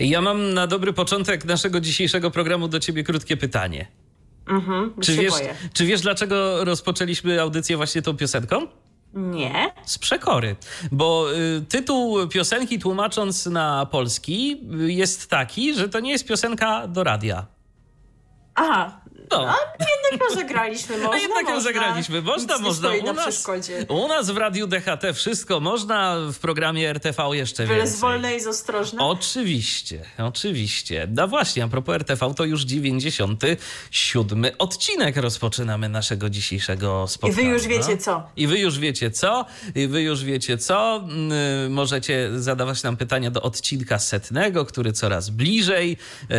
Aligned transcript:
Ja 0.00 0.20
mam 0.20 0.54
na 0.54 0.66
dobry 0.66 0.92
początek 0.92 1.44
naszego 1.44 1.80
dzisiejszego 1.80 2.30
programu 2.30 2.68
do 2.68 2.80
ciebie 2.80 3.04
krótkie 3.04 3.36
pytanie. 3.36 3.86
Mhm, 4.48 4.94
Czy 5.00 5.14
wiesz, 5.16 5.30
boję. 5.30 5.54
czy 5.72 5.86
wiesz, 5.86 6.00
dlaczego 6.00 6.64
rozpoczęliśmy 6.64 7.40
audycję 7.42 7.76
właśnie 7.76 8.02
tą 8.02 8.16
piosenką? 8.16 8.66
Nie. 9.14 9.72
Z 9.84 9.98
przekory, 9.98 10.56
bo 10.92 11.26
y, 11.34 11.62
tytuł 11.68 12.28
piosenki 12.28 12.78
tłumacząc 12.78 13.46
na 13.46 13.86
polski 13.86 14.60
y, 14.80 14.92
jest 14.92 15.30
taki, 15.30 15.74
że 15.74 15.88
to 15.88 16.00
nie 16.00 16.10
jest 16.10 16.26
piosenka 16.28 16.86
do 16.88 17.04
radia. 17.04 17.46
Aha, 18.54 18.99
No. 19.30 19.48
a 19.48 19.56
jednak 20.12 20.30
ją 20.30 20.34
zagraliśmy, 20.36 20.96
można, 20.98 21.12
A 21.14 21.18
jednak 21.18 21.44
ją 21.48 21.54
można. 21.54 21.60
zagraliśmy. 21.72 22.22
Można, 22.22 22.54
Nic 22.54 22.62
można. 22.64 22.88
stoi 22.88 23.00
U 23.00 23.04
na 23.04 23.12
nas, 23.12 23.24
przeszkodzie. 23.28 23.86
u 23.88 24.08
nas 24.08 24.30
w 24.30 24.36
Radiu 24.36 24.66
DHT 24.66 25.12
wszystko 25.14 25.60
można, 25.60 26.16
w 26.32 26.38
programie 26.38 26.90
RTV 26.90 27.22
jeszcze 27.32 27.62
Byle 27.66 27.76
więcej. 27.78 27.96
zwolne 27.96 28.36
i 28.36 28.40
z 28.40 28.46
ostrożne. 28.46 29.02
Oczywiście, 29.02 30.02
oczywiście. 30.18 31.08
No 31.16 31.28
właśnie, 31.28 31.64
a 31.64 31.68
propos 31.68 31.94
RTV, 31.94 32.34
to 32.34 32.44
już 32.44 32.62
97 32.62 34.46
odcinek 34.58 35.16
rozpoczynamy 35.16 35.88
naszego 35.88 36.30
dzisiejszego 36.30 37.04
I 37.08 37.12
spotkania. 37.12 37.48
wy 37.48 37.54
już 37.54 37.66
wiecie 37.66 37.96
co. 37.96 38.22
I 38.36 38.46
wy 38.46 38.58
już 38.58 38.78
wiecie 38.78 39.10
co, 39.10 39.46
i 39.74 39.86
wy 39.88 40.02
już 40.02 40.24
wiecie 40.24 40.58
co. 40.58 40.96
Mm, 40.96 41.72
Możecie 41.72 42.30
zadawać 42.36 42.82
nam 42.82 42.96
pytania 42.96 43.30
do 43.30 43.42
odcinka 43.42 43.98
setnego, 43.98 44.64
który 44.64 44.92
coraz 44.92 45.30
bliżej. 45.30 45.90
Yy, 46.30 46.36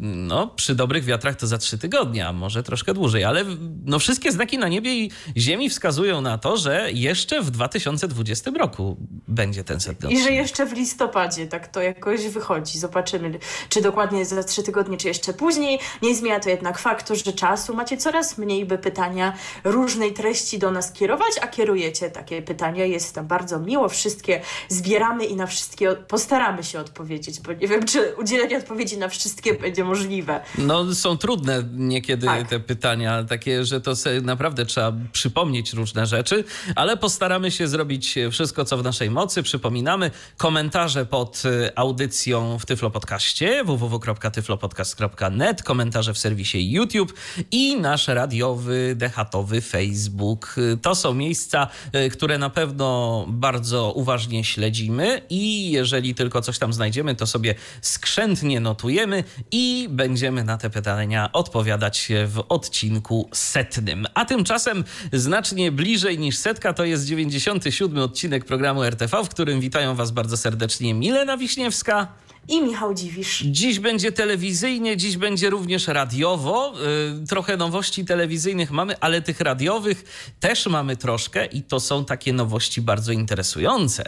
No, 0.00 0.46
przy 0.46 0.74
dobrych 0.74 1.04
wiatrach 1.04 1.36
to 1.36 1.46
za 1.46 1.58
trzy 1.58 1.78
tygodnie, 1.78 2.25
a 2.26 2.32
może 2.32 2.62
troszkę 2.62 2.94
dłużej, 2.94 3.24
ale 3.24 3.44
no, 3.84 3.98
wszystkie 3.98 4.32
znaki 4.32 4.58
na 4.58 4.68
niebie 4.68 4.94
i 4.94 5.10
ziemi 5.36 5.70
wskazują 5.70 6.20
na 6.20 6.38
to, 6.38 6.56
że 6.56 6.92
jeszcze 6.92 7.42
w 7.42 7.50
2020 7.50 8.50
roku 8.50 8.96
będzie 9.28 9.64
ten 9.64 9.80
setny 9.80 10.10
I 10.10 10.22
że 10.22 10.30
jeszcze 10.30 10.66
w 10.66 10.72
listopadzie 10.72 11.46
tak 11.46 11.68
to 11.68 11.82
jakoś 11.82 12.28
wychodzi. 12.28 12.78
Zobaczymy, 12.78 13.38
czy 13.68 13.82
dokładnie 13.82 14.24
za 14.24 14.44
trzy 14.44 14.62
tygodnie, 14.62 14.96
czy 14.96 15.08
jeszcze 15.08 15.32
później. 15.32 15.78
Nie 16.02 16.14
zmienia 16.14 16.40
to 16.40 16.48
jednak 16.48 16.78
faktu, 16.78 17.16
że 17.16 17.32
czasu 17.32 17.74
macie 17.74 17.96
coraz 17.96 18.38
mniej, 18.38 18.66
by 18.66 18.78
pytania 18.78 19.32
różnej 19.64 20.12
treści 20.12 20.58
do 20.58 20.70
nas 20.70 20.92
kierować, 20.92 21.32
a 21.40 21.46
kierujecie 21.46 22.10
takie 22.10 22.42
pytania. 22.42 22.84
Jest 22.84 23.16
nam 23.16 23.26
bardzo 23.26 23.58
miło. 23.60 23.88
Wszystkie 23.88 24.40
zbieramy 24.68 25.24
i 25.24 25.36
na 25.36 25.46
wszystkie 25.46 25.94
postaramy 25.94 26.64
się 26.64 26.80
odpowiedzieć, 26.80 27.40
bo 27.40 27.52
nie 27.52 27.68
wiem, 27.68 27.84
czy 27.84 28.14
udzielenie 28.18 28.58
odpowiedzi 28.58 28.98
na 28.98 29.08
wszystkie 29.08 29.54
będzie 29.54 29.84
możliwe. 29.84 30.40
No, 30.58 30.94
są 30.94 31.18
trudne 31.18 31.62
niekiedy 31.72 32.15
Tak. 32.24 32.48
te 32.48 32.60
pytania, 32.60 33.24
takie, 33.24 33.64
że 33.64 33.80
to 33.80 33.96
sobie 33.96 34.20
naprawdę 34.20 34.66
trzeba 34.66 34.92
przypomnieć 35.12 35.72
różne 35.72 36.06
rzeczy, 36.06 36.44
ale 36.74 36.96
postaramy 36.96 37.50
się 37.50 37.68
zrobić 37.68 38.14
wszystko, 38.30 38.64
co 38.64 38.78
w 38.78 38.82
naszej 38.82 39.10
mocy. 39.10 39.42
Przypominamy 39.42 40.10
komentarze 40.36 41.06
pod 41.06 41.42
y, 41.44 41.70
audycją 41.76 42.58
w 42.58 42.66
Tyflo 42.66 42.90
Podcaście 42.90 43.64
www.tyflopodcast.net, 43.64 45.62
komentarze 45.62 46.14
w 46.14 46.18
serwisie 46.18 46.72
YouTube 46.72 47.12
i 47.50 47.76
nasz 47.80 48.08
radiowy, 48.08 48.94
dehatowy 48.96 49.60
Facebook. 49.60 50.56
To 50.82 50.94
są 50.94 51.14
miejsca, 51.14 51.68
y, 51.94 52.10
które 52.10 52.38
na 52.38 52.50
pewno 52.50 53.24
bardzo 53.28 53.92
uważnie 53.92 54.44
śledzimy 54.44 55.22
i 55.30 55.70
jeżeli 55.70 56.14
tylko 56.14 56.42
coś 56.42 56.58
tam 56.58 56.72
znajdziemy, 56.72 57.14
to 57.14 57.26
sobie 57.26 57.54
skrzętnie 57.80 58.60
notujemy 58.60 59.24
i 59.50 59.88
będziemy 59.90 60.44
na 60.44 60.58
te 60.58 60.70
pytania 60.70 61.32
odpowiadać 61.32 62.05
w 62.08 62.44
odcinku 62.48 63.28
setnym. 63.32 64.06
A 64.14 64.24
tymczasem 64.24 64.84
znacznie 65.12 65.72
bliżej 65.72 66.18
niż 66.18 66.36
setka 66.36 66.72
to 66.72 66.84
jest 66.84 67.06
97 67.06 67.98
odcinek 67.98 68.44
programu 68.44 68.82
RTV, 68.82 69.24
w 69.24 69.28
którym 69.28 69.60
witają 69.60 69.94
Was 69.94 70.10
bardzo 70.10 70.36
serdecznie 70.36 70.94
Milena 70.94 71.36
Wiśniewska. 71.36 72.08
I 72.48 72.62
Michał 72.62 72.94
Dziwisz. 72.94 73.42
Dziś 73.46 73.78
będzie 73.78 74.12
telewizyjnie, 74.12 74.96
dziś 74.96 75.16
będzie 75.16 75.50
również 75.50 75.88
radiowo. 75.88 76.72
Yy, 77.20 77.26
trochę 77.26 77.56
nowości 77.56 78.04
telewizyjnych 78.04 78.70
mamy, 78.70 78.98
ale 79.00 79.22
tych 79.22 79.40
radiowych 79.40 80.04
też 80.40 80.66
mamy 80.66 80.96
troszkę 80.96 81.46
i 81.46 81.62
to 81.62 81.80
są 81.80 82.04
takie 82.04 82.32
nowości 82.32 82.82
bardzo 82.82 83.12
interesujące. 83.12 84.04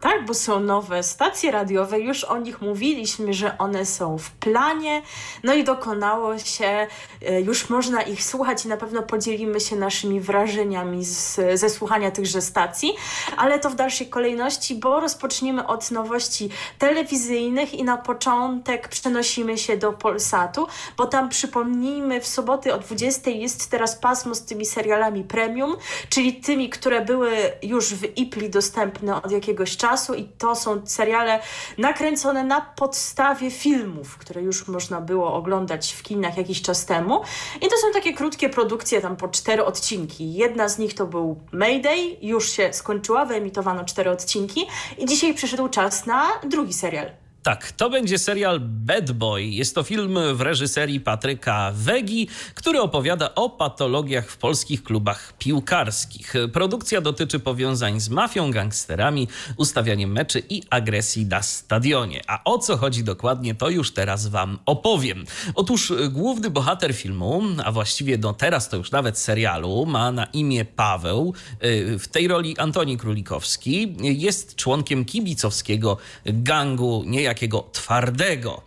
Tak, 0.00 0.24
bo 0.24 0.34
są 0.34 0.60
nowe 0.60 1.02
stacje 1.02 1.50
radiowe, 1.50 2.00
już 2.00 2.24
o 2.24 2.38
nich 2.38 2.60
mówiliśmy, 2.60 3.34
że 3.34 3.58
one 3.58 3.86
są 3.86 4.18
w 4.18 4.30
planie, 4.30 5.02
no 5.44 5.54
i 5.54 5.64
dokonało 5.64 6.38
się, 6.38 6.86
e, 7.26 7.40
już 7.40 7.70
można 7.70 8.02
ich 8.02 8.24
słuchać 8.24 8.64
i 8.64 8.68
na 8.68 8.76
pewno 8.76 9.02
podzielimy 9.02 9.60
się 9.60 9.76
naszymi 9.76 10.20
wrażeniami 10.20 11.04
z, 11.04 11.40
ze 11.54 11.70
słuchania 11.70 12.10
tychże 12.10 12.42
stacji, 12.42 12.94
ale 13.36 13.58
to 13.58 13.70
w 13.70 13.74
dalszej 13.74 14.06
kolejności, 14.06 14.74
bo 14.74 15.00
rozpoczniemy 15.00 15.66
od 15.66 15.90
nowości 15.90 16.50
telewizyjnych 16.78 17.74
i 17.74 17.84
na 17.84 17.96
początek 17.96 18.88
przenosimy 18.88 19.58
się 19.58 19.76
do 19.76 19.92
Polsatu, 19.92 20.66
bo 20.96 21.06
tam 21.06 21.28
przypomnijmy, 21.28 22.20
w 22.20 22.26
soboty 22.26 22.74
o 22.74 22.78
20 22.78 23.30
jest 23.30 23.70
teraz 23.70 23.96
pasmo 23.96 24.34
z 24.34 24.44
tymi 24.44 24.66
serialami 24.66 25.24
premium, 25.24 25.76
czyli 26.08 26.34
tymi, 26.34 26.70
które 26.70 27.04
były 27.04 27.30
już 27.62 27.94
w 27.94 28.18
IPLI 28.18 28.50
dostępne 28.50 29.22
od 29.22 29.30
jakiegoś 29.30 29.76
czasu 29.76 29.89
i 30.14 30.24
to 30.24 30.56
są 30.56 30.86
seriale 30.86 31.40
nakręcone 31.78 32.44
na 32.44 32.60
podstawie 32.60 33.50
filmów, 33.50 34.16
które 34.18 34.42
już 34.42 34.68
można 34.68 35.00
było 35.00 35.34
oglądać 35.34 35.92
w 35.92 36.02
kinach 36.02 36.36
jakiś 36.36 36.62
czas 36.62 36.86
temu. 36.86 37.20
I 37.56 37.68
to 37.68 37.76
są 37.76 37.92
takie 37.92 38.14
krótkie 38.14 38.48
produkcje, 38.48 39.00
tam 39.00 39.16
po 39.16 39.28
cztery 39.28 39.64
odcinki. 39.64 40.32
Jedna 40.34 40.68
z 40.68 40.78
nich 40.78 40.94
to 40.94 41.06
był 41.06 41.40
Mayday, 41.52 42.16
już 42.22 42.50
się 42.50 42.72
skończyła, 42.72 43.24
wyemitowano 43.24 43.84
cztery 43.84 44.10
odcinki 44.10 44.66
i 44.98 45.06
dzisiaj 45.06 45.34
przyszedł 45.34 45.68
czas 45.68 46.06
na 46.06 46.28
drugi 46.44 46.72
serial. 46.72 47.29
Tak, 47.42 47.72
to 47.72 47.90
będzie 47.90 48.18
serial 48.18 48.60
Bad 48.60 49.12
Boy. 49.12 49.44
Jest 49.44 49.74
to 49.74 49.82
film 49.82 50.18
w 50.34 50.40
reżyserii 50.40 51.00
Patryka 51.00 51.72
Wegi, 51.74 52.28
który 52.54 52.80
opowiada 52.80 53.34
o 53.34 53.50
patologiach 53.50 54.30
w 54.30 54.36
polskich 54.36 54.82
klubach 54.82 55.32
piłkarskich. 55.38 56.34
Produkcja 56.52 57.00
dotyczy 57.00 57.38
powiązań 57.38 58.00
z 58.00 58.08
mafią, 58.08 58.50
gangsterami, 58.50 59.28
ustawianiem 59.56 60.12
meczy 60.12 60.42
i 60.48 60.62
agresji 60.70 61.26
na 61.26 61.42
stadionie. 61.42 62.22
A 62.26 62.44
o 62.44 62.58
co 62.58 62.76
chodzi 62.76 63.04
dokładnie, 63.04 63.54
to 63.54 63.68
już 63.70 63.92
teraz 63.92 64.26
wam 64.26 64.58
opowiem. 64.66 65.24
Otóż 65.54 65.92
główny 66.10 66.50
bohater 66.50 66.94
filmu, 66.94 67.42
a 67.64 67.72
właściwie 67.72 68.18
no 68.18 68.32
teraz 68.32 68.68
to 68.68 68.76
już 68.76 68.90
nawet 68.90 69.18
serialu, 69.18 69.86
ma 69.86 70.12
na 70.12 70.24
imię 70.24 70.64
Paweł. 70.64 71.34
Y, 71.64 71.98
W 71.98 72.08
tej 72.08 72.28
roli 72.28 72.58
Antoni 72.58 72.96
Królikowski 72.96 73.96
jest 74.00 74.56
członkiem 74.56 75.04
kibicowskiego 75.04 75.96
gangu 76.24 77.04
niejakiego 77.30 77.68
twardego. 77.72 78.62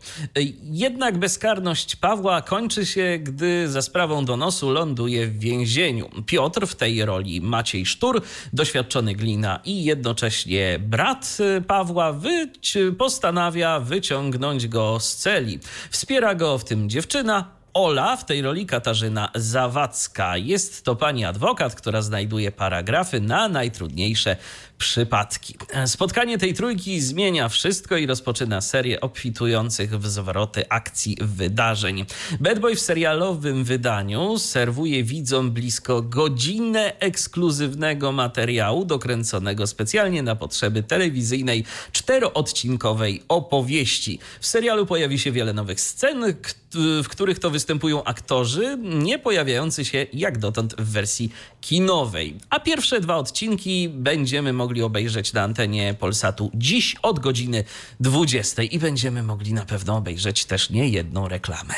Jednak 0.63 1.17
bezkarność 1.17 1.95
Pawła 1.95 2.41
kończy 2.41 2.85
się, 2.85 3.19
gdy 3.21 3.69
za 3.69 3.81
sprawą 3.81 4.25
donosu 4.25 4.71
ląduje 4.71 5.27
w 5.27 5.39
więzieniu. 5.39 6.09
Piotr 6.25 6.67
w 6.67 6.75
tej 6.75 7.05
roli 7.05 7.41
Maciej 7.41 7.85
Sztur, 7.85 8.21
doświadczony 8.53 9.15
glina 9.15 9.59
i 9.65 9.83
jednocześnie 9.83 10.79
brat 10.79 11.37
Pawła 11.67 12.19
postanawia 12.97 13.79
wyciągnąć 13.79 14.67
go 14.67 14.99
z 14.99 15.15
celi. 15.15 15.59
Wspiera 15.89 16.35
go 16.35 16.57
w 16.57 16.63
tym 16.63 16.89
dziewczyna, 16.89 17.63
Ola, 17.73 18.17
w 18.17 18.25
tej 18.25 18.41
roli 18.41 18.65
Katarzyna 18.65 19.29
Zawadzka. 19.35 20.37
Jest 20.37 20.85
to 20.85 20.95
pani 20.95 21.25
adwokat, 21.25 21.75
która 21.75 22.01
znajduje 22.01 22.51
paragrafy 22.51 23.19
na 23.19 23.47
najtrudniejsze 23.47 24.37
przypadki. 24.77 25.55
Spotkanie 25.85 26.37
tej 26.37 26.53
trójki 26.53 27.01
zmienia 27.01 27.49
wszystko 27.49 27.97
i 27.97 28.05
rozpoczyna 28.05 28.61
serię 28.61 29.01
obfitujących 29.01 29.99
w 29.99 30.07
zwroty 30.07 30.69
akcji 30.69 31.17
wydarzeń. 31.21 32.05
Bad 32.39 32.59
Boy 32.59 32.75
w 32.75 32.79
serialowym 32.79 33.63
wydaniu 33.63 34.39
serwuje 34.39 35.03
widzom 35.03 35.51
blisko 35.51 36.01
godzinę 36.01 36.99
ekskluzywnego 36.99 38.11
materiału 38.11 38.85
dokręconego 38.85 39.67
specjalnie 39.67 40.23
na 40.23 40.35
potrzeby 40.35 40.83
telewizyjnej 40.83 41.65
czteroodcinkowej 41.91 43.23
opowieści. 43.29 44.19
W 44.39 44.47
serialu 44.47 44.85
pojawi 44.85 45.19
się 45.19 45.31
wiele 45.31 45.53
nowych 45.53 45.81
scen, 45.81 46.35
w 47.03 47.07
których 47.07 47.39
to 47.39 47.49
występują 47.49 48.03
aktorzy 48.03 48.77
nie 48.81 49.19
pojawiający 49.19 49.85
się 49.85 50.05
jak 50.13 50.37
dotąd 50.37 50.75
w 50.75 50.91
wersji 50.91 51.31
kinowej. 51.61 52.35
A 52.49 52.59
pierwsze 52.59 53.01
dwa 53.01 53.17
odcinki 53.17 53.89
będziemy 53.89 54.53
mogli 54.53 54.62
obejrzeć 54.83 55.33
na 55.33 55.41
antenie 55.41 55.93
Polsatu 55.99 56.51
dziś 56.53 56.95
od 57.01 57.19
godziny 57.19 57.63
20 57.99 58.63
i 58.63 58.79
będziemy 58.79 59.23
mogli 59.23 59.53
na 59.53 59.65
pewno 59.65 59.97
obejrzeć 59.97 60.45
też 60.45 60.69
nie 60.69 60.89
jedną 60.89 61.27
reklamę. 61.27 61.73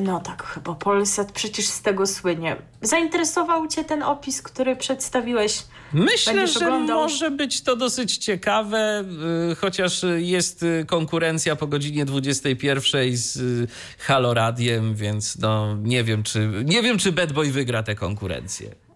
No 0.00 0.20
tak, 0.20 0.42
chyba 0.42 0.74
Polsat 0.74 1.32
przecież 1.32 1.66
z 1.66 1.82
tego 1.82 2.06
słynie. 2.06 2.56
Zainteresował 2.82 3.68
Cię 3.68 3.84
ten 3.84 4.02
opis, 4.02 4.42
który 4.42 4.76
przedstawiłeś? 4.76 5.62
Myślę, 5.92 6.34
Będziesz 6.34 6.54
że 6.58 6.66
oglądał? 6.66 7.02
może 7.02 7.30
być 7.30 7.60
to 7.60 7.76
dosyć 7.76 8.16
ciekawe, 8.16 9.04
y, 9.52 9.54
chociaż 9.54 10.04
jest 10.16 10.62
y, 10.62 10.84
konkurencja 10.86 11.56
po 11.56 11.66
godzinie 11.66 12.04
21 12.04 13.16
z 13.16 13.36
y, 13.36 13.68
Halo 13.98 14.34
Radiem, 14.34 14.94
więc 14.94 15.38
no 15.38 15.76
nie 15.82 16.04
wiem, 16.04 16.22
czy 16.22 16.50
nie 16.64 16.82
wiem, 16.82 16.98
czy 16.98 17.12
Bad 17.12 17.32
Boy 17.32 17.50
wygra 17.52 17.82
tę 17.82 17.94
konkurencję. 17.94 18.87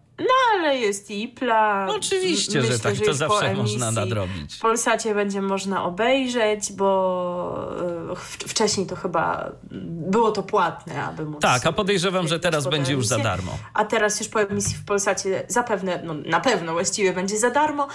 Ale 0.54 0.78
jest 0.78 1.10
Ipla. 1.10 1.86
Oczywiście, 1.90 2.58
M- 2.58 2.64
że 2.64 2.72
myślę, 2.72 2.90
tak, 2.90 2.92
to 2.94 2.98
już 2.98 3.08
po 3.08 3.14
zawsze 3.14 3.46
emisji 3.46 3.78
można 3.78 4.00
nadrobić. 4.00 4.54
W 4.54 4.60
Polsacie 4.60 5.14
będzie 5.14 5.42
można 5.42 5.84
obejrzeć, 5.84 6.72
bo 6.72 7.68
e, 8.12 8.16
wcześniej 8.48 8.86
to 8.86 8.96
chyba 8.96 9.52
było 9.86 10.32
to 10.32 10.42
płatne, 10.42 11.04
aby 11.04 11.24
móc... 11.24 11.40
Tak, 11.40 11.66
a 11.66 11.72
podejrzewam, 11.72 12.28
że 12.28 12.40
teraz 12.40 12.66
będzie 12.68 12.92
już 12.92 13.06
za 13.06 13.18
darmo. 13.18 13.58
A 13.74 13.84
teraz 13.84 14.20
już 14.20 14.28
po 14.28 14.40
emisji 14.42 14.76
w 14.76 14.84
Polsacie 14.84 15.42
zapewne, 15.48 16.02
no 16.04 16.14
na 16.14 16.40
pewno 16.40 16.72
właściwie 16.72 17.12
będzie 17.12 17.38
za 17.38 17.50
darmo. 17.50 17.88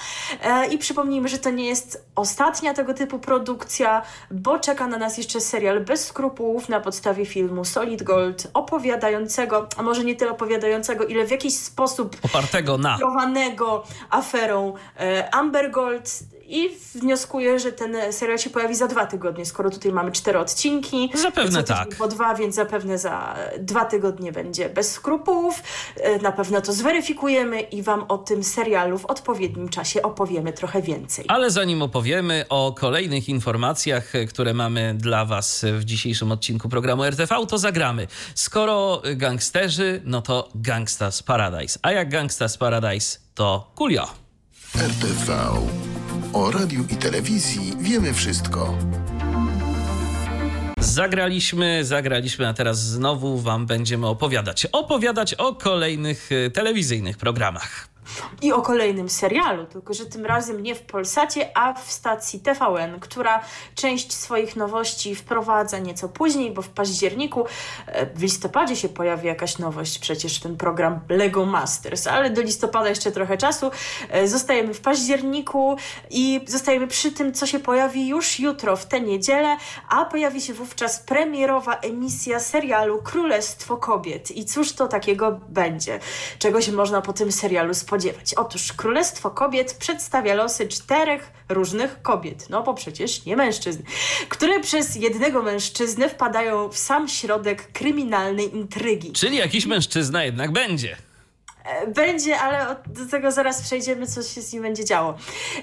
E, 0.43 0.67
I 0.67 0.77
przypomnijmy, 0.77 1.29
że 1.29 1.37
to 1.37 1.49
nie 1.49 1.67
jest 1.67 2.05
ostatnia 2.15 2.73
tego 2.73 2.93
typu 2.93 3.19
produkcja, 3.19 4.01
bo 4.31 4.59
czeka 4.59 4.87
na 4.87 4.97
nas 4.97 5.17
jeszcze 5.17 5.41
serial 5.41 5.79
Bez 5.81 6.05
skrupułów 6.05 6.69
na 6.69 6.79
podstawie 6.79 7.25
filmu 7.25 7.65
Solid 7.65 8.03
Gold, 8.03 8.47
opowiadającego, 8.53 9.67
a 9.77 9.83
może 9.83 10.03
nie 10.03 10.15
tyle 10.15 10.31
opowiadającego, 10.31 11.05
ile 11.05 11.25
w 11.25 11.31
jakiś 11.31 11.55
sposób 11.55 12.16
Opartego 12.21 12.77
na. 12.77 12.97
aferą 14.09 14.73
e, 14.99 15.35
Amber 15.35 15.71
Gold 15.71 16.36
i 16.47 16.69
wnioskuję, 16.95 17.59
że 17.59 17.71
ten 17.71 17.95
serial 18.13 18.37
się 18.37 18.49
pojawi 18.49 18.75
za 18.75 18.87
dwa 18.87 19.05
tygodnie, 19.05 19.45
skoro 19.45 19.69
tutaj 19.69 19.91
mamy 19.91 20.11
cztery 20.11 20.39
odcinki. 20.39 21.09
Zapewne 21.13 21.63
tak. 21.63 21.95
Po 21.95 22.07
dwa, 22.07 22.35
więc 22.35 22.55
zapewne 22.55 22.97
za 22.97 23.35
dwa 23.59 23.85
tygodnie 23.85 24.31
będzie 24.31 24.69
bez 24.69 24.91
skrupułów. 24.91 25.63
E, 25.95 26.19
Na 26.19 26.31
pewno 26.31 26.61
to 26.61 26.73
zweryfikujemy 26.73 27.61
i 27.61 27.81
Wam 27.83 28.05
o 28.07 28.17
tym 28.17 28.43
serialu 28.43 28.97
w 28.97 29.05
odpowiednim 29.05 29.69
czasie 29.69 30.01
opowiemy 30.01 30.53
trochę 30.53 30.81
więcej. 30.81 31.25
Ale 31.27 31.51
zanim 31.51 31.81
opowiemy 31.81 32.45
o 32.49 32.73
kolejnych 32.79 33.29
informacjach, 33.29 34.15
e, 34.15 34.25
które 34.25 34.53
mamy 34.53 34.93
dla 34.97 35.25
Was 35.25 35.65
w 35.73 35.83
dzisiejszym 35.83 36.31
odcinku 36.31 36.69
programu 36.69 37.03
RTV, 37.03 37.35
to 37.47 37.57
zagramy. 37.57 38.07
Skoro 38.35 39.01
gangsterzy, 39.15 40.01
no 40.05 40.21
to 40.21 40.49
Gangsta's 40.55 41.23
Paradise. 41.23 41.79
A 41.81 41.91
jak 41.91 42.09
Gangsta's 42.09 42.57
Paradise, 42.57 43.19
to 43.35 43.71
Kulio. 43.75 44.07
RTV. 44.75 45.33
O 46.37 46.51
radiu 46.51 46.85
i 46.89 46.95
telewizji 46.95 47.73
wiemy 47.79 48.13
wszystko. 48.13 48.77
Zagraliśmy, 50.79 51.85
zagraliśmy, 51.85 52.47
a 52.47 52.53
teraz 52.53 52.79
znowu 52.79 53.37
Wam 53.37 53.65
będziemy 53.65 54.07
opowiadać. 54.07 54.65
Opowiadać 54.65 55.33
o 55.33 55.55
kolejnych 55.55 56.29
e, 56.31 56.49
telewizyjnych 56.49 57.17
programach. 57.17 57.96
I 58.41 58.51
o 58.51 58.61
kolejnym 58.61 59.09
serialu, 59.09 59.65
tylko 59.65 59.93
że 59.93 60.05
tym 60.05 60.25
razem 60.25 60.63
nie 60.63 60.75
w 60.75 60.81
Polsacie, 60.81 61.57
a 61.57 61.73
w 61.73 61.91
stacji 61.91 62.39
TVN, 62.39 62.99
która 62.99 63.41
część 63.75 64.13
swoich 64.13 64.55
nowości 64.55 65.15
wprowadza 65.15 65.79
nieco 65.79 66.09
później, 66.09 66.51
bo 66.51 66.61
w 66.61 66.69
październiku, 66.69 67.45
e, 67.87 68.05
w 68.05 68.21
listopadzie 68.21 68.75
się 68.75 68.89
pojawi 68.89 69.27
jakaś 69.27 69.57
nowość, 69.57 69.99
przecież 69.99 70.39
ten 70.39 70.57
program 70.57 70.99
Lego 71.09 71.45
Masters, 71.45 72.07
ale 72.07 72.29
do 72.29 72.41
listopada 72.41 72.89
jeszcze 72.89 73.11
trochę 73.11 73.37
czasu. 73.37 73.71
E, 74.09 74.27
Zostajemy 74.27 74.73
w 74.73 74.81
październiku 74.81 75.77
i 76.09 76.41
zostajemy 76.47 76.87
przy 76.87 77.11
tym, 77.11 77.33
co 77.33 77.47
się 77.47 77.59
pojawi 77.59 78.07
już 78.07 78.39
jutro, 78.39 78.75
w 78.75 78.85
tę 78.85 79.01
niedzielę, 79.01 79.57
a 79.89 80.05
pojawi 80.05 80.41
się 80.41 80.53
wówczas 80.53 80.99
premierowa 80.99 81.75
emisja 81.75 82.39
serialu 82.39 83.01
Królestwo 83.03 83.77
Kobiet. 83.77 84.31
I 84.31 84.45
cóż 84.45 84.73
to 84.73 84.87
takiego 84.87 85.39
będzie? 85.49 85.99
Czego 86.39 86.61
się 86.61 86.71
można 86.71 87.01
po 87.01 87.13
tym 87.13 87.31
serialu 87.31 87.73
spodziewać? 87.73 87.96
Otóż 88.35 88.73
Królestwo 88.73 89.31
Kobiet 89.31 89.73
przedstawia 89.73 90.33
losy 90.33 90.67
czterech 90.67 91.31
różnych 91.49 92.01
kobiet, 92.01 92.49
no 92.49 92.63
bo 92.63 92.73
przecież 92.73 93.25
nie 93.25 93.35
mężczyzn, 93.35 93.83
które 94.29 94.59
przez 94.59 94.95
jednego 94.95 95.43
mężczyznę 95.43 96.09
wpadają 96.09 96.69
w 96.69 96.77
sam 96.77 97.07
środek 97.07 97.71
kryminalnej 97.71 98.55
intrygi. 98.55 99.11
Czyli 99.11 99.37
jakiś 99.37 99.65
mężczyzna 99.65 100.23
jednak 100.23 100.51
będzie. 100.51 101.06
E, 101.67 101.87
Będzie, 101.87 102.39
ale 102.39 102.75
do 102.87 103.05
tego 103.11 103.31
zaraz 103.31 103.61
przejdziemy, 103.61 104.07
co 104.07 104.23
się 104.23 104.41
z 104.41 104.53
nim 104.53 104.63
będzie 104.63 104.85
działo. 104.85 105.17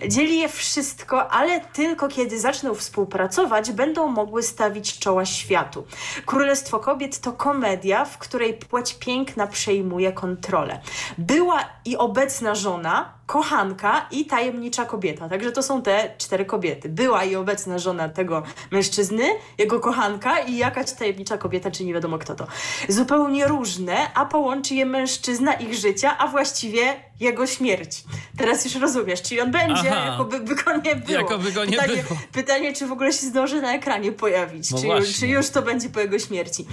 Dzieli 0.09 0.39
je 0.39 0.49
wszystko, 0.49 1.31
ale 1.31 1.61
tylko 1.61 2.09
kiedy 2.09 2.41
zaczną 2.41 2.75
współpracować, 2.75 3.73
będą 3.73 4.07
mogły 4.09 4.43
stawić 4.43 4.99
czoła 4.99 5.25
światu. 5.25 5.87
Królestwo 6.27 6.79
Kobiet 6.79 7.21
to 7.21 7.33
komedia, 7.33 8.05
w 8.05 8.19
której 8.19 8.55
płeć 8.55 8.95
piękna 8.95 9.47
przejmuje 9.47 10.13
kontrolę. 10.13 10.81
Była 11.19 11.61
i 11.85 11.97
obecna 11.97 12.55
żona, 12.55 13.15
kochanka 13.27 14.07
i 14.11 14.27
tajemnicza 14.27 14.85
kobieta. 14.85 15.29
Także 15.29 15.53
to 15.53 15.63
są 15.63 15.83
te 15.83 16.15
cztery 16.19 16.45
kobiety. 16.45 16.89
Była 16.89 17.25
i 17.25 17.37
obecna 17.37 17.79
żona 17.79 18.09
tego 18.09 18.43
mężczyzny, 18.71 19.25
jego 19.59 19.81
kochanka 19.81 20.39
i 20.39 20.57
jakaś 20.57 20.93
tajemnicza 20.93 21.39
kobieta, 21.39 21.71
czy 21.71 21.85
nie 21.85 21.95
wiadomo 21.95 22.19
kto 22.19 22.35
to. 22.35 22.47
Zupełnie 22.89 23.47
różne, 23.47 24.15
a 24.15 24.27
połączy 24.27 24.75
je 24.75 24.87
mężczyzna 24.87 25.53
ich 25.53 25.75
życia, 25.75 26.19
a 26.19 26.29
właściwie 26.29 26.97
jego 27.21 27.47
śmierć. 27.47 28.05
Teraz 28.39 28.65
już 28.65 28.75
rozumiesz, 28.75 29.23
czyli 29.23 29.41
on 29.41 29.51
będzie, 29.51 29.93
Aha. 29.93 30.07
jakoby 30.11 30.41
by 30.41 30.55
go 30.55 30.77
nie 30.77 30.97
było. 30.97 31.19
Jakoby 31.19 31.53
go 31.53 31.65
nie 31.65 31.77
pytanie, 31.77 32.03
było. 32.03 32.21
Pytanie, 32.33 32.73
czy 32.73 32.87
w 32.87 32.93
ogóle 32.93 33.13
się 33.13 33.27
zdąży 33.27 33.63
na 33.63 33.75
ekranie 33.75 34.13
pojawić, 34.13 34.71
No 34.71 34.79
czy, 34.79 35.13
czy 35.13 35.27
już 35.27 35.49
to 35.51 35.63
będzie 35.63 35.89
po 35.89 36.01
jego 36.01 36.19
śmierci. 36.19 36.67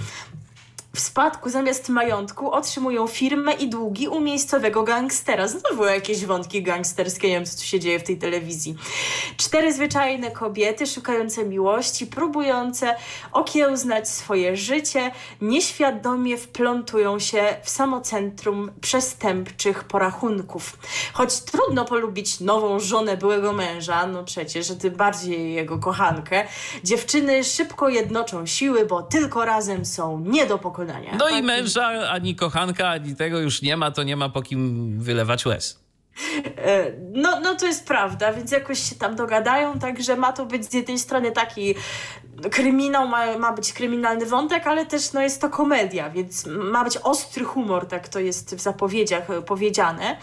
W 0.94 1.00
spadku 1.00 1.50
zamiast 1.50 1.88
majątku 1.88 2.50
otrzymują 2.50 3.06
firmę 3.06 3.52
i 3.52 3.68
długi 3.68 4.08
u 4.08 4.20
miejscowego 4.20 4.82
gangstera. 4.82 5.48
Znowu 5.48 5.84
jakieś 5.84 6.24
wątki 6.26 6.62
gangsterskie, 6.62 7.28
nie 7.28 7.34
wiem 7.34 7.46
co 7.46 7.56
tu 7.58 7.64
się 7.64 7.80
dzieje 7.80 7.98
w 7.98 8.02
tej 8.02 8.18
telewizji. 8.18 8.76
Cztery 9.36 9.72
zwyczajne 9.72 10.30
kobiety 10.30 10.86
szukające 10.86 11.44
miłości, 11.44 12.06
próbujące 12.06 12.94
okiełznać 13.32 14.08
swoje 14.08 14.56
życie, 14.56 15.10
nieświadomie 15.40 16.36
wplątują 16.36 17.18
się 17.18 17.56
w 17.62 17.70
samo 17.70 18.00
centrum 18.00 18.70
przestępczych 18.80 19.84
porachunków. 19.84 20.78
Choć 21.12 21.40
trudno 21.40 21.84
polubić 21.84 22.40
nową 22.40 22.80
żonę 22.80 23.16
byłego 23.16 23.52
męża, 23.52 24.06
no 24.06 24.24
przecież, 24.24 24.66
że 24.66 24.76
tym 24.76 24.94
bardziej 24.94 25.54
jego 25.54 25.78
kochankę, 25.78 26.46
dziewczyny 26.84 27.44
szybko 27.44 27.88
jednoczą 27.88 28.46
siły, 28.46 28.86
bo 28.86 29.02
tylko 29.02 29.44
razem 29.44 29.84
są 29.84 30.20
nie 30.20 30.46
do 30.46 30.58
pokonania. 30.86 31.16
No 31.18 31.28
i 31.28 31.42
męża, 31.42 32.10
ani 32.10 32.36
kochanka, 32.36 32.88
ani 32.88 33.16
tego 33.16 33.38
już 33.38 33.62
nie 33.62 33.76
ma, 33.76 33.90
to 33.90 34.02
nie 34.02 34.16
ma 34.16 34.28
po 34.28 34.42
kim 34.42 34.92
wylewać 35.00 35.46
łez. 35.46 35.82
E, 36.56 36.92
No, 37.14 37.40
no 37.40 37.54
to 37.54 37.66
jest 37.66 37.86
prawda, 37.86 38.32
więc 38.32 38.50
jakoś 38.50 38.78
się 38.90 38.94
tam 38.94 39.16
dogadają, 39.16 39.78
także 39.78 40.16
ma 40.16 40.32
to 40.32 40.46
być 40.46 40.70
z 40.70 40.74
jednej 40.74 40.98
strony 40.98 41.32
taki 41.32 41.74
kryminał, 42.50 43.08
ma, 43.08 43.38
ma 43.38 43.52
być 43.52 43.72
kryminalny 43.72 44.26
wątek, 44.26 44.66
ale 44.66 44.86
też 44.86 45.12
no, 45.12 45.20
jest 45.20 45.40
to 45.40 45.50
komedia, 45.50 46.10
więc 46.10 46.46
ma 46.46 46.84
być 46.84 46.96
ostry 46.96 47.44
humor, 47.44 47.86
tak 47.86 48.08
to 48.08 48.20
jest 48.20 48.54
w 48.54 48.60
zapowiedziach 48.60 49.30
e, 49.30 49.42
powiedziane. 49.42 50.16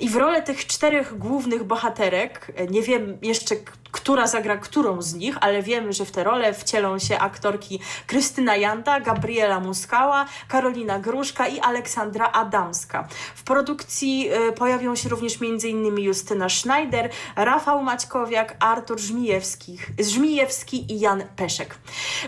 I 0.00 0.08
w 0.08 0.16
rolę 0.16 0.42
tych 0.42 0.66
czterech 0.66 1.18
głównych 1.18 1.64
bohaterek, 1.64 2.52
e, 2.56 2.66
nie 2.66 2.82
wiem 2.82 3.18
jeszcze 3.22 3.56
która 3.92 4.26
zagra 4.26 4.56
którą 4.56 5.02
z 5.02 5.14
nich, 5.14 5.36
ale 5.40 5.62
wiemy, 5.62 5.92
że 5.92 6.04
w 6.04 6.10
te 6.10 6.24
role 6.24 6.54
wcielą 6.54 6.98
się 6.98 7.18
aktorki 7.18 7.80
Krystyna 8.06 8.56
Janda, 8.56 9.00
Gabriela 9.00 9.60
Muskała, 9.60 10.26
Karolina 10.48 10.98
Gruszka 10.98 11.48
i 11.48 11.60
Aleksandra 11.60 12.32
Adamska. 12.32 13.08
W 13.34 13.42
produkcji 13.42 14.28
e, 14.28 14.52
pojawią 14.52 14.96
się 14.96 15.08
również 15.08 15.38
m.in. 15.42 15.98
Justyna 15.98 16.48
Schneider, 16.48 17.10
Rafał 17.36 17.82
Maćkowiak, 17.82 18.56
Artur 18.60 19.00
Żmijewski, 19.00 19.78
Żmijewski 19.98 20.92
i 20.92 21.00
Jan 21.00 21.22
Peszek. 21.36 21.78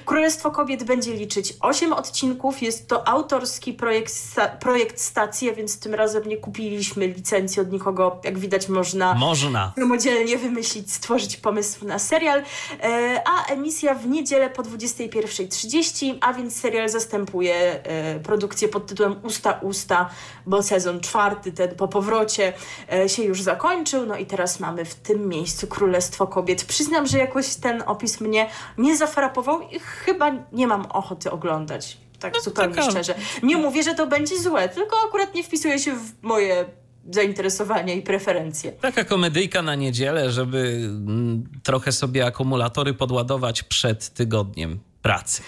Królestwo 0.04 0.50
Kobiet 0.50 0.84
będzie 0.84 1.14
liczyć 1.14 1.54
8 1.60 1.92
odcinków. 1.92 2.62
Jest 2.62 2.88
to 2.88 3.08
autorski 3.08 3.72
projekt, 3.72 4.14
projekt 4.60 5.00
stacji, 5.00 5.54
więc 5.54 5.80
tym 5.80 5.94
razem 5.94 6.22
nie 6.26 6.36
kupiliśmy 6.36 7.06
licencji 7.06 7.62
od 7.62 7.72
nikogo. 7.72 8.20
Jak 8.24 8.38
widać, 8.38 8.68
można 8.68 9.14
Można. 9.14 9.72
samodzielnie 9.78 10.38
wymyślić, 10.38 10.92
stworzyć 10.92 11.36
pomysł 11.36 11.51
na 11.82 11.98
serial, 11.98 12.42
e, 12.82 13.22
a 13.26 13.44
emisja 13.52 13.94
w 13.94 14.06
niedzielę 14.08 14.50
po 14.50 14.62
21.30, 14.62 16.18
a 16.20 16.32
więc 16.32 16.60
serial 16.60 16.88
zastępuje 16.88 17.54
e, 17.84 18.20
produkcję 18.20 18.68
pod 18.68 18.86
tytułem 18.86 19.16
Usta 19.22 19.58
Usta, 19.62 20.10
bo 20.46 20.62
sezon 20.62 21.00
czwarty, 21.00 21.52
ten 21.52 21.74
po 21.74 21.88
powrocie 21.88 22.52
e, 22.92 23.08
się 23.08 23.22
już 23.22 23.42
zakończył, 23.42 24.06
no 24.06 24.16
i 24.16 24.26
teraz 24.26 24.60
mamy 24.60 24.84
w 24.84 24.94
tym 24.94 25.28
miejscu 25.28 25.66
Królestwo 25.66 26.26
Kobiet. 26.26 26.64
Przyznam, 26.64 27.06
że 27.06 27.18
jakoś 27.18 27.54
ten 27.54 27.82
opis 27.86 28.20
mnie 28.20 28.48
nie 28.78 28.96
zafrapował 28.96 29.60
i 29.60 29.78
chyba 29.80 30.30
nie 30.52 30.66
mam 30.66 30.86
ochoty 30.86 31.30
oglądać. 31.30 31.98
tak 32.20 32.34
No, 32.34 32.40
zupełnie 32.40 32.74
taka- 32.74 32.90
szczerze. 32.90 33.14
Nie 33.42 33.56
mówię, 33.56 33.82
że 33.82 33.94
to 33.94 34.06
będzie 34.06 34.38
złe, 34.40 34.68
tylko 34.68 34.96
akurat 35.08 35.34
nie 35.34 35.44
wpisuje 35.44 35.78
się 35.78 35.92
w 35.92 36.22
moje 36.22 36.64
zainteresowania 37.10 37.94
i 37.94 38.02
preferencje. 38.02 38.72
Taka 38.72 39.04
komedyjka 39.04 39.62
na 39.62 39.74
niedzielę, 39.74 40.30
żeby 40.30 40.58
mm, 40.58 41.44
trochę 41.62 41.92
sobie 41.92 42.26
akumulatory 42.26 42.94
podładować 42.94 43.62
przed 43.62 44.08
tygodniem 44.08 44.80
pracy. 45.02 45.42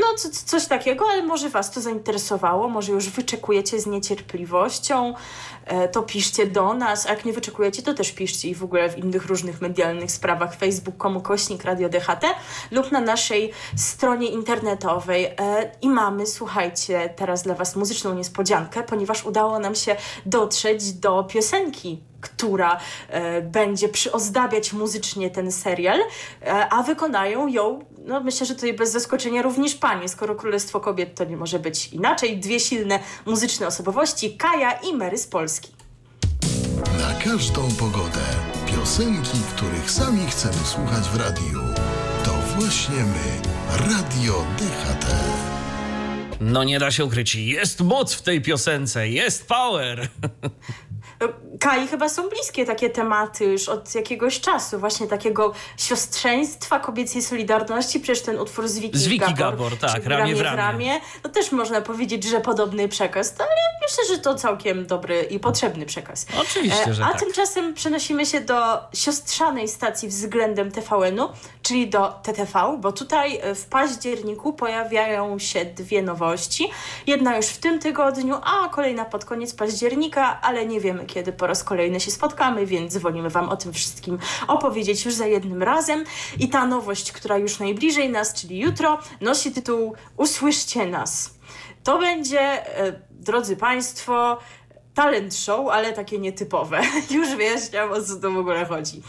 No, 0.00 0.14
co, 0.16 0.28
coś 0.44 0.66
takiego, 0.66 1.04
ale 1.10 1.22
może 1.22 1.48
Was 1.48 1.70
to 1.70 1.80
zainteresowało, 1.80 2.68
może 2.68 2.92
już 2.92 3.08
wyczekujecie 3.08 3.80
z 3.80 3.86
niecierpliwością, 3.86 5.14
e, 5.64 5.88
to 5.88 6.02
piszcie 6.02 6.46
do 6.46 6.74
nas, 6.74 7.06
a 7.06 7.10
jak 7.10 7.24
nie 7.24 7.32
wyczekujecie, 7.32 7.82
to 7.82 7.94
też 7.94 8.12
piszcie 8.12 8.48
i 8.48 8.54
w 8.54 8.64
ogóle 8.64 8.88
w 8.88 8.98
innych 8.98 9.26
różnych 9.26 9.60
medialnych 9.60 10.10
sprawach 10.10 10.54
facebook.com 10.56 11.20
kośnik 11.20 11.64
Radio 11.64 11.88
DHT 11.88 12.24
lub 12.70 12.92
na 12.92 13.00
naszej 13.00 13.52
stronie 13.76 14.28
internetowej. 14.28 15.24
E, 15.24 15.36
I 15.82 15.88
mamy, 15.88 16.26
słuchajcie, 16.26 17.14
teraz 17.16 17.42
dla 17.42 17.54
Was 17.54 17.76
muzyczną 17.76 18.14
niespodziankę, 18.14 18.82
ponieważ 18.82 19.24
udało 19.24 19.58
nam 19.58 19.74
się 19.74 19.96
dotrzeć 20.26 20.92
do 20.92 21.24
piosenki 21.24 22.02
która 22.28 22.78
e, 23.08 23.42
będzie 23.42 23.88
przyozdabiać 23.88 24.72
muzycznie 24.72 25.30
ten 25.30 25.52
serial, 25.52 26.00
e, 26.42 26.68
a 26.68 26.82
wykonają 26.82 27.46
ją, 27.46 27.84
no 28.06 28.20
myślę, 28.20 28.46
że 28.46 28.54
tutaj 28.54 28.74
bez 28.74 28.92
zaskoczenia 28.92 29.42
również 29.42 29.74
panie, 29.74 30.08
skoro 30.08 30.34
Królestwo 30.34 30.80
Kobiet 30.80 31.14
to 31.14 31.24
nie 31.24 31.36
może 31.36 31.58
być 31.58 31.88
inaczej. 31.88 32.38
Dwie 32.38 32.60
silne 32.60 32.98
muzyczne 33.26 33.66
osobowości, 33.66 34.36
Kaja 34.36 34.72
i 34.72 34.94
Mary 34.94 35.18
z 35.18 35.26
Polski. 35.26 35.70
Na 37.00 37.30
każdą 37.30 37.68
pogodę. 37.78 38.26
Piosenki, 38.66 39.38
których 39.56 39.90
sami 39.90 40.26
chcemy 40.26 40.64
słuchać 40.64 41.08
w 41.08 41.20
radiu. 41.20 41.60
To 42.24 42.32
właśnie 42.56 42.96
my. 42.96 43.56
Radio 43.88 44.44
DHT. 44.58 45.06
No 46.40 46.64
nie 46.64 46.78
da 46.78 46.90
się 46.90 47.04
ukryć, 47.04 47.34
jest 47.34 47.80
moc 47.80 48.14
w 48.14 48.22
tej 48.22 48.40
piosence, 48.40 49.08
jest 49.08 49.48
power. 49.48 50.08
Kai 51.60 51.88
chyba 51.88 52.08
są 52.08 52.28
bliskie 52.28 52.64
takie 52.66 52.90
tematy 52.90 53.44
już 53.44 53.68
od 53.68 53.94
jakiegoś 53.94 54.40
czasu, 54.40 54.78
właśnie 54.78 55.06
takiego 55.06 55.52
siostrzeństwa, 55.76 56.80
kobiecej 56.80 57.22
solidarności, 57.22 58.00
przecież 58.00 58.22
ten 58.22 58.38
utwór 58.38 58.68
z 58.68 58.78
Wiki, 58.78 58.98
Z 58.98 59.06
Wiki 59.06 59.34
Gabor, 59.34 59.36
Gabor, 59.36 59.76
tak, 59.78 60.06
ramię 60.06 60.34
w 60.34 60.40
ramię. 60.40 61.00
no 61.24 61.30
też 61.30 61.52
można 61.52 61.80
powiedzieć, 61.80 62.24
że 62.24 62.40
podobny 62.40 62.88
przekaz, 62.88 63.34
ale 63.38 63.48
myślę, 63.82 64.16
że 64.16 64.22
to 64.22 64.34
całkiem 64.34 64.86
dobry 64.86 65.22
i 65.22 65.38
potrzebny 65.40 65.86
przekaz. 65.86 66.26
Oczywiście, 66.40 66.94
że 66.94 67.04
A 67.04 67.08
tak. 67.08 67.20
tymczasem 67.20 67.74
przenosimy 67.74 68.26
się 68.26 68.40
do 68.40 68.78
siostrzanej 68.94 69.68
stacji 69.68 70.08
względem 70.08 70.70
TVN-u, 70.72 71.28
czyli 71.62 71.88
do 71.90 72.08
TTV, 72.22 72.76
bo 72.80 72.92
tutaj 72.92 73.38
e, 73.42 73.54
w 73.54 73.64
październiku 73.66 74.52
pojawiają 74.52 75.38
się 75.38 75.64
dwie 75.64 76.02
nowości. 76.02 76.70
Jedna 77.06 77.36
już 77.36 77.46
w 77.46 77.58
tym 77.58 77.78
tygodniu, 77.78 78.34
a 78.44 78.68
kolejna 78.68 79.04
pod 79.04 79.24
koniec 79.24 79.54
października, 79.54 80.40
ale 80.42 80.66
nie 80.66 80.80
wiemy 80.80 81.05
kiedy 81.06 81.32
po 81.32 81.46
raz 81.46 81.64
kolejny 81.64 82.00
się 82.00 82.10
spotkamy, 82.10 82.66
więc 82.66 82.96
wolimy 82.96 83.30
Wam 83.30 83.48
o 83.48 83.56
tym 83.56 83.72
wszystkim 83.72 84.18
opowiedzieć 84.48 85.04
już 85.04 85.14
za 85.14 85.26
jednym 85.26 85.62
razem. 85.62 86.04
I 86.38 86.48
ta 86.48 86.66
nowość, 86.66 87.12
która 87.12 87.38
już 87.38 87.58
najbliżej 87.58 88.10
nas, 88.10 88.34
czyli 88.34 88.58
jutro, 88.58 88.98
nosi 89.20 89.52
tytuł 89.52 89.94
Usłyszcie 90.16 90.86
nas. 90.86 91.34
To 91.84 91.98
będzie, 91.98 92.40
e, 92.40 93.00
drodzy 93.10 93.56
Państwo, 93.56 94.38
talent 94.96 95.34
show, 95.34 95.68
ale 95.70 95.92
takie 95.92 96.18
nietypowe. 96.18 96.80
Już 97.16 97.36
wyjaśniam, 97.36 97.92
o 97.92 98.02
co 98.02 98.16
tu 98.16 98.32
w 98.34 98.36
ogóle 98.38 98.64
chodzi. 98.66 99.02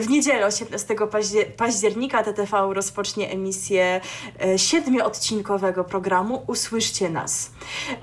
W 0.00 0.08
niedzielę 0.08 0.46
18 0.46 0.94
paździer- 0.94 1.44
października 1.56 2.22
TTV 2.22 2.68
rozpocznie 2.74 3.30
emisję 3.30 4.00
e, 4.44 4.58
siedmioodcinkowego 4.58 5.84
programu 5.84 6.42
Usłyszcie 6.46 7.10
nas. 7.10 7.50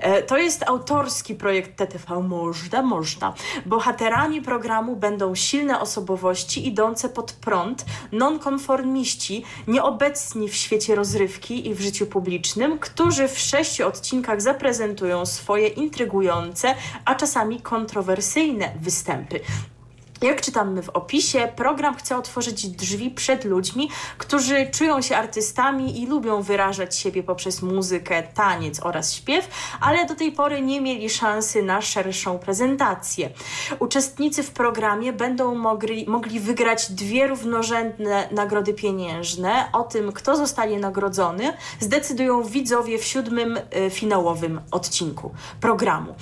E, 0.00 0.22
To 0.22 0.38
jest 0.38 0.62
autorski 0.68 1.34
projekt 1.34 1.76
TTV. 1.76 2.22
Można, 2.22 2.82
można. 2.82 3.34
Bohaterami 3.66 4.42
programu 4.42 4.96
będą 4.96 5.34
silne 5.34 5.80
osobowości 5.80 6.66
idące 6.68 7.08
pod 7.08 7.32
prąd, 7.32 7.84
nonkonformiści, 8.12 9.44
nieobecni 9.68 10.48
w 10.48 10.54
świecie 10.54 10.94
rozrywki 10.94 11.68
i 11.68 11.74
w 11.74 11.80
życiu 11.80 12.06
publicznym, 12.06 12.78
którzy 12.78 13.28
w 13.28 13.38
sześciu 13.38 13.86
odcinkach 13.86 14.40
zaprezentują 14.42 15.26
swoje 15.26 15.68
intrygujące, 15.68 16.74
a 17.10 17.14
czasami 17.14 17.60
kontrowersyjne 17.60 18.72
występy. 18.80 19.40
Jak 20.22 20.40
czytamy 20.40 20.82
w 20.82 20.88
opisie, 20.88 21.48
program 21.56 21.96
chce 21.96 22.16
otworzyć 22.16 22.68
drzwi 22.68 23.10
przed 23.10 23.44
ludźmi, 23.44 23.90
którzy 24.18 24.70
czują 24.70 25.02
się 25.02 25.16
artystami 25.16 26.02
i 26.02 26.06
lubią 26.06 26.42
wyrażać 26.42 26.96
siebie 26.96 27.22
poprzez 27.22 27.62
muzykę, 27.62 28.22
taniec 28.22 28.80
oraz 28.82 29.14
śpiew, 29.14 29.48
ale 29.80 30.06
do 30.06 30.14
tej 30.14 30.32
pory 30.32 30.62
nie 30.62 30.80
mieli 30.80 31.10
szansy 31.10 31.62
na 31.62 31.82
szerszą 31.82 32.38
prezentację. 32.38 33.30
Uczestnicy 33.78 34.42
w 34.42 34.50
programie 34.50 35.12
będą 35.12 35.54
mogli, 35.54 36.06
mogli 36.08 36.40
wygrać 36.40 36.92
dwie 36.92 37.26
równorzędne 37.26 38.28
nagrody 38.32 38.74
pieniężne. 38.74 39.68
O 39.72 39.82
tym, 39.82 40.12
kto 40.12 40.36
zostanie 40.36 40.78
nagrodzony, 40.78 41.52
zdecydują 41.80 42.42
widzowie 42.42 42.98
w 42.98 43.04
siódmym 43.04 43.58
e, 43.70 43.90
finałowym 43.90 44.60
odcinku 44.70 45.34
programu. 45.60 46.14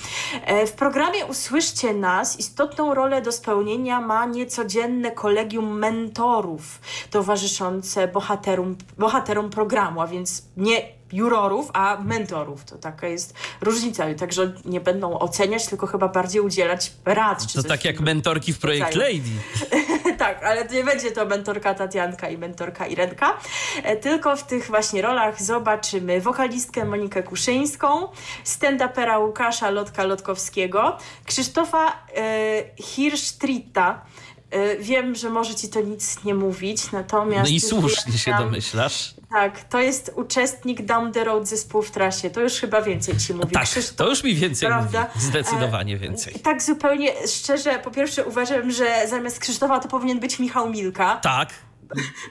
E, 0.45 0.67
w 0.67 0.73
programie 0.73 1.27
Usłyszcie 1.27 1.95
nas 1.95 2.39
istotną 2.39 2.95
rolę 2.95 3.23
do 3.23 3.33
spełnienia 3.33 3.88
ma 4.01 4.27
niecodzienne 4.27 5.11
kolegium 5.11 5.79
mentorów 5.79 6.81
towarzyszące 7.11 8.09
bohaterom, 8.09 8.77
bohaterom 8.99 9.51
programu, 9.51 10.01
a 10.01 10.07
więc 10.07 10.43
nie 10.57 10.99
jurorów, 11.13 11.71
a 11.73 11.99
mentorów. 12.05 12.65
To 12.65 12.77
taka 12.77 13.09
jest 13.09 13.35
różnica. 13.61 14.15
Także 14.15 14.53
nie 14.65 14.81
będą 14.81 15.19
oceniać, 15.19 15.67
tylko 15.67 15.87
chyba 15.87 16.09
bardziej 16.09 16.41
udzielać 16.41 16.93
rad. 17.05 17.53
To 17.53 17.63
tak 17.63 17.85
jak 17.85 18.01
mentorki 18.01 18.53
w 18.53 18.59
Projekt. 18.59 18.95
Lady. 18.95 19.31
tak, 20.29 20.45
ale 20.45 20.65
nie 20.65 20.85
będzie 20.85 21.11
to 21.11 21.27
mentorka 21.27 21.75
Tatianka 21.75 22.29
i 22.29 22.39
mentorka 22.39 22.87
Irenka, 22.87 23.39
e, 23.83 23.97
tylko 23.97 24.37
w 24.37 24.43
tych 24.43 24.67
właśnie 24.67 25.03
rolach 25.03 25.43
zobaczymy 25.43 26.21
wokalistkę 26.21 26.85
Monikę 26.85 27.23
Kuszyńską, 27.23 28.09
stand-upera 28.45 29.19
Łukasza 29.19 29.71
Lotka-Lotkowskiego, 29.71 30.97
Krzysztofa 31.25 31.93
e, 32.17 32.65
Hirschtritta. 32.83 34.05
E, 34.51 34.77
wiem, 34.77 35.15
że 35.15 35.31
może 35.31 35.55
ci 35.55 35.69
to 35.69 35.81
nic 35.81 36.25
nie 36.25 36.35
mówić, 36.35 36.93
natomiast... 36.93 37.51
No 37.51 37.57
i 37.57 37.61
słusznie 37.61 38.19
się 38.19 38.35
domyślasz. 38.39 39.15
Tak, 39.31 39.65
to 39.65 39.81
jest 39.81 40.13
uczestnik 40.17 40.83
Down 40.83 41.13
the 41.13 41.25
Road 41.25 41.49
zespół 41.49 41.83
w 41.83 41.91
trasie. 41.91 42.31
To 42.31 42.41
już 42.41 42.53
chyba 42.53 42.83
więcej 42.83 43.17
ci 43.19 43.35
mówi. 43.35 43.53
Tak, 43.53 43.63
Krzysztof 43.65 43.97
to 43.97 44.09
już 44.09 44.25
mi 44.25 44.35
więcej 44.35 44.69
Prawda? 44.69 45.07
mówi. 45.15 45.27
Zdecydowanie 45.27 45.95
E, 45.95 45.99
więcej. 45.99 46.37
I 46.37 46.41
tak 46.41 46.63
zupełnie 46.63 47.13
szczerze, 47.27 47.79
po 47.79 47.91
pierwsze 47.91 48.25
uważam, 48.25 48.71
że 48.71 49.09
zamiast 49.09 49.39
Krzysztofa 49.39 49.81
to 49.81 49.89
powinien 49.89 50.21
być 50.21 50.39
Michał 50.39 50.71
Milka, 50.71 51.17
Tak, 51.17 51.49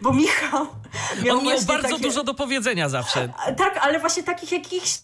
bo 0.01 0.13
Michał 0.13 0.67
miał 1.23 1.37
on 1.37 1.45
miał 1.45 1.61
bardzo 1.61 1.89
takie, 1.89 2.01
dużo 2.01 2.23
do 2.23 2.33
powiedzenia 2.33 2.89
zawsze. 2.89 3.33
Tak, 3.57 3.77
ale 3.81 3.99
właśnie 3.99 4.23
takich 4.23 4.51
jakichś 4.51 4.99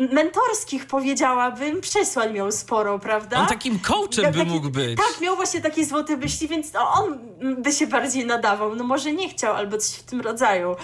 mentorskich 0.00 0.86
powiedziałabym, 0.86 1.80
przesłań 1.80 2.32
miał 2.32 2.52
sporo, 2.52 2.98
prawda? 2.98 3.40
On 3.40 3.46
takim 3.46 3.78
coachem 3.78 4.24
Miał 4.24 4.32
by 4.32 4.38
taki- 4.38 4.50
mógł 4.50 4.70
być. 4.70 4.96
Tak, 4.96 5.20
miał 5.20 5.36
właśnie 5.36 5.60
takie 5.60 5.84
złote 5.84 6.16
myśli, 6.16 6.48
więc 6.48 6.72
no, 6.72 6.80
on 6.92 7.18
by 7.62 7.72
się 7.72 7.86
bardziej 7.86 8.26
nadawał. 8.26 8.76
No 8.76 8.84
może 8.84 9.12
nie 9.12 9.28
chciał, 9.28 9.54
albo 9.56 9.78
coś 9.78 9.96
w 9.96 10.02
tym 10.02 10.20
rodzaju. 10.20 10.76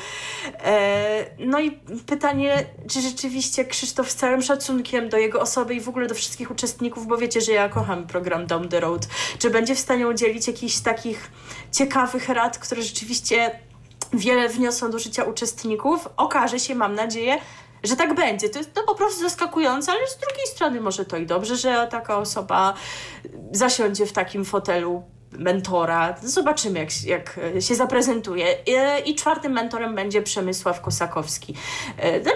E, 0.65 1.27
no 1.39 1.61
i 1.61 1.71
pytanie, 2.07 2.67
czy 2.91 3.01
rzeczywiście 3.01 3.65
Krzysztof 3.65 4.11
z 4.11 4.15
całym 4.15 4.43
szacunkiem 4.43 5.09
do 5.09 5.17
jego 5.19 5.41
osoby 5.41 5.75
i 5.75 5.81
w 5.81 5.89
ogóle 5.89 6.07
do 6.07 6.15
wszystkich 6.15 6.51
uczestników, 6.51 7.07
bo 7.07 7.17
wiecie, 7.17 7.41
że 7.41 7.53
ja 7.53 7.69
kocham 7.69 8.07
program 8.07 8.47
Down 8.47 8.69
the 8.69 8.81
Road, 8.81 9.09
czy 9.39 9.51
będzie 9.51 9.75
w 9.75 9.79
stanie 9.79 10.09
udzielić 10.09 10.47
jakichś 10.47 10.79
takich 10.79 11.31
ciekawych 11.73 12.29
rad, 12.29 12.59
które 12.59 12.83
rzeczywiście 12.83 13.61
wiele 14.13 14.49
wniosą 14.49 14.91
do 14.91 14.99
życia 14.99 15.25
uczestników. 15.25 16.09
Okaże 16.17 16.59
się, 16.59 16.75
mam 16.75 16.95
nadzieję, 16.95 17.39
że 17.87 17.97
tak 17.97 18.15
będzie. 18.15 18.49
To 18.49 18.59
jest 18.59 18.75
to 18.75 18.83
po 18.83 18.95
prostu 18.95 19.21
zaskakujące, 19.21 19.93
ale 19.93 20.09
z 20.09 20.17
drugiej 20.17 20.47
strony 20.47 20.81
może 20.81 21.05
to 21.05 21.17
i 21.17 21.27
dobrze, 21.27 21.57
że 21.57 21.89
taka 21.91 22.19
osoba 22.19 22.75
zasiądzie 23.53 24.07
w 24.07 24.13
takim 24.13 24.45
fotelu 24.45 25.03
mentora. 25.33 26.15
Zobaczymy, 26.23 26.79
jak, 26.79 27.05
jak 27.05 27.41
się 27.61 27.75
zaprezentuje. 27.75 28.47
I, 28.67 29.11
I 29.11 29.15
czwartym 29.15 29.53
mentorem 29.53 29.95
będzie 29.95 30.23
Przemysław 30.23 30.81
Kosakowski, 30.81 31.55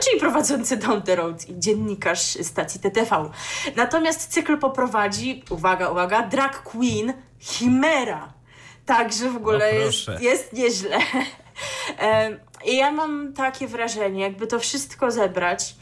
czyli 0.04 0.20
prowadzący 0.20 0.76
Down 0.76 1.02
the 1.02 1.16
Road 1.16 1.48
i 1.48 1.58
dziennikarz 1.58 2.20
stacji 2.20 2.80
TTV. 2.80 3.30
Natomiast 3.76 4.32
cykl 4.32 4.58
poprowadzi, 4.58 5.44
uwaga, 5.50 5.88
uwaga, 5.88 6.22
drag 6.22 6.62
queen 6.62 7.12
Chimera. 7.38 8.32
Także 8.86 9.30
w 9.30 9.36
ogóle 9.36 9.74
jest, 9.74 10.08
jest 10.20 10.52
nieźle. 10.52 10.98
I 12.64 12.76
ja 12.76 12.90
mam 12.90 13.32
takie 13.32 13.68
wrażenie, 13.68 14.22
jakby 14.22 14.46
to 14.46 14.58
wszystko 14.58 15.10
zebrać, 15.10 15.74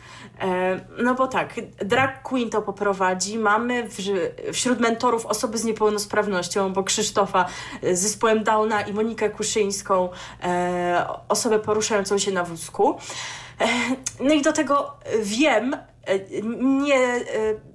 no 0.98 1.14
bo 1.14 1.26
tak, 1.26 1.54
drag 1.78 2.22
queen 2.22 2.50
to 2.50 2.62
poprowadzi. 2.62 3.38
Mamy 3.38 3.88
wśród 4.52 4.80
mentorów 4.80 5.26
osoby 5.26 5.58
z 5.58 5.64
niepełnosprawnością, 5.64 6.72
bo 6.72 6.84
Krzysztofa 6.84 7.46
z 7.92 7.98
zespołem 7.98 8.44
Downa 8.44 8.80
i 8.80 8.92
Monikę 8.92 9.30
Kuszyńską, 9.30 10.08
osobę 11.28 11.58
poruszającą 11.58 12.18
się 12.18 12.32
na 12.32 12.44
wózku. 12.44 12.98
No 14.20 14.34
i 14.34 14.42
do 14.42 14.52
tego 14.52 14.96
wiem, 15.22 15.76
E, 15.76 15.97
nie, 16.60 16.96
e, 16.96 17.24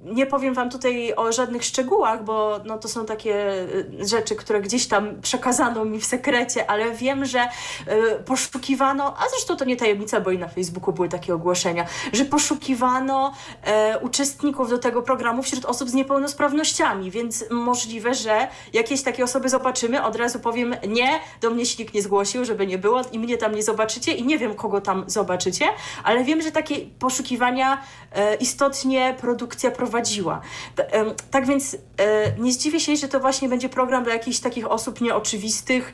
nie 0.04 0.26
powiem 0.26 0.54
Wam 0.54 0.70
tutaj 0.70 1.14
o 1.16 1.32
żadnych 1.32 1.64
szczegółach, 1.64 2.24
bo 2.24 2.60
no, 2.66 2.78
to 2.78 2.88
są 2.88 3.06
takie 3.06 3.36
e, 3.52 3.66
rzeczy, 4.08 4.36
które 4.36 4.62
gdzieś 4.62 4.88
tam 4.88 5.22
przekazano 5.22 5.86
mi 5.86 6.00
w 6.00 6.06
sekrecie, 6.06 6.70
ale 6.70 6.92
wiem, 6.92 7.26
że 7.26 7.48
poszukiwano, 8.26 9.18
a 9.18 9.30
zresztą 9.30 9.56
to 9.56 9.66
nie 9.66 9.78
tajemnica, 9.78 10.22
bo 10.22 10.32
i 10.32 10.38
na 10.38 10.48
Facebooku 10.48 10.94
były 10.94 11.10
takie 11.10 11.36
ogłoszenia, 11.36 11.86
że 12.14 12.26
poszukiwano 12.26 13.34
uczestników 14.02 14.70
do 14.70 14.78
tego 14.78 15.02
programu 15.02 15.44
wśród 15.44 15.66
osób 15.66 15.90
z 15.90 15.94
niepełnosprawnościami, 15.94 17.12
więc 17.12 17.46
możliwe, 17.52 18.14
że 18.14 18.48
jakieś 18.74 19.04
takie 19.04 19.24
osoby 19.24 19.50
zobaczymy, 19.50 20.04
od 20.04 20.16
razu 20.16 20.40
powiem 20.40 20.76
nie, 20.88 21.20
do 21.42 21.50
mnie 21.50 21.64
nikt 21.80 21.94
nie 21.94 22.02
zgłosił, 22.02 22.46
żeby 22.46 22.68
nie 22.68 22.78
było 22.78 23.02
i 23.12 23.20
mnie 23.20 23.38
tam 23.38 23.56
nie 23.56 23.64
zobaczycie 23.64 24.12
i 24.12 24.26
nie 24.26 24.38
wiem, 24.38 24.56
kogo 24.56 24.82
tam 24.82 25.04
zobaczycie, 25.08 25.66
ale 26.04 26.24
wiem, 26.24 26.42
że 26.42 26.52
takie 26.52 26.76
poszukiwania 27.00 27.64
E, 28.14 28.23
istotnie 28.40 29.16
produkcja 29.22 29.72
prowadziła. 29.72 30.42
Tak 31.32 31.48
więc 31.48 31.78
e, 31.98 32.38
nie 32.38 32.54
zdziwię 32.54 32.80
się, 32.80 32.96
że 32.96 33.08
to 33.08 33.20
właśnie 33.20 33.50
będzie 33.50 33.70
program 33.70 34.04
dla 34.04 34.14
jakichś 34.14 34.40
takich 34.40 34.72
osób 34.72 35.02
nieoczywistych, 35.02 35.94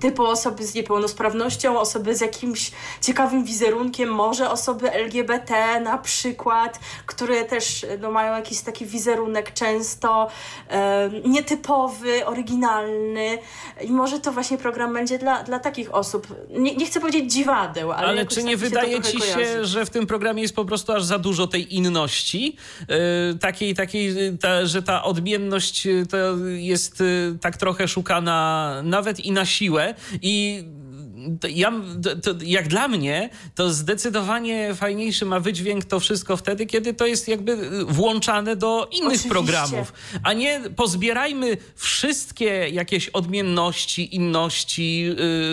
typu 0.00 0.26
osoby 0.26 0.66
z 0.66 0.74
niepełnosprawnością, 0.74 1.80
osoby 1.80 2.14
z 2.14 2.20
jakimś 2.20 2.70
ciekawym 3.00 3.44
wizerunkiem, 3.44 4.08
może 4.08 4.50
osoby 4.50 4.92
LGBT 4.92 5.80
na 5.80 5.98
przykład, 5.98 6.80
które 7.06 7.44
też 7.44 7.86
no, 8.00 8.10
mają 8.10 8.34
jakiś 8.34 8.60
taki 8.60 8.86
wizerunek 8.86 9.52
często 9.52 10.28
e, 10.68 11.10
nietypowy, 11.24 12.26
oryginalny 12.26 13.38
i 13.82 13.90
może 13.90 14.20
to 14.20 14.32
właśnie 14.32 14.58
program 14.58 14.94
będzie 14.94 15.18
dla, 15.18 15.42
dla 15.42 15.58
takich 15.58 15.94
osób. 15.94 16.26
Nie, 16.50 16.76
nie 16.76 16.86
chcę 16.86 17.00
powiedzieć 17.00 17.32
dziwadeł, 17.32 17.92
ale 17.92 18.08
Ale 18.08 18.26
czy 18.26 18.42
nie 18.42 18.50
tak 18.52 18.60
wydaje 18.60 19.02
ci 19.02 19.20
się, 19.20 19.34
kojarzy. 19.34 19.64
że 19.64 19.86
w 19.86 19.90
tym 19.90 20.06
programie 20.06 20.42
jest 20.42 20.56
po 20.56 20.64
prostu 20.64 20.92
aż 20.92 21.04
za 21.04 21.18
dużo 21.18 21.46
tej 21.46 21.74
inności, 21.76 22.56
e, 22.88 23.38
takiej, 23.38 23.74
takiej 23.74 24.38
ta, 24.38 24.66
że 24.66 24.82
ta 24.82 25.02
odmienność 25.02 25.86
e, 25.86 26.06
to 26.06 26.16
jest 26.46 27.00
e, 27.00 27.04
tak 27.40 27.56
trochę 27.56 27.88
szukana 27.88 28.74
nawet 28.84 29.20
i 29.20 29.32
na 29.32 29.44
siłę, 29.44 29.89
i 30.22 30.64
ja, 31.48 31.72
to, 32.22 32.34
jak 32.44 32.68
dla 32.68 32.88
mnie, 32.88 33.30
to 33.54 33.72
zdecydowanie 33.72 34.74
fajniejszy 34.74 35.24
ma 35.24 35.40
wydźwięk 35.40 35.84
to 35.84 36.00
wszystko 36.00 36.36
wtedy, 36.36 36.66
kiedy 36.66 36.94
to 36.94 37.06
jest 37.06 37.28
jakby 37.28 37.84
włączane 37.84 38.56
do 38.56 38.88
innych 38.92 39.06
Oczywiście. 39.06 39.28
programów, 39.28 39.92
a 40.22 40.32
nie 40.32 40.60
pozbierajmy 40.76 41.56
wszystkie 41.76 42.68
jakieś 42.68 43.08
odmienności, 43.08 44.14
inności, 44.14 45.02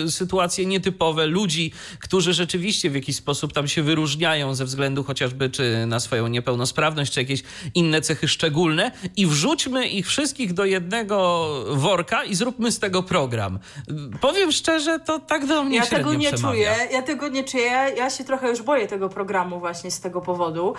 yy, 0.04 0.10
sytuacje 0.10 0.66
nietypowe 0.66 1.26
ludzi, 1.26 1.72
którzy 2.00 2.34
rzeczywiście 2.34 2.90
w 2.90 2.94
jakiś 2.94 3.16
sposób 3.16 3.52
tam 3.52 3.68
się 3.68 3.82
wyróżniają 3.82 4.54
ze 4.54 4.64
względu 4.64 5.04
chociażby 5.04 5.50
czy 5.50 5.86
na 5.86 6.00
swoją 6.00 6.26
niepełnosprawność, 6.26 7.12
czy 7.12 7.20
jakieś 7.20 7.42
inne 7.74 8.00
cechy 8.00 8.28
szczególne 8.28 8.92
i 9.16 9.26
wrzućmy 9.26 9.88
ich 9.88 10.06
wszystkich 10.06 10.54
do 10.54 10.64
jednego 10.64 11.48
worka 11.68 12.24
i 12.24 12.34
zróbmy 12.34 12.72
z 12.72 12.78
tego 12.78 13.02
program. 13.02 13.58
Powiem 14.20 14.52
szczerze, 14.52 15.00
to 15.00 15.18
tak 15.18 15.46
do 15.46 15.57
mnie 15.64 15.76
ja 15.76 15.86
tego 15.86 16.14
nie 16.14 16.32
przemawia. 16.32 16.74
czuję, 16.74 16.88
ja 16.92 17.02
tego 17.02 17.28
nie 17.28 17.44
czuję, 17.44 17.92
ja 17.96 18.10
się 18.10 18.24
trochę 18.24 18.48
już 18.50 18.62
boję 18.62 18.86
tego 18.86 19.08
programu 19.08 19.60
właśnie 19.60 19.90
z 19.90 20.00
tego 20.00 20.20
powodu, 20.20 20.74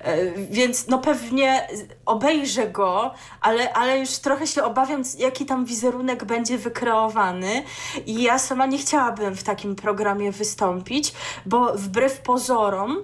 e, 0.00 0.32
więc 0.50 0.88
no 0.88 0.98
pewnie 0.98 1.68
obejrzę 2.06 2.68
go, 2.68 3.14
ale, 3.40 3.72
ale 3.72 3.98
już 3.98 4.10
trochę 4.10 4.46
się 4.46 4.62
obawiam, 4.62 5.02
jaki 5.18 5.46
tam 5.46 5.64
wizerunek 5.64 6.24
będzie 6.24 6.58
wykreowany. 6.58 7.62
I 8.06 8.22
ja 8.22 8.38
sama 8.38 8.66
nie 8.66 8.78
chciałabym 8.78 9.36
w 9.36 9.42
takim 9.42 9.76
programie 9.76 10.32
wystąpić, 10.32 11.12
bo 11.46 11.74
wbrew 11.74 12.20
pozorom 12.20 12.96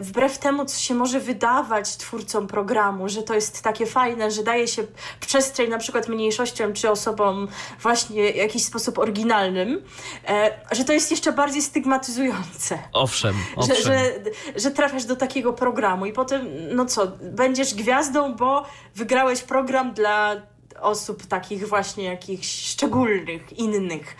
wbrew 0.00 0.38
temu, 0.38 0.64
co 0.64 0.80
się 0.80 0.94
może 0.94 1.20
wydawać 1.20 1.96
twórcom 1.96 2.46
programu, 2.46 3.08
że 3.08 3.22
to 3.22 3.34
jest 3.34 3.62
takie 3.62 3.86
fajne, 3.86 4.30
że 4.30 4.42
daje 4.42 4.68
się 4.68 4.86
przestrzeń 5.20 5.70
na 5.70 5.78
przykład 5.78 6.08
mniejszościom 6.08 6.72
czy 6.72 6.90
osobom 6.90 7.48
właśnie 7.80 8.32
w 8.32 8.36
jakiś 8.36 8.64
sposób 8.64 8.98
oryginalnym, 8.98 9.82
e, 10.28 10.50
że 10.72 10.84
to 10.84 10.92
jest 10.92 11.10
jeszcze 11.10 11.32
bardziej 11.32 11.62
stygmatyzujące. 11.62 12.78
Owszem, 12.92 13.34
owszem. 13.56 13.76
Że, 13.76 13.82
że, 13.82 14.12
że 14.56 14.70
trafiasz 14.70 15.04
do 15.04 15.16
takiego 15.16 15.52
programu 15.52 16.06
i 16.06 16.12
potem, 16.12 16.48
no 16.70 16.86
co, 16.86 17.06
będziesz 17.22 17.74
gwiazdą, 17.74 18.34
bo 18.34 18.64
wygrałeś 18.94 19.42
program 19.42 19.94
dla 19.94 20.36
osób 20.80 21.26
takich 21.26 21.68
właśnie 21.68 22.04
jakichś 22.04 22.48
szczególnych, 22.48 23.58
innych. 23.58 24.16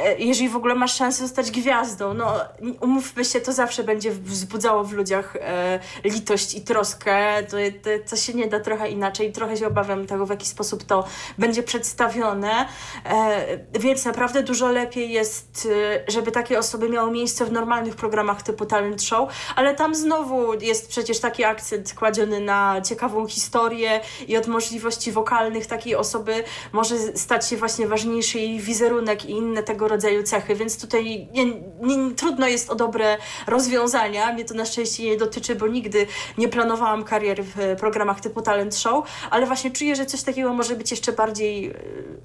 E, 0.00 0.18
jeżeli 0.18 0.48
w 0.48 0.56
ogóle 0.56 0.74
masz 0.74 0.94
szansę 0.94 1.22
zostać 1.22 1.50
gwiazdą, 1.50 2.14
no 2.14 2.34
umówmy 2.80 3.24
się, 3.24 3.40
to 3.40 3.52
zawsze 3.52 3.84
będzie 3.84 4.10
wzbudzało 4.10 4.84
w 4.84 4.92
ludziach 4.92 5.36
e, 5.40 5.80
litość 6.04 6.54
i 6.54 6.60
troskę, 6.60 7.42
to, 7.42 7.56
to, 7.82 8.10
to, 8.10 8.16
się 8.16 8.34
nie 8.34 8.46
da 8.46 8.60
trochę 8.60 8.88
inaczej, 8.88 9.32
trochę 9.32 9.56
się 9.56 9.66
obawiam 9.66 10.06
tego, 10.06 10.26
w 10.26 10.30
jaki 10.30 10.46
sposób 10.46 10.84
to 10.84 11.04
będzie 11.38 11.62
przedstawione, 11.62 12.68
e, 13.04 13.58
więc 13.80 14.04
naprawdę 14.04 14.42
dużo 14.42 14.68
lepiej 14.72 15.12
jest, 15.12 15.68
e, 16.06 16.12
żeby 16.12 16.32
takie 16.32 16.58
osoby 16.58 16.88
miały 16.88 17.10
miejsce 17.10 17.44
w 17.44 17.52
normalnych 17.52 17.96
programach 17.96 18.42
typu 18.42 18.66
talent 18.66 19.02
show, 19.02 19.32
ale 19.56 19.74
tam 19.74 19.94
znowu 19.94 20.54
jest 20.54 20.88
przecież 20.88 21.20
taki 21.20 21.44
akcent 21.44 21.94
kładziony 21.94 22.40
na 22.40 22.80
ciekawą 22.80 23.26
historię 23.26 24.00
i 24.28 24.36
od 24.36 24.46
możliwości 24.46 25.12
wokalnych 25.12 25.66
takiej 25.66 25.96
osoby 25.96 26.44
może 26.72 26.98
stać 26.98 27.48
się 27.48 27.56
właśnie 27.56 27.86
ważniejszy 27.86 28.38
jej 28.38 28.60
wizerunek 28.60 29.24
i 29.24 29.30
inne 29.30 29.62
tego 29.62 29.81
rodzaju 29.88 30.22
cechy, 30.22 30.54
więc 30.54 30.80
tutaj 30.80 31.28
nie, 31.32 31.44
nie, 31.82 32.14
trudno 32.14 32.48
jest 32.48 32.70
o 32.70 32.74
dobre 32.74 33.18
rozwiązania. 33.46 34.32
Mnie 34.32 34.44
to 34.44 34.54
na 34.54 34.64
szczęście 34.64 35.04
nie 35.04 35.16
dotyczy, 35.16 35.54
bo 35.54 35.66
nigdy 35.66 36.06
nie 36.38 36.48
planowałam 36.48 37.04
kariery 37.04 37.42
w 37.42 37.76
programach 37.80 38.20
typu 38.20 38.42
talent 38.42 38.76
show, 38.76 39.04
ale 39.30 39.46
właśnie 39.46 39.70
czuję, 39.70 39.96
że 39.96 40.06
coś 40.06 40.22
takiego 40.22 40.52
może 40.52 40.74
być 40.74 40.90
jeszcze 40.90 41.12
bardziej 41.12 41.70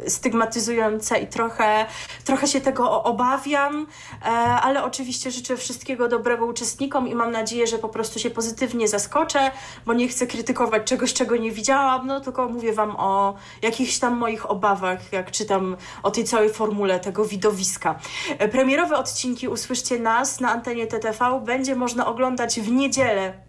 e, 0.06 0.10
stygmatyzujące 0.10 1.20
i 1.20 1.28
trochę, 1.28 1.86
trochę 2.26 2.48
się 2.48 2.62
tego 2.62 3.04
obawiam, 3.04 3.88
e, 4.22 4.26
ale 4.28 4.84
oczywiście 4.84 5.32
życzę 5.32 5.58
wszystkiego 5.58 6.08
dobrego 6.08 6.46
uczestnikom 6.46 7.08
i 7.08 7.15
mam 7.15 7.32
nadzieję, 7.32 7.67
że 7.67 7.78
po 7.78 7.89
prostu 7.89 8.20
się 8.20 8.30
pozytywnie 8.30 8.88
zaskoczę, 8.88 9.52
bo 9.86 9.93
nie 9.93 10.08
chcę 10.08 10.28
krytykować 10.28 10.84
czegoś, 10.84 11.13
czego 11.13 11.38
nie 11.38 11.52
widziałam, 11.52 12.08
no 12.08 12.22
tylko 12.22 12.50
mówię 12.50 12.74
Wam 12.74 12.96
o 12.98 13.36
jakichś 13.62 13.98
tam 13.98 14.17
moich 14.17 14.52
obawach, 14.52 15.13
jak 15.13 15.32
czytam 15.32 15.78
o 16.04 16.12
tej 16.12 16.24
całej 16.24 16.50
formule 16.50 17.00
tego 17.00 17.26
wideo 17.26 17.47
widowiska. 17.48 18.00
Premierowe 18.52 18.98
odcinki 18.98 19.48
Usłyszcie 19.48 20.00
Nas 20.00 20.40
na 20.40 20.52
antenie 20.52 20.88
TTV 20.88 21.42
będzie 21.46 21.76
można 21.76 22.08
oglądać 22.08 22.60
w 22.60 22.72
niedzielę 22.72 23.47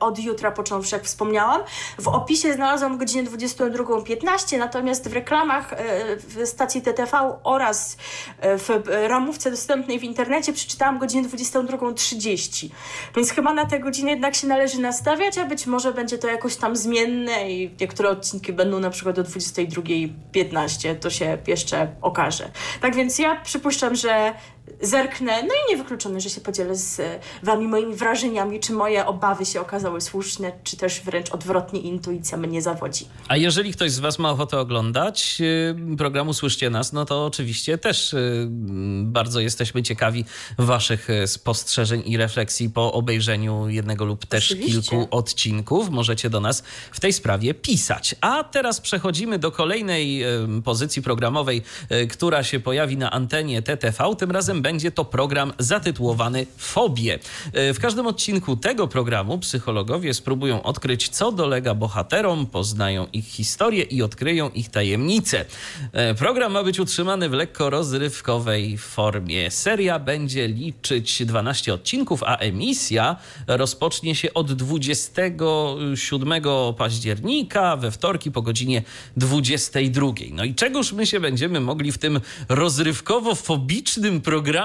od 0.00 0.18
jutra 0.18 0.50
począwszy, 0.50 0.94
jak 0.96 1.04
wspomniałam. 1.04 1.60
W 1.98 2.08
opisie 2.08 2.52
znalazłam 2.52 2.98
godzinę 2.98 3.30
22.15, 3.30 4.58
natomiast 4.58 5.08
w 5.08 5.12
reklamach 5.12 5.72
e, 5.72 5.76
w 6.16 6.46
stacji 6.46 6.82
TTV 6.82 7.38
oraz 7.44 7.96
e, 8.40 8.58
w 8.58 8.68
ramówce 9.08 9.50
dostępnej 9.50 9.98
w 9.98 10.04
internecie 10.04 10.52
przeczytałam 10.52 10.98
godzinę 10.98 11.28
22.30. 11.28 12.68
Więc 13.16 13.30
chyba 13.30 13.54
na 13.54 13.66
tę 13.66 13.80
godzinę 13.80 14.10
jednak 14.10 14.34
się 14.34 14.46
należy 14.46 14.80
nastawiać, 14.80 15.38
a 15.38 15.44
być 15.44 15.66
może 15.66 15.92
będzie 15.92 16.18
to 16.18 16.28
jakoś 16.28 16.56
tam 16.56 16.76
zmienne 16.76 17.52
i 17.52 17.70
niektóre 17.80 18.08
odcinki 18.10 18.52
będą 18.52 18.80
na 18.80 18.90
przykład 18.90 19.16
do 19.16 19.24
22.15. 19.24 20.96
To 20.96 21.10
się 21.10 21.38
jeszcze 21.46 21.88
okaże. 22.02 22.50
Tak 22.80 22.94
więc 22.94 23.18
ja 23.18 23.40
przypuszczam, 23.40 23.94
że 23.94 24.34
zerknę, 24.82 25.42
no 25.42 25.48
i 25.48 25.70
niewykluczone, 25.70 26.20
że 26.20 26.30
się 26.30 26.40
podzielę 26.40 26.76
z 26.76 27.02
Wami 27.42 27.68
moimi 27.68 27.94
wrażeniami, 27.94 28.60
czy 28.60 28.72
moje 28.72 29.06
obawy 29.06 29.46
się 29.46 29.60
okazały 29.60 30.00
słuszne, 30.00 30.52
czy 30.64 30.76
też 30.76 31.00
wręcz 31.00 31.30
odwrotnie 31.30 31.80
intuicja 31.80 32.38
mnie 32.38 32.62
zawodzi. 32.62 33.06
A 33.28 33.36
jeżeli 33.36 33.72
ktoś 33.72 33.90
z 33.90 33.98
Was 33.98 34.18
ma 34.18 34.30
ochotę 34.30 34.58
oglądać 34.58 35.38
y, 35.40 35.96
programu 35.96 36.34
Słyszcie 36.34 36.70
Nas, 36.70 36.92
no 36.92 37.04
to 37.04 37.26
oczywiście 37.26 37.78
też 37.78 38.12
y, 38.12 38.46
bardzo 39.02 39.40
jesteśmy 39.40 39.82
ciekawi 39.82 40.24
Waszych 40.58 41.08
spostrzeżeń 41.26 42.02
i 42.06 42.16
refleksji 42.16 42.70
po 42.70 42.92
obejrzeniu 42.92 43.68
jednego 43.68 44.04
lub 44.04 44.26
też 44.26 44.52
oczywiście. 44.52 44.90
kilku 44.90 45.08
odcinków. 45.10 45.90
Możecie 45.90 46.30
do 46.30 46.40
nas 46.40 46.62
w 46.92 47.00
tej 47.00 47.12
sprawie 47.12 47.54
pisać. 47.54 48.14
A 48.20 48.44
teraz 48.44 48.80
przechodzimy 48.80 49.38
do 49.38 49.52
kolejnej 49.52 50.22
pozycji 50.64 51.02
programowej, 51.02 51.62
która 52.10 52.42
się 52.42 52.60
pojawi 52.60 52.96
na 52.96 53.10
antenie 53.10 53.62
TTV. 53.62 54.16
Tym 54.18 54.30
razem 54.30 54.62
będzie 54.62 54.69
będzie 54.70 54.90
to 54.90 55.04
program 55.04 55.52
zatytułowany 55.58 56.46
Fobie. 56.56 57.18
E, 57.52 57.74
w 57.74 57.80
każdym 57.80 58.06
odcinku 58.06 58.56
tego 58.56 58.88
programu 58.88 59.38
psychologowie 59.38 60.14
spróbują 60.14 60.62
odkryć, 60.62 61.08
co 61.08 61.32
dolega 61.32 61.74
bohaterom, 61.74 62.46
poznają 62.46 63.06
ich 63.12 63.24
historię 63.24 63.82
i 63.82 64.02
odkryją 64.02 64.50
ich 64.50 64.68
tajemnice. 64.68 65.44
E, 65.92 66.14
program 66.14 66.52
ma 66.52 66.62
być 66.62 66.80
utrzymany 66.80 67.28
w 67.28 67.32
lekko 67.32 67.70
rozrywkowej 67.70 68.78
formie. 68.78 69.50
Seria 69.50 69.98
będzie 69.98 70.48
liczyć 70.48 71.26
12 71.26 71.74
odcinków, 71.74 72.22
a 72.22 72.36
emisja 72.36 73.16
rozpocznie 73.46 74.14
się 74.14 74.34
od 74.34 74.52
27 74.52 76.42
października 76.78 77.76
we 77.76 77.90
wtorki 77.90 78.30
po 78.30 78.42
godzinie 78.42 78.82
22. 79.16 80.06
No 80.32 80.44
i 80.44 80.54
czegoż 80.54 80.92
my 80.92 81.06
się 81.06 81.20
będziemy 81.20 81.60
mogli 81.60 81.92
w 81.92 81.98
tym 81.98 82.20
rozrywkowo-fobicznym 82.48 84.20
programie 84.20 84.59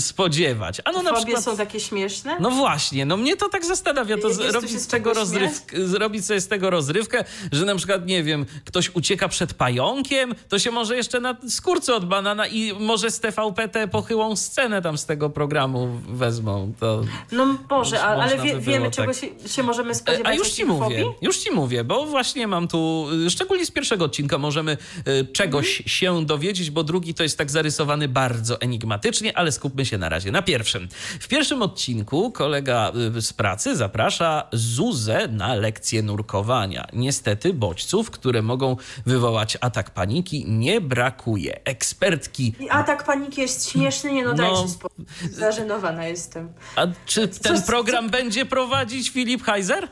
spodziewać. 0.00 0.80
Ano 0.84 1.02
na 1.02 1.10
Fobie 1.10 1.22
przykład 1.22 1.44
są 1.44 1.56
takie 1.56 1.80
śmieszne? 1.80 2.36
No 2.40 2.50
właśnie, 2.50 3.06
no 3.06 3.16
mnie 3.16 3.36
to 3.36 3.48
tak 3.48 3.64
zastanawia, 3.64 4.18
to 4.18 4.34
zrobić 4.34 4.70
z 4.70 4.86
tego 4.86 5.14
rozrywkę, 5.14 5.86
zrobić 5.86 6.26
sobie 6.26 6.40
z 6.40 6.48
tego 6.48 6.70
rozrywkę, 6.70 7.24
że 7.52 7.64
na 7.64 7.74
przykład, 7.76 8.06
nie 8.06 8.22
wiem, 8.22 8.46
ktoś 8.64 8.90
ucieka 8.94 9.28
przed 9.28 9.54
pająkiem, 9.54 10.34
to 10.48 10.58
się 10.58 10.70
może 10.70 10.96
jeszcze 10.96 11.20
na 11.20 11.36
skórce 11.48 11.94
od 11.94 12.04
banana 12.04 12.46
i 12.46 12.72
może 12.80 13.10
z 13.10 13.20
TVP 13.20 13.68
tę 13.68 13.88
pochyłą 13.88 14.36
scenę 14.36 14.82
tam 14.82 14.98
z 14.98 15.06
tego 15.06 15.30
programu 15.30 15.88
wezmą. 16.08 16.72
To 16.80 17.02
no 17.32 17.58
Boże, 17.68 18.02
ale 18.02 18.38
wie, 18.38 18.54
by 18.54 18.60
wiemy, 18.60 18.84
tak. 18.84 18.94
czego 18.94 19.12
się, 19.12 19.26
się, 19.48 19.62
możemy 19.62 19.94
spodziewać. 19.94 20.26
A 20.26 20.34
już 20.34 20.50
ci 20.50 20.64
mówię, 20.64 21.04
już 21.22 21.38
ci 21.38 21.50
mówię, 21.50 21.84
bo 21.84 22.06
właśnie 22.06 22.46
mam 22.46 22.68
tu, 22.68 23.06
szczególnie 23.28 23.66
z 23.66 23.70
pierwszego 23.70 24.04
odcinka 24.04 24.38
możemy 24.38 24.76
y, 25.08 25.26
czegoś 25.32 25.70
mhm. 25.70 25.88
się 25.88 26.26
dowiedzieć, 26.26 26.70
bo 26.70 26.84
drugi 26.84 27.14
to 27.14 27.22
jest 27.22 27.38
tak 27.38 27.50
zarysowany 27.50 28.08
bardzo 28.08 28.55
enigmatycznie, 28.60 29.38
ale 29.38 29.52
skupmy 29.52 29.86
się 29.86 29.98
na 29.98 30.08
razie 30.08 30.32
na 30.32 30.42
pierwszym. 30.42 30.88
W 31.20 31.28
pierwszym 31.28 31.62
odcinku 31.62 32.32
kolega 32.32 32.92
y, 33.16 33.22
z 33.22 33.32
pracy 33.32 33.76
zaprasza 33.76 34.48
Zuzę 34.52 35.28
na 35.28 35.54
lekcję 35.54 36.02
nurkowania. 36.02 36.86
Niestety 36.92 37.54
bodźców, 37.54 38.10
które 38.10 38.42
mogą 38.42 38.76
wywołać 39.06 39.58
atak 39.60 39.90
paniki, 39.90 40.44
nie 40.48 40.80
brakuje. 40.80 41.60
Ekspertki. 41.64 42.54
I 42.60 42.70
atak 42.70 43.04
paniki 43.04 43.40
jest 43.40 43.70
śmieszny, 43.70 44.12
nie 44.12 44.24
no, 44.24 44.30
no 44.30 44.36
dajcie 44.36 44.68
spokój. 44.68 45.04
Zażenowana 45.30 46.06
jestem. 46.06 46.52
A 46.76 46.86
czy 47.06 47.28
ten 47.28 47.62
program 47.62 48.04
co... 48.04 48.10
będzie 48.10 48.46
prowadzić 48.46 49.10
Filip 49.10 49.42
Heiser? 49.42 49.88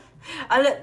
Ale 0.49 0.81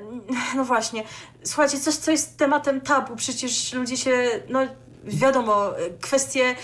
no 0.57 0.65
właśnie, 0.65 1.05
słuchajcie, 1.45 1.81
coś, 1.81 1.95
co 1.95 2.11
jest 2.11 2.39
tematem 2.39 2.81
tabu, 2.81 3.17
przecież 3.17 3.73
ludzie 3.73 3.97
się, 3.97 4.31
no 4.49 4.67
wiadomo, 5.05 5.71
kwestie 6.01 6.55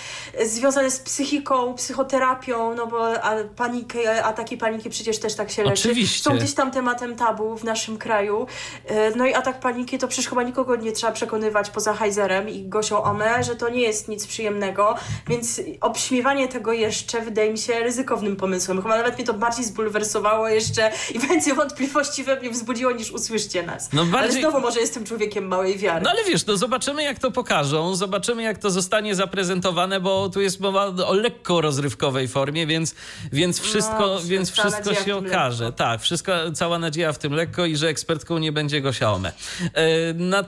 związane 0.46 0.90
z 0.90 1.00
psychiką, 1.00 1.74
psychoterapią, 1.74 2.74
no 2.74 2.86
bo 2.86 3.22
a, 3.22 3.34
panikę, 3.56 4.24
ataki 4.24 4.56
paniki 4.56 4.90
przecież 4.90 5.18
też 5.18 5.34
tak 5.34 5.50
się 5.50 5.62
leczy. 5.62 5.88
Oczywiście. 5.88 6.22
Są 6.30 6.36
gdzieś 6.36 6.54
tam 6.54 6.70
tematem 6.70 7.16
tabu 7.16 7.56
w 7.56 7.64
naszym 7.64 7.98
kraju. 7.98 8.46
E, 8.86 9.10
no 9.16 9.26
i 9.26 9.34
atak 9.34 9.60
paniki 9.60 9.98
to 9.98 10.08
przecież 10.08 10.28
chyba 10.28 10.42
nikogo 10.42 10.76
nie 10.76 10.92
trzeba 10.92 11.12
przekonywać 11.12 11.70
poza 11.70 11.94
Heizerem 11.94 12.48
i 12.48 12.68
Gosią 12.68 13.02
Ome, 13.02 13.44
że 13.44 13.56
to 13.56 13.68
nie 13.68 13.80
jest 13.80 14.08
nic 14.08 14.26
przyjemnego, 14.26 14.94
więc 15.28 15.60
obśmiewanie 15.80 16.48
tego 16.48 16.72
jeszcze 16.72 17.20
wydaje 17.20 17.50
mi 17.52 17.58
się 17.58 17.80
ryzykownym 17.80 18.36
pomysłem. 18.36 18.82
Chyba 18.82 18.96
nawet 18.96 19.16
mnie 19.16 19.24
to 19.24 19.34
bardziej 19.34 19.64
zbulwersowało 19.64 20.48
jeszcze 20.48 20.92
i 21.14 21.18
więcej 21.28 21.54
wątpliwości 21.54 22.24
we 22.24 22.40
mnie 22.40 22.50
wzbudziło 22.50 22.92
niż 22.92 23.10
usłyszcie 23.10 23.62
nas. 23.62 23.92
No 23.92 24.04
bardziej... 24.04 24.30
Ale 24.30 24.40
znowu 24.40 24.60
może 24.60 24.80
jestem 24.80 25.04
człowiekiem 25.04 25.48
małej 25.48 25.78
wiary. 25.78 26.04
No 26.04 26.10
ale 26.10 26.24
wiesz, 26.24 26.46
no 26.46 26.56
zobaczymy 26.56 27.02
jak 27.02 27.18
to 27.18 27.30
pokażą, 27.30 27.94
zobaczymy 27.94 28.27
zobaczymy, 28.28 28.42
jak 28.42 28.58
to 28.58 28.70
zostanie 28.70 29.14
zaprezentowane, 29.14 30.00
bo 30.00 30.28
tu 30.28 30.40
jest 30.40 30.60
mowa 30.60 30.86
o 30.86 31.14
lekko 31.14 31.60
rozrywkowej 31.60 32.28
formie, 32.28 32.66
więc, 32.66 32.94
więc 33.32 33.60
wszystko, 33.60 33.98
no, 34.06 34.20
więc 34.20 34.50
wszystko 34.50 34.94
się 34.94 35.16
okaże. 35.16 35.64
Lekko. 35.64 35.78
Tak, 35.78 36.00
wszystko, 36.00 36.32
cała 36.54 36.78
nadzieja 36.78 37.12
w 37.12 37.18
tym 37.18 37.32
lekko 37.32 37.66
i 37.66 37.76
że 37.76 37.88
ekspertką 37.88 38.38
nie 38.38 38.52
będzie 38.52 38.80
Gosia 38.80 39.12
Ome. 39.12 39.32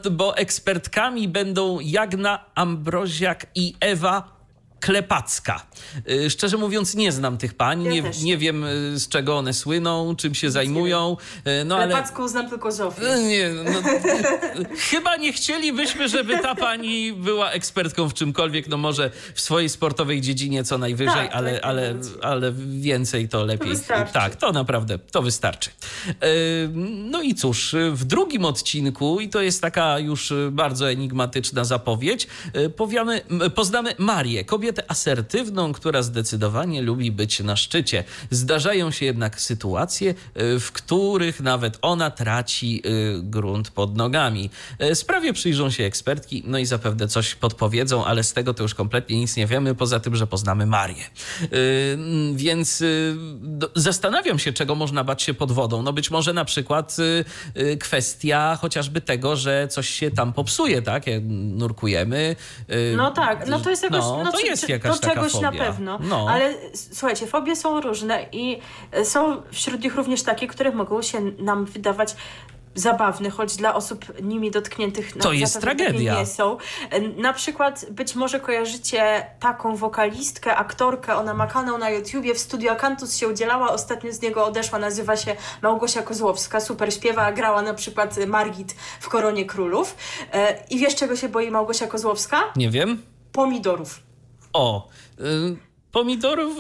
E, 0.05 0.11
bo 0.11 0.37
ekspertkami 0.37 1.29
będą 1.29 1.81
Jagna 1.81 2.45
Ambroziak 2.55 3.47
i 3.55 3.75
Ewa 3.81 4.40
Klepacka. 4.81 5.67
Y, 6.11 6.31
szczerze 6.31 6.57
mówiąc, 6.57 6.95
nie 6.95 7.13
znam 7.13 7.39
tych 7.39 7.55
pań, 7.55 7.83
ja 7.83 7.91
nie, 7.91 8.03
nie 8.23 8.39
wiem 8.39 8.65
y, 8.65 8.99
z 8.99 9.09
czego 9.09 9.39
one 9.39 9.55
słyną, 9.55 10.17
czym 10.17 10.35
się 10.35 10.51
zajmują. 10.51 11.17
Y, 11.61 11.65
no, 11.65 11.77
Klepacką 11.77 12.23
ale... 12.23 12.29
znam 12.29 12.49
tylko 12.49 12.73
Zofię. 12.73 13.03
Nie, 13.29 13.51
no, 13.51 13.81
chyba 14.91 15.17
nie 15.17 15.33
chcielibyśmy, 15.33 16.09
żeby 16.09 16.39
ta 16.39 16.55
pani 16.55 17.13
była 17.13 17.51
ekspertką 17.51 18.09
w 18.09 18.15
czymkolwiek, 18.15 18.69
no 18.69 18.77
może 18.77 19.11
w 19.35 19.41
swojej 19.41 19.69
sportowej 19.69 20.21
dziedzinie 20.21 20.65
co 20.65 20.79
najwyżej, 20.79 21.15
tak, 21.15 21.31
ale, 21.33 21.53
tak, 21.53 21.65
ale, 21.65 21.95
ale 22.23 22.53
więcej 22.67 23.29
to 23.29 23.45
lepiej. 23.45 23.73
To 23.89 24.13
tak, 24.13 24.37
to 24.37 24.53
naprawdę, 24.53 24.99
to 24.99 25.23
wystarczy. 25.23 25.71
No 27.11 27.23
i 27.23 27.35
cóż, 27.35 27.75
w 27.93 28.05
drugim 28.05 28.45
odcinku, 28.45 29.21
i 29.21 29.29
to 29.29 29.43
jest 29.43 29.63
taka 29.63 29.99
już 29.99 30.33
bardzo 30.51 30.91
enigmatyczna 30.91 31.65
zapowiedź, 31.65 32.27
powiemy, 32.77 33.21
poznamy 33.55 33.95
Marię, 33.99 34.45
kobietę 34.45 34.70
kobietę 34.71 34.91
asertywną, 34.91 35.73
która 35.73 36.03
zdecydowanie 36.03 36.83
lubi 36.83 37.13
być 37.13 37.41
na 37.41 37.57
szczycie. 37.57 38.05
Zdarzają 38.31 38.91
się 38.91 39.07
jednak 39.07 39.41
sytuacje, 39.41 40.11
y, 40.11 40.61
w 40.61 40.73
których 40.73 41.41
nawet 41.41 41.79
ona 41.83 42.11
traci 42.11 42.83
y, 42.87 43.21
grunt 43.23 43.71
pod 43.71 43.97
nogami. 43.97 44.51
Y, 44.83 44.95
sprawie 44.95 45.33
przyjrzą 45.33 45.71
się 45.71 45.85
ekspertki, 45.85 46.43
no 46.47 46.59
i 46.59 46.67
zapewne 46.67 47.09
coś 47.09 47.35
podpowiedzą, 47.35 48.05
ale 48.05 48.25
z 48.25 48.33
tego 48.33 48.55
to 48.55 48.63
już 48.63 48.75
kompletnie 48.75 49.19
nic 49.19 49.37
nie 49.37 49.47
wiemy, 49.47 49.75
poza 49.75 50.01
tym, 50.01 50.17
że 50.17 50.27
poznamy 50.27 50.67
Marię. 50.67 51.05
Więc 52.35 52.83
zastanawiam 53.77 54.39
się, 54.39 54.53
czego 54.53 54.75
można 54.75 55.05
bać 55.05 55.23
się 55.23 55.35
pod 55.35 55.53
wodą. 55.53 55.83
No 55.83 55.93
być 55.93 56.11
może 56.11 56.33
na 56.33 56.45
przykład 56.45 56.97
kwestia 57.81 58.59
chociażby 58.61 59.01
tego, 59.01 59.37
że 59.37 59.69
coś 59.69 59.89
się 59.89 60.11
tam 60.11 60.33
popsuje, 60.33 60.83
tak? 60.83 61.07
Jak 61.07 61.23
nurkujemy. 61.29 62.37
No 62.97 63.11
tak, 63.11 63.49
no 63.49 63.61
to 63.61 63.71
jest 63.71 63.83
jakoś... 63.83 64.01
No, 64.01 64.25
no 64.25 64.33
to 64.33 64.41
jest 64.41 64.60
jest 64.69 64.85
jakaś 64.85 65.01
do 65.01 65.09
czegoś 65.09 65.33
fobia. 65.33 65.51
na 65.51 65.59
pewno. 65.59 65.99
No. 66.03 66.27
Ale 66.31 66.55
słuchajcie, 66.75 67.27
fobie 67.27 67.57
są 67.57 67.81
różne 67.81 68.27
i 68.33 68.59
e, 68.93 69.05
są 69.05 69.43
wśród 69.53 69.85
nich 69.85 69.95
również 69.95 70.23
takie, 70.23 70.47
które 70.47 70.71
mogą 70.73 71.03
się 71.03 71.21
nam 71.21 71.65
wydawać 71.65 72.17
zabawny, 72.75 73.31
choć 73.31 73.57
dla 73.57 73.75
osób 73.75 74.23
nimi 74.23 74.51
dotkniętych 74.51 75.13
to 75.17 75.33
jest 75.33 75.61
tragedia. 75.61 76.19
nie 76.19 76.27
są. 76.27 76.57
Na 77.17 77.33
przykład 77.33 77.87
być 77.91 78.15
może 78.15 78.41
kojarzycie 78.41 79.27
taką 79.41 79.77
wokalistkę, 79.77 80.57
aktorkę, 80.57 81.17
ona 81.17 81.35
ma 81.35 81.47
kanał 81.47 81.79
na 81.79 81.91
YouTubie, 81.91 82.35
w 82.35 82.39
Studio 82.39 82.73
Akantus 82.73 83.17
się 83.17 83.29
udzielała, 83.29 83.73
ostatnio 83.73 84.13
z 84.13 84.23
niego 84.23 84.47
odeszła, 84.47 84.79
nazywa 84.79 85.17
się 85.17 85.37
Małgosia 85.63 86.03
Kozłowska, 86.03 86.61
super 86.61 86.95
śpiewa, 86.95 87.33
grała 87.33 87.63
na 87.63 87.75
przykład 87.75 88.27
Margit 88.27 88.75
w 89.01 89.09
Koronie 89.09 89.45
Królów. 89.45 89.97
E, 90.33 90.59
I 90.71 90.79
wiesz 90.79 90.95
czego 90.95 91.17
się 91.17 91.29
boi 91.29 91.51
Małgosia 91.51 91.87
Kozłowska? 91.87 92.43
Nie 92.57 92.71
wiem. 92.71 93.03
Pomidorów. 93.33 94.10
O, 94.53 94.89
y, 95.19 95.59
pomidorów. 95.93 96.57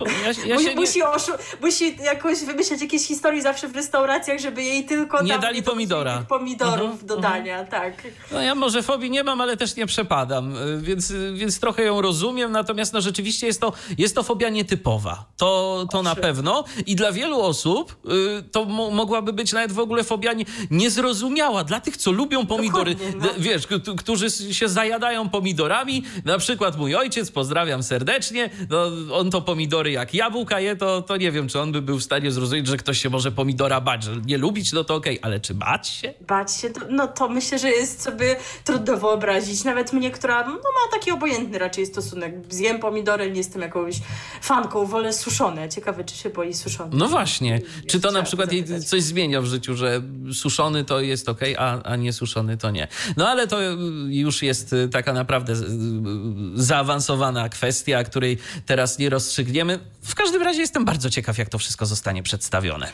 Ja, 0.00 0.46
ja 0.46 0.54
musi, 0.54 0.74
musi, 0.74 1.02
oszu- 1.02 1.38
musi 1.60 1.96
jakoś 2.04 2.38
wymyśleć 2.44 2.80
jakieś 2.80 3.06
historie 3.06 3.42
zawsze 3.42 3.68
w 3.68 3.76
restauracjach, 3.76 4.38
żeby 4.40 4.62
jej 4.62 4.84
tylko 4.84 5.22
nie 5.22 5.38
dali 5.38 5.62
pomidora. 5.62 6.24
pomidorów 6.28 7.02
uh-huh, 7.02 7.06
dodania, 7.06 7.64
uh-huh. 7.64 7.70
tak. 7.70 7.94
No 8.32 8.42
ja 8.42 8.54
może 8.54 8.82
fobii 8.82 9.10
nie 9.10 9.24
mam, 9.24 9.40
ale 9.40 9.56
też 9.56 9.76
nie 9.76 9.86
przepadam, 9.86 10.56
y, 10.56 10.80
więc, 10.80 11.12
więc 11.34 11.60
trochę 11.60 11.82
ją 11.82 12.02
rozumiem, 12.02 12.52
natomiast 12.52 12.92
no 12.92 13.00
rzeczywiście 13.00 13.46
jest 13.46 13.60
to, 13.60 13.72
jest 13.98 14.14
to 14.14 14.22
fobia 14.22 14.48
nietypowa. 14.48 15.24
To, 15.36 15.84
to 15.92 16.02
na 16.02 16.14
pewno 16.14 16.64
i 16.86 16.96
dla 16.96 17.12
wielu 17.12 17.40
osób 17.40 17.96
y, 18.38 18.42
to 18.42 18.64
mo- 18.64 18.90
mogłaby 18.90 19.32
być 19.32 19.52
nawet 19.52 19.72
w 19.72 19.78
ogóle 19.78 20.04
fobia 20.04 20.32
nie, 20.32 20.44
niezrozumiała. 20.70 21.64
Dla 21.64 21.80
tych, 21.80 21.96
co 21.96 22.10
lubią 22.10 22.46
pomidory, 22.46 22.96
no. 23.16 23.28
wiesz, 23.38 23.66
k- 23.66 23.74
którzy 23.98 24.30
się 24.30 24.68
zajadają 24.68 25.28
pomidorami, 25.28 26.04
na 26.24 26.38
przykład 26.38 26.78
mój 26.78 26.94
ojciec, 26.94 27.30
pozdrawiam 27.30 27.82
serdecznie, 27.82 28.50
no, 28.70 28.90
on 29.12 29.30
to 29.30 29.42
pomidory 29.42 29.90
jak 29.90 30.14
jabłka 30.14 30.60
je, 30.60 30.76
to, 30.76 31.02
to 31.02 31.16
nie 31.16 31.32
wiem, 31.32 31.48
czy 31.48 31.60
on 31.60 31.72
by 31.72 31.82
był 31.82 31.98
w 31.98 32.02
stanie 32.02 32.30
zrozumieć, 32.30 32.66
że 32.66 32.76
ktoś 32.76 32.98
się 32.98 33.10
może 33.10 33.32
pomidora 33.32 33.80
bać, 33.80 34.02
że 34.02 34.16
nie 34.26 34.38
lubić, 34.38 34.72
no 34.72 34.84
to 34.84 34.94
okej, 34.94 35.18
okay. 35.18 35.30
ale 35.30 35.40
czy 35.40 35.54
bać 35.54 35.88
się? 35.88 36.14
Bać 36.28 36.56
się, 36.56 36.70
to, 36.70 36.80
no 36.90 37.08
to 37.08 37.28
myślę, 37.28 37.58
że 37.58 37.70
jest 37.70 38.02
sobie 38.02 38.36
trudno 38.64 38.96
wyobrazić. 38.96 39.64
Nawet 39.64 39.92
mnie, 39.92 40.10
która 40.10 40.46
no, 40.46 40.52
ma 40.52 40.92
taki 40.92 41.10
obojętny 41.10 41.58
raczej 41.58 41.86
stosunek. 41.86 42.34
Zjem 42.50 42.80
pomidory, 42.80 43.30
nie 43.30 43.38
jestem 43.38 43.62
jakąś 43.62 43.94
fanką, 44.42 44.86
wolę 44.86 45.12
suszone. 45.12 45.68
Ciekawe, 45.68 46.04
czy 46.04 46.16
się 46.16 46.30
boi 46.30 46.54
suszone. 46.54 46.90
No 46.96 47.08
właśnie. 47.08 47.60
Czy 47.86 48.00
to 48.00 48.12
na 48.12 48.22
przykład 48.22 48.52
jej 48.52 48.64
coś 48.80 49.02
zmienia 49.02 49.40
w 49.40 49.46
życiu, 49.46 49.76
że 49.76 50.02
suszony 50.32 50.84
to 50.84 51.00
jest 51.00 51.28
ok, 51.28 51.40
a, 51.58 51.82
a 51.82 51.96
nie 51.96 52.12
suszony 52.12 52.56
to 52.56 52.70
nie. 52.70 52.88
No 53.16 53.28
ale 53.28 53.46
to 53.46 53.58
już 54.08 54.42
jest 54.42 54.74
taka 54.92 55.12
naprawdę 55.12 55.54
zaawansowana 56.54 57.48
kwestia, 57.48 58.04
której 58.04 58.38
teraz 58.66 58.98
nie 58.98 59.10
rozstrzygniemy. 59.10 59.78
W 60.02 60.14
każdym 60.14 60.42
razie 60.42 60.60
jestem 60.60 60.84
bardzo 60.84 61.10
ciekaw, 61.10 61.38
jak 61.38 61.48
to 61.48 61.58
wszystko 61.58 61.86
zostanie 61.86 62.22
przedstawione. 62.22 62.88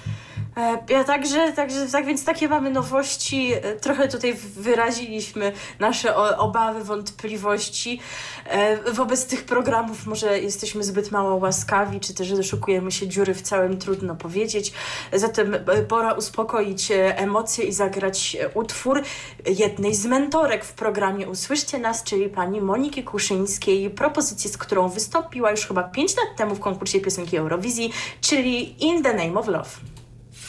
E, 0.56 0.78
ja 0.88 1.04
także, 1.04 1.52
także, 1.52 1.86
tak 1.86 2.06
więc 2.06 2.24
takie 2.24 2.48
mamy 2.48 2.70
nowości. 2.70 3.52
E, 3.52 3.74
trochę 3.76 4.08
tutaj 4.08 4.34
wyraziliśmy 4.56 5.52
nasze 5.78 6.16
obawy, 6.16 6.84
wątpliwości. 6.84 8.00
E, 8.44 8.92
wobec 8.92 9.26
tych 9.26 9.44
programów 9.44 10.06
może 10.06 10.40
jesteśmy 10.40 10.84
zbyt 10.84 11.10
mało 11.10 11.36
łaskawi, 11.36 12.00
czy 12.00 12.14
też 12.14 12.32
doszukujemy 12.32 12.92
się 12.92 13.08
dziury 13.08 13.34
w 13.34 13.42
całym, 13.42 13.78
trudno 13.78 14.16
powiedzieć. 14.16 14.72
Zatem 15.12 15.56
pora 15.88 16.12
uspokoić 16.12 16.88
emocje 16.94 17.64
i 17.64 17.72
zagrać 17.72 18.36
utwór 18.54 19.02
jednej 19.46 19.94
z 19.94 20.06
mentorek 20.06 20.64
w 20.64 20.72
programie 20.72 21.28
Usłyszcie 21.28 21.78
Nas, 21.78 22.04
czyli 22.04 22.28
pani 22.28 22.60
Moniki 22.60 23.04
Kuszyńskiej, 23.04 23.90
propozycję, 23.90 24.50
z 24.50 24.58
którą 24.58 24.88
wystąpiła 24.88 25.47
już 25.50 25.66
chyba 25.66 25.82
5 25.82 26.16
lat 26.16 26.36
temu 26.36 26.54
w 26.54 26.60
konkursie 26.60 27.00
piosenki 27.00 27.36
Eurowizji, 27.36 27.92
czyli 28.20 28.84
In 28.84 29.02
the 29.02 29.14
Name 29.14 29.40
of 29.40 29.48
Love. 29.48 29.70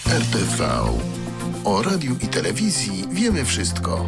RTV. 0.09 0.69
O 1.65 1.81
radiu 1.81 2.15
i 2.21 2.27
telewizji 2.27 3.03
wiemy 3.11 3.45
wszystko. 3.45 4.05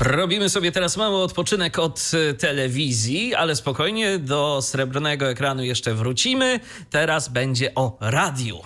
Robimy 0.00 0.48
sobie 0.48 0.72
teraz 0.72 0.96
mały 0.96 1.16
odpoczynek 1.22 1.78
od 1.78 2.10
e, 2.30 2.34
telewizji, 2.34 3.34
ale 3.34 3.56
spokojnie 3.56 4.18
do 4.18 4.62
srebrnego 4.62 5.30
ekranu 5.30 5.64
jeszcze 5.64 5.94
wrócimy. 5.94 6.60
Teraz 6.90 7.28
będzie 7.28 7.74
o 7.74 7.96
radiu 8.00 8.58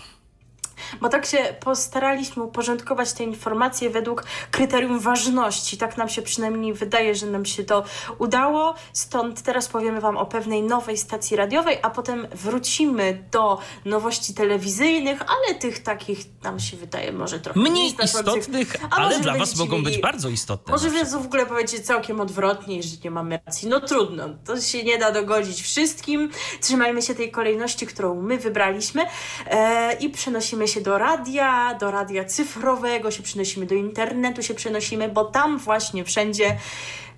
bo 1.00 1.08
tak 1.08 1.26
się 1.26 1.38
postaraliśmy 1.60 2.42
uporządkować 2.42 3.12
te 3.12 3.24
informacje 3.24 3.90
według 3.90 4.24
kryterium 4.50 5.00
ważności. 5.00 5.76
Tak 5.76 5.96
nam 5.96 6.08
się 6.08 6.22
przynajmniej 6.22 6.74
wydaje, 6.74 7.14
że 7.14 7.26
nam 7.26 7.44
się 7.44 7.64
to 7.64 7.84
udało. 8.18 8.74
Stąd 8.92 9.42
teraz 9.42 9.68
powiemy 9.68 10.00
Wam 10.00 10.16
o 10.16 10.26
pewnej 10.26 10.62
nowej 10.62 10.96
stacji 10.98 11.36
radiowej, 11.36 11.78
a 11.82 11.90
potem 11.90 12.26
wrócimy 12.34 13.24
do 13.32 13.58
nowości 13.84 14.34
telewizyjnych, 14.34 15.20
ale 15.22 15.58
tych 15.58 15.82
takich 15.82 16.18
nam 16.42 16.60
się 16.60 16.76
wydaje 16.76 17.12
może 17.12 17.40
trochę 17.40 17.60
mniej 17.60 17.94
istotnych, 18.04 18.76
ale 18.90 19.20
dla 19.20 19.38
Was 19.38 19.56
mogą 19.56 19.82
być 19.82 19.98
bardzo 19.98 20.28
istotne. 20.28 20.72
Może 20.72 20.90
więc 20.90 21.12
w 21.12 21.26
ogóle 21.26 21.46
powiedzieć 21.46 21.86
całkiem 21.86 22.20
odwrotnie, 22.20 22.82
że 22.82 22.96
nie 23.04 23.10
mamy 23.10 23.40
racji. 23.46 23.68
No 23.68 23.80
trudno, 23.80 24.24
to 24.44 24.60
się 24.60 24.84
nie 24.84 24.98
da 24.98 25.12
dogodzić 25.12 25.62
wszystkim. 25.62 26.30
Trzymajmy 26.60 27.02
się 27.02 27.14
tej 27.14 27.30
kolejności, 27.30 27.86
którą 27.86 28.22
my 28.22 28.38
wybraliśmy 28.38 29.06
e, 29.46 29.92
i 29.92 30.10
przenosimy 30.10 30.68
się 30.68 30.75
się 30.76 30.82
do 30.82 30.98
radia, 30.98 31.74
do 31.74 31.90
radia 31.90 32.24
cyfrowego, 32.24 33.10
się 33.10 33.22
przenosimy 33.22 33.66
do 33.66 33.74
internetu, 33.74 34.42
się 34.42 34.54
przenosimy, 34.54 35.08
bo 35.08 35.24
tam 35.24 35.58
właśnie 35.58 36.04
wszędzie 36.04 36.56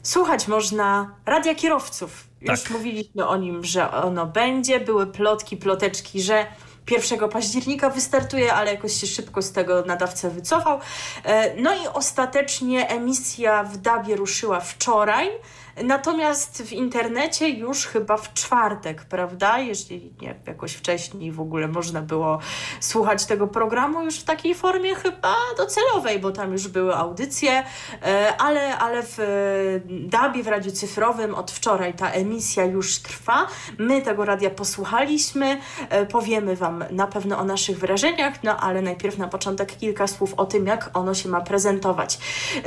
słuchać 0.03 0.49
można 0.49 1.15
radia 1.27 1.55
kierowców. 1.55 2.29
Już 2.41 2.63
tak. 2.63 2.71
mówiliśmy 2.71 3.29
o 3.29 3.37
nim, 3.37 3.65
że 3.65 3.91
ono 3.91 4.27
będzie. 4.27 4.81
Były 4.81 5.07
plotki, 5.07 5.57
ploteczki, 5.57 6.23
że 6.23 6.47
1 6.91 7.29
października 7.29 7.91
wystartuje, 7.91 8.55
ale 8.55 8.75
jakoś 8.75 9.01
się 9.01 9.07
szybko 9.07 9.43
z 9.43 9.53
tego 9.53 9.83
nadawca 9.87 10.31
wycofał. 10.31 10.81
E, 11.25 11.57
no 11.57 11.75
i 11.75 11.87
ostatecznie 11.95 12.89
emisja 12.89 13.65
w 13.65 13.77
Dabie 13.77 14.17
ruszyła 14.17 14.61
wczoraj. 14.61 15.31
Natomiast 15.85 16.63
w 16.63 16.73
internecie 16.73 17.49
już 17.49 17.87
chyba 17.87 18.17
w 18.17 18.35
czwartek, 18.35 19.05
prawda? 19.05 19.59
Jeżeli 19.59 20.13
nie 20.21 20.35
jakoś 20.47 20.73
wcześniej 20.73 21.33
w 21.33 21.41
ogóle 21.41 21.69
można 21.69 22.03
było 22.03 22.39
słuchać 22.81 23.27
tego 23.27 23.47
programu 23.47 24.03
już 24.03 24.21
w 24.21 24.25
takiej 24.25 24.55
formie 24.55 24.95
chyba 24.95 25.35
docelowej, 25.57 26.19
bo 26.19 26.31
tam 26.31 26.53
już 26.53 26.69
były 26.69 26.97
audycje, 26.97 27.65
e, 28.03 28.37
ale, 28.39 28.79
ale 28.79 29.03
w 29.03 29.19
DABie, 29.89 30.43
w 30.43 30.47
radiu 30.47 30.73
cyfrowym 30.73 31.35
od 31.35 31.51
wczoraj 31.51 31.95
ta 31.95 32.11
emisja 32.11 32.65
już 32.65 32.99
trwa. 32.99 33.47
My 33.79 34.03
tego 34.03 34.25
radia 34.25 34.51
posłuchaliśmy, 34.51 35.61
e, 35.89 36.07
powiemy 36.07 36.57
Wam 36.57 36.85
na 36.91 37.07
pewno 37.07 37.39
o 37.39 37.45
naszych 37.45 37.79
wrażeniach, 37.79 38.43
no 38.43 38.57
ale 38.57 38.83
najpierw 38.83 39.19
na 39.19 39.29
początek 39.29 39.77
kilka 39.77 40.07
słów 40.07 40.35
o 40.35 40.47
tym, 40.47 40.67
jak 40.67 40.91
ono 40.95 41.15
się 41.15 41.29
ma 41.29 41.41
prezentować. 41.41 42.19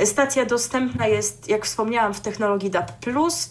Stacja 0.04 0.44
dostępna 0.46 1.06
jest, 1.06 1.48
jak 1.48 1.64
wspomniałam, 1.64 2.14
w 2.14 2.20
technologii 2.20 2.70
DAB 2.70 3.01
Plus 3.02 3.50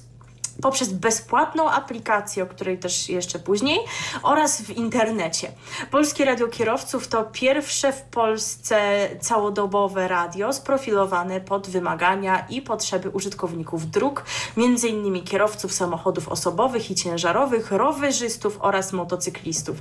poprzez 0.62 0.90
bezpłatną 0.90 1.70
aplikację, 1.70 2.44
o 2.44 2.48
której 2.48 2.80
też 2.80 3.10
jeszcze 3.10 3.40
później, 3.40 3.80
oraz 4.24 4.62
w 4.62 4.70
internecie. 4.70 5.52
Polskie 5.92 6.26
Radio 6.26 6.48
Kierowców 6.48 7.08
to 7.08 7.24
pierwsze 7.24 7.94
w 7.94 8.02
Polsce 8.02 9.10
całodobowe 9.22 10.08
radio 10.08 10.54
sprofilowane 10.54 11.42
pod 11.42 11.70
wymagania 11.70 12.46
i 12.50 12.62
potrzeby 12.62 13.10
użytkowników 13.10 13.92
dróg, 13.92 14.26
między 14.58 14.88
innymi 14.88 15.24
kierowców 15.24 15.74
samochodów 15.74 16.30
osobowych 16.30 16.92
i 16.92 16.96
ciężarowych, 16.96 17.72
rowerzystów 17.72 18.58
oraz 18.60 18.94
motocyklistów. 18.94 19.78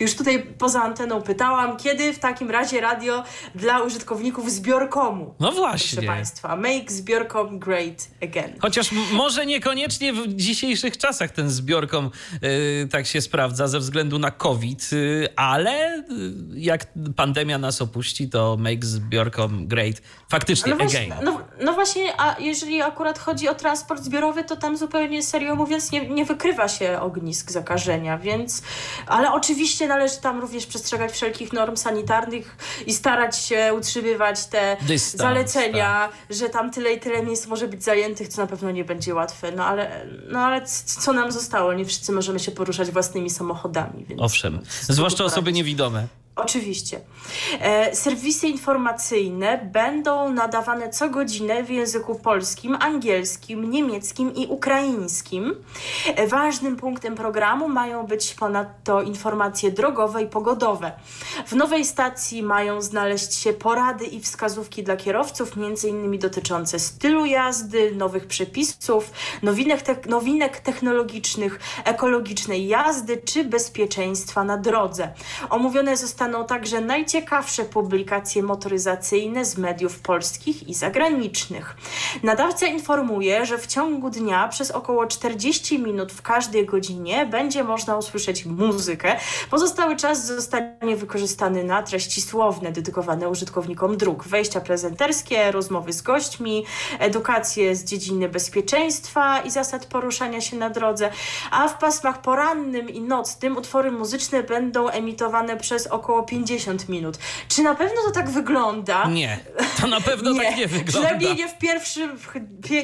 Już 0.00 0.14
tutaj 0.14 0.42
poza 0.58 0.82
anteną 0.82 1.22
pytałam, 1.22 1.76
kiedy 1.76 2.12
w 2.12 2.18
takim 2.18 2.50
razie 2.50 2.80
radio 2.80 3.22
dla 3.54 3.80
użytkowników 3.80 4.50
zbiorkomu? 4.50 5.34
No 5.40 5.52
właśnie. 5.52 5.96
Proszę 5.96 6.06
Państwa, 6.06 6.56
make 6.56 6.92
zbiorkom 6.92 7.58
great 7.58 8.08
again. 8.22 8.54
Chociaż 8.60 8.90
może 9.12 9.46
niekoniecznie 9.46 10.12
w 10.12 10.23
dzisiejszych 10.28 10.98
czasach 10.98 11.30
ten 11.30 11.50
zbiorkom 11.50 12.10
y, 12.44 12.88
tak 12.90 13.06
się 13.06 13.20
sprawdza 13.20 13.68
ze 13.68 13.78
względu 13.78 14.18
na 14.18 14.30
COVID, 14.30 14.92
y, 14.92 15.28
ale 15.36 15.98
y, 15.98 16.04
jak 16.54 16.86
pandemia 17.16 17.58
nas 17.58 17.82
opuści, 17.82 18.28
to 18.28 18.56
make 18.56 18.84
zbiorkom 18.84 19.66
great 19.66 20.00
faktycznie 20.28 20.72
no 20.72 20.78
właśnie, 20.78 21.00
again. 21.00 21.24
No, 21.24 21.40
no, 21.60 21.72
właśnie, 21.72 22.12
a 22.20 22.36
jeżeli 22.40 22.82
akurat 22.82 23.18
chodzi 23.18 23.48
o 23.48 23.54
transport 23.54 24.02
zbiorowy, 24.02 24.44
to 24.44 24.56
tam 24.56 24.76
zupełnie 24.76 25.22
serio 25.22 25.56
mówiąc 25.56 25.92
nie, 25.92 26.08
nie 26.08 26.24
wykrywa 26.24 26.68
się 26.68 27.00
ognisk 27.00 27.50
zakażenia, 27.50 28.18
więc 28.18 28.62
ale 29.06 29.32
oczywiście 29.32 29.88
należy 29.88 30.16
tam 30.20 30.40
również 30.40 30.66
przestrzegać 30.66 31.12
wszelkich 31.12 31.52
norm 31.52 31.76
sanitarnych 31.76 32.56
i 32.86 32.92
starać 32.94 33.38
się 33.38 33.74
utrzymywać 33.78 34.46
te 34.46 34.76
Dystans, 34.80 35.22
zalecenia, 35.22 36.08
tak. 36.08 36.36
że 36.36 36.48
tam 36.48 36.70
tyle 36.70 36.92
i 36.92 37.00
tyle 37.00 37.22
miejsc 37.22 37.46
może 37.46 37.68
być 37.68 37.84
zajętych, 37.84 38.28
co 38.28 38.42
na 38.42 38.46
pewno 38.46 38.70
nie 38.70 38.84
będzie 38.84 39.14
łatwe, 39.14 39.52
no 39.52 39.64
ale 39.64 40.03
no 40.28 40.38
ale 40.38 40.62
co 40.84 41.12
nam 41.12 41.32
zostało? 41.32 41.72
Nie 41.74 41.84
wszyscy 41.84 42.12
możemy 42.12 42.38
się 42.38 42.50
poruszać 42.50 42.90
własnymi 42.90 43.30
samochodami. 43.30 44.04
Więc 44.04 44.20
Owszem, 44.22 44.60
zwłaszcza 44.80 45.24
osoby 45.24 45.52
niewidome. 45.52 46.06
Oczywiście. 46.36 47.00
E, 47.60 47.96
serwisy 47.96 48.48
informacyjne 48.48 49.70
będą 49.72 50.32
nadawane 50.32 50.90
co 50.90 51.08
godzinę 51.08 51.62
w 51.62 51.70
języku 51.70 52.14
polskim, 52.14 52.76
angielskim, 52.80 53.70
niemieckim 53.70 54.34
i 54.34 54.46
ukraińskim. 54.46 55.54
E, 56.06 56.26
ważnym 56.26 56.76
punktem 56.76 57.14
programu 57.14 57.68
mają 57.68 58.06
być 58.06 58.34
ponadto 58.34 59.02
informacje 59.02 59.70
drogowe 59.70 60.22
i 60.22 60.26
pogodowe. 60.26 60.92
W 61.46 61.52
nowej 61.52 61.84
stacji 61.84 62.42
mają 62.42 62.82
znaleźć 62.82 63.34
się 63.34 63.52
porady 63.52 64.04
i 64.04 64.20
wskazówki 64.20 64.82
dla 64.82 64.96
kierowców, 64.96 65.50
innymi 65.88 66.18
dotyczące 66.18 66.78
stylu 66.78 67.26
jazdy, 67.26 67.92
nowych 67.96 68.26
przepisów, 68.26 69.10
nowinek, 69.42 69.82
te 69.82 69.96
nowinek 70.08 70.60
technologicznych, 70.60 71.60
ekologicznej 71.84 72.68
jazdy 72.68 73.16
czy 73.16 73.44
bezpieczeństwa 73.44 74.44
na 74.44 74.58
drodze. 74.58 75.12
Omówione 75.50 75.96
zostały 75.96 76.23
także 76.44 76.80
najciekawsze 76.80 77.64
publikacje 77.64 78.42
motoryzacyjne 78.42 79.44
z 79.44 79.58
mediów 79.58 79.98
polskich 79.98 80.68
i 80.68 80.74
zagranicznych. 80.74 81.76
Nadawca 82.22 82.66
informuje, 82.66 83.46
że 83.46 83.58
w 83.58 83.66
ciągu 83.66 84.10
dnia 84.10 84.48
przez 84.48 84.70
około 84.70 85.06
40 85.06 85.78
minut 85.78 86.12
w 86.12 86.22
każdej 86.22 86.66
godzinie 86.66 87.26
będzie 87.26 87.64
można 87.64 87.96
usłyszeć 87.96 88.46
muzykę. 88.46 89.16
Pozostały 89.50 89.96
czas 89.96 90.26
zostanie 90.26 90.96
wykorzystany 90.96 91.64
na 91.64 91.82
treści 91.82 92.22
słowne 92.22 92.72
dedykowane 92.72 93.28
użytkownikom 93.28 93.96
dróg, 93.96 94.24
wejścia 94.24 94.60
prezenterskie, 94.60 95.52
rozmowy 95.52 95.92
z 95.92 96.02
gośćmi, 96.02 96.64
edukację 96.98 97.76
z 97.76 97.84
dziedziny 97.84 98.28
bezpieczeństwa 98.28 99.40
i 99.40 99.50
zasad 99.50 99.86
poruszania 99.86 100.40
się 100.40 100.56
na 100.56 100.70
drodze, 100.70 101.10
a 101.50 101.68
w 101.68 101.78
pasmach 101.78 102.20
porannym 102.22 102.90
i 102.90 103.00
nocnym 103.00 103.56
utwory 103.56 103.90
muzyczne 103.90 104.42
będą 104.42 104.88
emitowane 104.88 105.56
przez 105.56 105.86
około 105.86 106.13
około 106.14 106.26
50 106.26 106.88
minut. 106.88 107.18
Czy 107.48 107.62
na 107.62 107.74
pewno 107.74 107.96
to 108.06 108.10
tak 108.10 108.30
wygląda? 108.30 109.08
Nie, 109.08 109.38
to 109.80 109.86
na 109.86 110.00
pewno 110.00 110.32
nie. 110.32 110.40
tak 110.40 110.56
nie 110.56 110.66
wygląda. 110.66 110.92
Przynajmniej 110.92 111.36
nie 111.36 111.48
w, 111.48 111.58
pierwszym, 111.58 112.18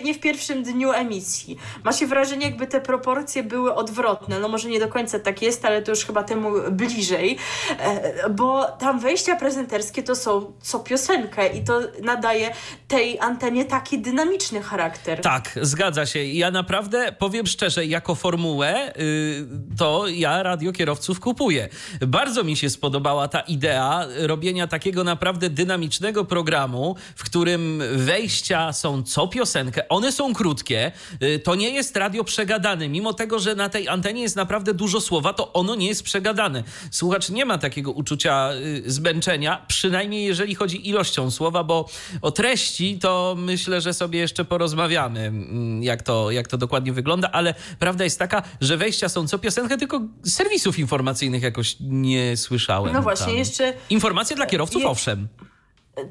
nie 0.05 0.15
w 0.15 0.21
pierwszym 0.21 0.63
dniu 0.63 0.93
emisji. 0.93 1.57
Ma 1.85 1.93
się 1.93 2.07
wrażenie, 2.07 2.47
jakby 2.47 2.67
te 2.67 2.81
proporcje 2.81 3.43
były 3.43 3.75
odwrotne. 3.75 4.41
No 4.41 4.49
może 4.49 4.69
nie 4.69 4.81
do 4.81 4.89
końca 4.89 5.19
tak 5.19 5.43
jest, 5.43 5.65
ale 5.65 5.83
to 5.83 5.93
już 5.93 6.05
chyba 6.05 6.23
temu 6.23 6.51
bliżej, 6.71 7.39
e, 7.79 8.31
bo 8.31 8.65
tam 8.65 9.01
wejścia 9.01 9.37
prezenterskie 9.37 10.03
to 10.03 10.17
są 10.17 10.53
co 10.63 10.79
piosenkę 10.79 11.49
i 11.49 11.65
to 11.65 11.81
nadaje 12.03 12.51
tej 12.89 13.21
antenie 13.21 13.65
taki 13.65 13.99
dynamiczny 13.99 14.63
charakter. 14.63 15.21
Tak, 15.21 15.59
zgadza 15.63 16.07
się. 16.07 16.25
Ja 16.25 16.51
naprawdę 16.51 17.13
powiem 17.13 17.47
szczerze, 17.47 17.87
jako 17.87 18.15
formułę 18.15 18.93
y, 18.99 19.47
to 19.79 20.09
ja 20.09 20.43
radio 20.43 20.73
kierowców 20.73 21.21
kupuję. 21.21 21.69
Bardzo 22.01 22.45
mi 22.45 22.57
się 22.57 22.71
spodobała 22.71 23.20
spodobała 23.21 23.29
ta 23.29 23.41
idea 23.41 24.07
robienia 24.17 24.67
takiego 24.67 25.05
naprawdę 25.05 25.51
dynamicznego 25.51 26.25
programu, 26.25 26.97
w 27.17 27.25
którym 27.25 27.83
wejścia 27.97 28.73
są 28.73 29.03
co 29.03 29.29
piosenkę. 29.29 29.89
One 29.89 30.13
są 30.13 30.35
krótkie. 30.35 30.93
Y, 31.23 31.39
to 31.39 31.55
nie 31.55 31.71
jest 31.71 31.97
radio 31.97 32.25
przegadane. 32.25 32.89
Mimo 32.89 33.13
tego, 33.13 33.39
że 33.39 33.55
na 33.55 33.69
tej 33.69 33.89
antenie 33.89 34.23
jest 34.23 34.37
naprawdę 34.37 34.75
dużo 34.75 35.01
słowa, 35.01 35.33
to 35.33 35.53
ono 35.53 35.75
nie 35.75 35.89
jest 35.89 36.03
przegadane. 36.03 36.65
Słuchacz 36.91 37.31
nie 37.31 37.45
ma 37.45 37.59
takiego 37.59 37.93
uczucia 37.93 38.51
y, 38.53 38.91
zmęczenia, 38.91 39.65
przynajmniej 39.69 40.25
jeżeli 40.25 40.55
chodzi 40.55 40.89
ilością 40.89 41.31
słowa, 41.31 41.65
bo 41.65 41.89
o 42.23 42.31
treści 42.31 42.99
to 42.99 43.35
myślę, 43.39 43.81
że 43.81 43.95
sobie 43.95 44.19
jeszcze 44.19 44.45
porozmawiamy, 44.45 45.21
mm, 45.21 45.83
jak 45.83 46.03
to, 46.03 46.31
jak 46.31 46.49
to 46.49 46.59
dokładnie 46.59 46.93
wygląda, 46.93 47.31
ale 47.33 47.55
prawda 47.79 48.05
jest 48.05 48.19
taka, 48.19 48.43
że 48.61 48.77
wejścia 48.77 49.09
są 49.09 49.29
co 49.29 49.39
piosenkę, 49.39 49.79
tylko 49.79 50.01
serwisów 50.25 50.79
informacyjnych 50.79 51.43
jakoś 51.43 51.77
nie 51.81 52.37
słyszałem. 52.37 52.93
No 52.93 53.03
właśnie, 53.17 53.39
jeszcze... 53.39 53.73
Informacje 53.91 54.37
dla 54.37 54.47
kierowców, 54.47 54.83
Je- 54.83 54.89
owszem. 54.89 55.29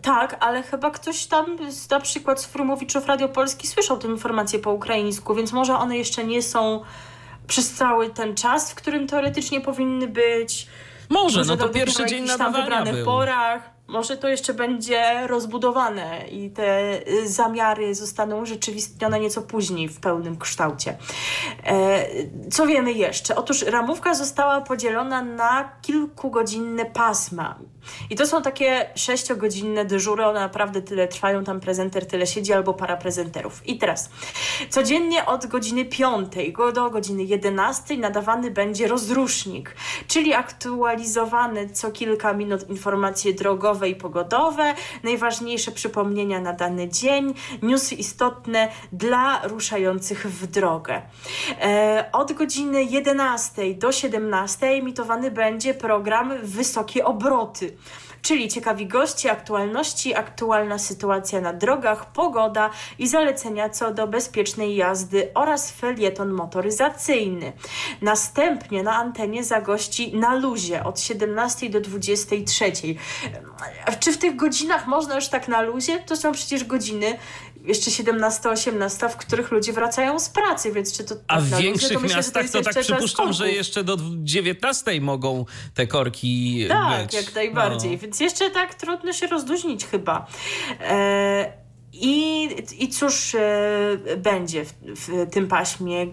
Tak, 0.01 0.37
ale 0.39 0.63
chyba 0.63 0.91
ktoś 0.91 1.25
tam, 1.25 1.57
na 1.91 1.99
przykład 1.99 2.41
z 2.41 2.45
Frumowiczów 2.45 3.05
Radio 3.05 3.29
Polski, 3.29 3.67
słyszał 3.67 3.97
tę 3.97 4.07
informację 4.07 4.59
po 4.59 4.71
ukraińsku, 4.71 5.35
więc 5.35 5.51
może 5.51 5.77
one 5.77 5.97
jeszcze 5.97 6.23
nie 6.23 6.41
są 6.41 6.83
przez 7.47 7.73
cały 7.73 8.09
ten 8.09 8.35
czas, 8.35 8.71
w 8.71 8.75
którym 8.75 9.07
teoretycznie 9.07 9.61
powinny 9.61 10.07
być. 10.07 10.67
Może, 11.09 11.43
no 11.45 11.57
to 11.57 11.69
pierwszy 11.69 12.01
na 12.01 12.07
dzień 12.07 12.19
jakichś 12.19 12.37
tam 12.37 12.53
wybranych 12.53 12.95
był. 12.95 13.05
porach. 13.05 13.78
Może 13.89 14.17
to 14.17 14.27
jeszcze 14.27 14.53
będzie 14.53 15.27
rozbudowane 15.27 16.27
i 16.27 16.49
te 16.49 16.99
y, 17.07 17.29
zamiary 17.29 17.95
zostaną 17.95 18.41
urzeczywistnione 18.41 19.19
nieco 19.19 19.41
później 19.41 19.89
w 19.89 19.99
pełnym 19.99 20.37
kształcie. 20.37 20.97
E, 21.65 22.05
co 22.51 22.67
wiemy 22.67 22.93
jeszcze? 22.93 23.35
Otóż 23.35 23.61
ramówka 23.61 24.13
została 24.13 24.61
podzielona 24.61 25.23
na 25.23 25.69
kilkugodzinne 25.81 26.85
pasma. 26.85 27.59
I 28.09 28.15
to 28.15 28.27
są 28.27 28.41
takie 28.41 28.89
sześciogodzinne 28.95 29.85
dyżury, 29.85 30.25
one 30.25 30.39
naprawdę 30.39 30.81
tyle 30.81 31.07
trwają, 31.07 31.43
tam 31.43 31.59
prezenter 31.59 32.05
tyle 32.05 32.27
siedzi 32.27 32.53
albo 32.53 32.73
para 32.73 32.97
prezenterów. 32.97 33.67
I 33.67 33.77
teraz, 33.77 34.09
codziennie 34.69 35.25
od 35.25 35.45
godziny 35.45 35.85
5 35.85 36.33
do 36.73 36.89
godziny 36.89 37.23
11 37.23 37.97
nadawany 37.97 38.51
będzie 38.51 38.87
rozrusznik, 38.87 39.75
czyli 40.07 40.33
aktualizowane 40.33 41.69
co 41.69 41.91
kilka 41.91 42.33
minut 42.33 42.69
informacje 42.69 43.33
drogowe 43.33 43.78
i 43.87 43.95
pogodowe, 43.95 44.73
najważniejsze 45.03 45.71
przypomnienia 45.71 46.41
na 46.41 46.53
dany 46.53 46.89
dzień, 46.89 47.33
newsy 47.61 47.95
istotne 47.95 48.67
dla 48.91 49.47
ruszających 49.47 50.27
w 50.27 50.47
drogę. 50.47 51.01
E, 51.61 52.09
od 52.11 52.33
godziny 52.33 52.83
11 52.83 53.73
do 53.73 53.91
17 53.91 54.67
emitowany 54.67 55.31
będzie 55.31 55.73
program 55.73 56.33
Wysokie 56.43 57.05
Obroty. 57.05 57.77
Czyli 58.21 58.47
ciekawi 58.47 58.87
gości, 58.87 59.29
aktualności, 59.29 60.15
aktualna 60.15 60.77
sytuacja 60.77 61.41
na 61.41 61.53
drogach, 61.53 62.11
pogoda 62.11 62.69
i 62.99 63.07
zalecenia 63.07 63.69
co 63.69 63.93
do 63.93 64.07
bezpiecznej 64.07 64.75
jazdy 64.75 65.31
oraz 65.33 65.71
felieton 65.71 66.31
motoryzacyjny. 66.31 67.53
Następnie 68.01 68.83
na 68.83 68.95
antenie 68.95 69.43
zagości 69.43 70.17
na 70.17 70.35
luzie 70.35 70.83
od 70.83 70.99
17 70.99 71.69
do 71.69 71.81
23. 71.81 72.71
Czy 73.99 74.13
w 74.13 74.17
tych 74.17 74.35
godzinach 74.35 74.87
można 74.87 75.15
już 75.15 75.27
tak 75.27 75.47
na 75.47 75.61
luzie? 75.61 75.99
To 75.99 76.15
są 76.15 76.31
przecież 76.31 76.63
godziny 76.63 77.17
jeszcze 77.69 77.91
17-18, 77.91 79.09
w 79.09 79.15
których 79.15 79.51
ludzie 79.51 79.73
wracają 79.73 80.19
z 80.19 80.29
pracy, 80.29 80.71
więc 80.71 80.97
czy 80.97 81.03
to 81.03 81.15
A 81.27 81.35
tak 81.35 81.43
w 81.43 81.57
większych 81.57 81.93
to 81.93 81.99
myślę, 81.99 82.17
miastach 82.17 82.43
jest 82.43 82.53
to 82.53 82.61
tak 82.61 82.79
przypuszczam, 82.79 83.33
że 83.33 83.51
jeszcze 83.51 83.83
do 83.83 83.97
19 84.23 85.01
mogą 85.01 85.45
te 85.73 85.87
korki 85.87 86.65
Tak, 86.69 87.01
być. 87.05 87.13
jak 87.13 87.35
najbardziej. 87.35 87.91
No. 87.91 87.97
Więc 87.97 88.19
jeszcze 88.19 88.49
tak 88.49 88.75
trudno 88.75 89.13
się 89.13 89.27
rozluźnić 89.27 89.85
chyba. 89.85 90.27
E, 90.81 91.68
i, 91.93 92.49
I 92.79 92.89
cóż 92.89 93.35
e, 93.35 93.97
będzie 94.17 94.65
w, 94.65 94.73
w 94.83 95.29
tym 95.31 95.47
paśmie? 95.47 96.01
E, 96.01 96.07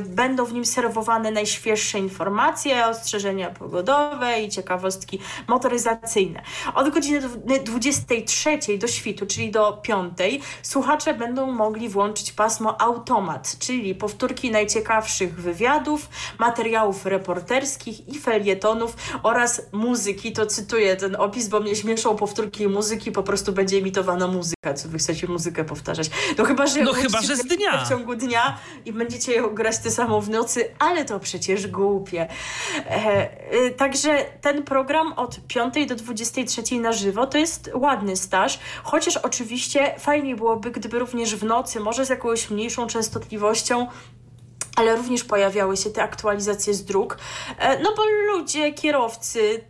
będą 0.00 0.44
w 0.44 0.52
nim 0.52 0.64
serwowane 0.64 1.30
najświeższe 1.30 1.98
informacje, 1.98 2.86
ostrzeżenia 2.86 3.50
pogodowe 3.50 4.42
i 4.42 4.48
ciekawostki 4.48 5.18
motoryzacyjne. 5.48 6.42
Od 6.74 6.88
godziny 6.88 7.20
dwu- 7.20 7.40
23 7.64 8.58
do 8.78 8.86
świtu, 8.86 9.26
czyli 9.26 9.50
do 9.50 9.72
5, 9.72 10.18
słuchacze 10.62 11.14
będą 11.14 11.52
mogli 11.52 11.88
włączyć 11.88 12.32
pasmo 12.32 12.80
automat, 12.80 13.56
czyli 13.58 13.94
powtórki 13.94 14.50
najciekawszych 14.50 15.40
wywiadów, 15.40 16.08
materiałów 16.38 17.06
reporterskich 17.06 18.08
i 18.08 18.18
felietonów 18.18 18.96
oraz 19.22 19.62
muzyki. 19.72 20.32
To 20.32 20.46
cytuję 20.46 20.96
ten 20.96 21.16
opis, 21.16 21.48
bo 21.48 21.60
mnie 21.60 21.76
śmieszą 21.76 22.16
powtórki 22.16 22.68
muzyki, 22.68 23.12
po 23.12 23.22
prostu 23.22 23.52
będzie 23.52 23.78
emitowana 23.78 24.26
muzyka, 24.26 24.59
co 24.74 24.88
wy 24.88 24.98
chcecie 24.98 25.26
muzykę 25.26 25.64
powtarzać. 25.64 26.10
No 26.38 26.44
chyba, 26.44 26.66
że 26.66 26.82
No 26.82 26.92
chyba, 26.92 27.22
że 27.22 27.36
z 27.36 27.46
dnia. 27.46 27.84
w 27.84 27.88
ciągu 27.88 28.14
dnia 28.16 28.58
i 28.84 28.92
będziecie 28.92 29.32
ją 29.32 29.48
grać 29.54 29.78
tę 29.78 29.90
samą 29.90 30.20
w 30.20 30.30
nocy, 30.30 30.70
ale 30.78 31.04
to 31.04 31.20
przecież 31.20 31.66
głupie. 31.66 32.28
E, 32.86 32.90
e, 33.50 33.70
także 33.70 34.24
ten 34.40 34.62
program 34.62 35.12
od 35.12 35.40
5 35.46 35.86
do 35.86 35.94
23 35.94 36.80
na 36.80 36.92
żywo 36.92 37.26
to 37.26 37.38
jest 37.38 37.70
ładny 37.74 38.16
staż, 38.16 38.58
chociaż 38.82 39.16
oczywiście 39.16 39.94
fajniej 39.98 40.36
byłoby, 40.36 40.70
gdyby 40.70 40.98
również 40.98 41.36
w 41.36 41.44
nocy, 41.44 41.80
może 41.80 42.06
z 42.06 42.08
jakąś 42.08 42.50
mniejszą 42.50 42.86
częstotliwością, 42.86 43.86
ale 44.76 44.96
również 44.96 45.24
pojawiały 45.24 45.76
się 45.76 45.90
te 45.90 46.02
aktualizacje 46.02 46.74
z 46.74 46.84
dróg. 46.84 47.18
E, 47.58 47.82
No 47.82 47.90
bo 47.96 48.02
ludzie, 48.32 48.72
kierowcy, 48.72 49.64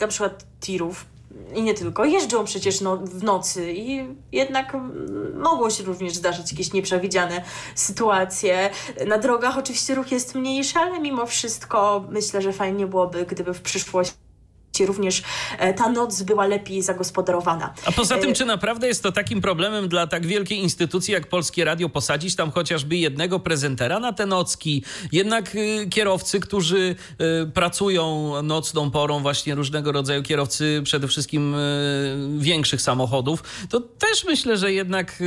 na 0.00 0.06
przykład 0.08 0.44
tirów, 0.60 1.06
i 1.54 1.62
nie 1.62 1.74
tylko, 1.74 2.04
jeżdżą 2.04 2.44
przecież 2.44 2.80
no, 2.80 2.96
w 2.96 3.22
nocy 3.22 3.72
i 3.72 4.06
jednak 4.32 4.74
mm, 4.74 5.38
mogą 5.38 5.70
się 5.70 5.84
również 5.84 6.14
zdarzyć 6.14 6.52
jakieś 6.52 6.72
nieprzewidziane 6.72 7.44
sytuacje. 7.74 8.70
Na 9.06 9.18
drogach 9.18 9.58
oczywiście 9.58 9.94
ruch 9.94 10.12
jest 10.12 10.34
mniejszy, 10.34 10.78
ale 10.78 11.00
mimo 11.00 11.26
wszystko 11.26 12.04
myślę, 12.10 12.42
że 12.42 12.52
fajnie 12.52 12.86
byłoby, 12.86 13.26
gdyby 13.26 13.54
w 13.54 13.62
przyszłości 13.62 14.25
również 14.84 15.22
e, 15.58 15.74
ta 15.74 15.88
noc 15.88 16.22
była 16.22 16.46
lepiej 16.46 16.82
zagospodarowana. 16.82 17.74
A 17.86 17.92
poza 17.92 18.18
tym, 18.18 18.30
E, 18.30 18.34
czy 18.34 18.44
naprawdę 18.44 18.88
jest 18.88 19.02
to 19.02 19.12
takim 19.12 19.40
problemem 19.40 19.88
dla 19.88 20.06
tak 20.06 20.26
wielkiej 20.26 20.58
instytucji 20.58 21.14
jak 21.14 21.28
Polskie 21.28 21.64
Radio 21.64 21.88
posadzić 21.88 22.36
tam 22.36 22.50
chociażby 22.50 22.96
jednego 22.96 23.40
prezentera 23.40 24.00
na 24.00 24.12
te 24.12 24.26
nocki? 24.26 24.82
Jednak 25.12 25.54
y, 25.54 25.86
kierowcy, 25.90 26.40
którzy 26.40 26.96
y, 27.42 27.50
pracują 27.54 28.32
nocną 28.42 28.90
porą, 28.90 29.20
właśnie 29.20 29.54
różnego 29.54 29.92
rodzaju 29.92 30.22
kierowcy, 30.22 30.80
przede 30.84 31.08
wszystkim 31.08 31.54
y, 31.54 31.58
większych 32.38 32.82
samochodów, 32.82 33.42
to 33.70 33.80
też 33.80 34.24
myślę, 34.24 34.56
że 34.56 34.72
jednak 34.72 35.22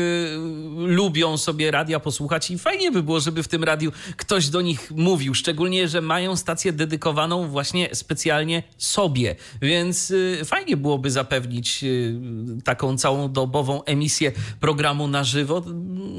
lubią 0.77 1.37
sobie 1.37 1.71
radia 1.71 1.99
posłuchać 1.99 2.51
i 2.51 2.57
fajnie 2.57 2.91
by 2.91 3.03
było, 3.03 3.19
żeby 3.19 3.43
w 3.43 3.47
tym 3.47 3.63
radiu 3.63 3.91
ktoś 4.17 4.47
do 4.47 4.61
nich 4.61 4.91
mówił, 4.95 5.33
szczególnie, 5.33 5.87
że 5.87 6.01
mają 6.01 6.35
stację 6.35 6.73
dedykowaną 6.73 7.47
właśnie 7.47 7.89
specjalnie 7.93 8.63
sobie, 8.77 9.35
więc 9.61 10.11
y, 10.11 10.41
fajnie 10.45 10.77
byłoby 10.77 11.11
zapewnić 11.11 11.83
y, 11.83 12.19
taką 12.63 12.97
całą 12.97 13.31
dobową 13.31 13.83
emisję 13.83 14.31
programu 14.59 15.07
na 15.07 15.23
żywo, 15.23 15.63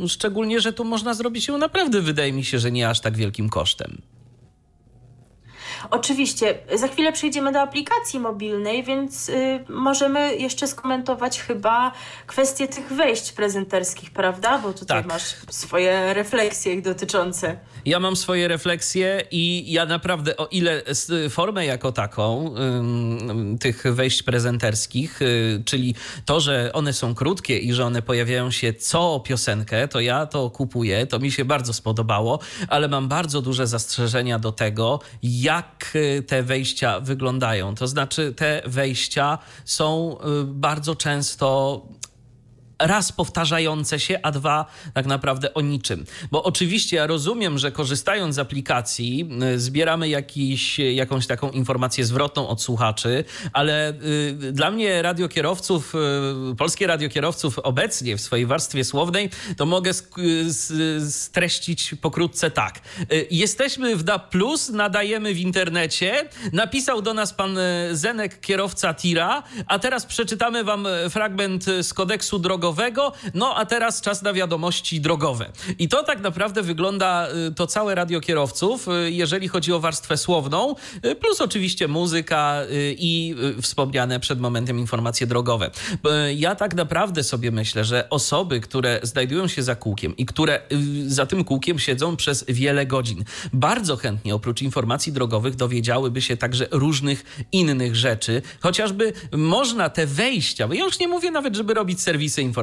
szczególnie, 0.08 0.60
że 0.60 0.72
tu 0.72 0.84
można 0.84 1.14
zrobić 1.14 1.48
ją 1.48 1.58
naprawdę, 1.58 2.00
wydaje 2.00 2.32
mi 2.32 2.44
się, 2.44 2.58
że 2.58 2.72
nie 2.72 2.88
aż 2.88 3.00
tak 3.00 3.16
wielkim 3.16 3.48
kosztem. 3.48 4.02
Oczywiście, 5.90 6.58
za 6.74 6.88
chwilę 6.88 7.12
przejdziemy 7.12 7.52
do 7.52 7.60
aplikacji 7.60 8.20
mobilnej, 8.20 8.84
więc 8.84 9.28
y, 9.28 9.64
możemy 9.68 10.36
jeszcze 10.36 10.66
skomentować 10.66 11.40
chyba 11.40 11.92
kwestię 12.26 12.68
tych 12.68 12.92
wejść 12.92 13.32
prezenterskich, 13.32 14.10
prawda? 14.10 14.58
Bo 14.58 14.72
tutaj 14.72 14.98
Tak. 15.02 15.06
masz 15.06 15.22
swoje 15.50 16.14
refleksje 16.14 16.74
ich 16.74 16.82
dotyczące. 16.82 17.56
Ja 17.84 18.00
mam 18.00 18.16
swoje 18.16 18.48
refleksje 18.48 19.22
i 19.30 19.72
ja 19.72 19.86
naprawdę, 19.86 20.36
o 20.36 20.46
ile 20.46 20.82
formę 21.30 21.66
jako 21.66 21.92
taką 21.92 22.54
ym, 22.56 23.58
tych 23.60 23.82
wejść 23.94 24.22
prezenterskich, 24.22 25.22
y, 25.22 25.62
czyli 25.64 25.94
to, 26.24 26.40
że 26.40 26.70
one 26.72 26.92
są 26.92 27.14
krótkie 27.14 27.58
i 27.58 27.72
że 27.72 27.84
one 27.84 28.02
pojawiają 28.02 28.50
się 28.50 28.72
co 28.72 29.20
piosenkę, 29.20 29.88
to 29.88 30.00
ja 30.00 30.26
to 30.26 30.50
kupuję, 30.50 31.06
to 31.06 31.18
mi 31.18 31.32
się 31.32 31.44
bardzo 31.44 31.72
spodobało, 31.72 32.38
ale 32.68 32.88
mam 32.88 33.08
bardzo 33.08 33.42
duże 33.42 33.66
zastrzeżenia 33.66 34.38
do 34.38 34.52
tego, 34.52 35.00
jak 35.22 35.69
y, 35.94 36.22
te 36.22 36.42
wejścia 36.42 37.00
wyglądają. 37.00 37.74
To 37.74 37.86
znaczy, 37.86 38.34
te 38.36 38.62
wejścia 38.66 39.38
są 39.64 40.16
y, 40.18 40.44
bardzo 40.44 40.96
często 40.96 41.82
raz 42.80 43.12
powtarzające 43.12 44.00
się, 44.00 44.20
a 44.22 44.30
dwa 44.30 44.66
tak 44.94 45.06
naprawdę 45.06 45.54
o 45.54 45.60
niczym. 45.60 46.04
Bo 46.30 46.42
oczywiście 46.42 46.96
ja 46.96 47.06
rozumiem, 47.06 47.58
że 47.58 47.72
korzystając 47.72 48.34
z 48.34 48.38
aplikacji 48.38 49.28
y, 49.54 49.60
zbieramy 49.60 50.08
jakiś, 50.08 50.78
jakąś 50.78 51.26
taką 51.26 51.50
informację 51.50 52.04
zwrotną 52.04 52.48
od 52.48 52.62
słuchaczy, 52.62 53.24
ale 53.52 53.92
y, 53.92 54.52
dla 54.52 54.70
mnie 54.70 55.02
radiokierowców, 55.02 55.94
y, 56.52 56.56
polskie 56.56 56.86
radiokierowców 56.86 57.58
obecnie 57.58 58.16
w 58.16 58.20
swojej 58.20 58.46
warstwie 58.46 58.84
słownej, 58.84 59.30
to 59.56 59.66
mogę 59.66 59.90
streścić 61.08 61.94
pokrótce 62.00 62.50
tak. 62.50 62.80
Jesteśmy 63.30 63.96
w 63.96 64.02
DA+, 64.02 64.28
nadajemy 64.72 65.34
w 65.34 65.38
internecie, 65.38 66.28
napisał 66.52 67.02
do 67.02 67.14
nas 67.14 67.34
pan 67.34 67.58
Zenek, 67.92 68.40
kierowca 68.40 68.94
tira, 68.94 69.42
a 69.66 69.78
teraz 69.78 70.06
przeczytamy 70.06 70.64
wam 70.64 70.86
fragment 71.10 71.64
z 71.82 71.94
kodeksu 71.94 72.38
drogowego, 72.38 72.69
no 73.34 73.56
a 73.56 73.66
teraz 73.66 74.00
czas 74.00 74.22
na 74.22 74.32
wiadomości 74.32 75.00
drogowe. 75.00 75.50
I 75.78 75.88
to 75.88 76.02
tak 76.02 76.20
naprawdę 76.20 76.62
wygląda 76.62 77.28
y, 77.48 77.54
to 77.54 77.66
całe 77.66 77.94
radio 77.94 78.20
kierowców, 78.20 78.88
y, 78.88 79.10
jeżeli 79.10 79.48
chodzi 79.48 79.72
o 79.72 79.80
warstwę 79.80 80.16
słowną, 80.16 80.74
y, 81.06 81.14
plus 81.14 81.40
oczywiście 81.40 81.88
muzyka 81.88 82.60
i 82.98 83.34
wspomniane 83.62 84.20
przed 84.20 84.40
momentem 84.40 84.78
informacje 84.78 85.26
drogowe. 85.26 85.70
Ja 86.36 86.54
tak 86.54 86.74
naprawdę 86.74 87.24
sobie 87.24 87.50
myślę, 87.50 87.84
że 87.84 88.08
osoby, 88.10 88.60
które 88.60 89.00
znajdują 89.02 89.48
się 89.48 89.62
za 89.62 89.74
kółkiem 89.74 90.16
i 90.16 90.26
które 90.26 90.60
za 91.06 91.26
tym 91.26 91.44
kółkiem 91.44 91.78
siedzą 91.78 92.16
przez 92.16 92.44
wiele 92.48 92.86
godzin, 92.86 93.24
bardzo 93.52 93.96
chętnie 93.96 94.34
oprócz 94.34 94.62
informacji 94.62 95.12
drogowych 95.12 95.56
dowiedziałyby 95.56 96.22
się 96.22 96.36
także 96.36 96.66
różnych 96.70 97.44
innych 97.52 97.96
rzeczy, 97.96 98.42
chociażby 98.60 99.12
można 99.32 99.90
te 99.90 100.06
wejścia, 100.06 100.68
ja 100.72 100.84
już 100.84 100.98
nie 100.98 101.08
mówię 101.08 101.30
nawet, 101.30 101.56
żeby 101.56 101.74
robić 101.74 102.00
serwisy 102.00 102.42
informacyjne, 102.42 102.59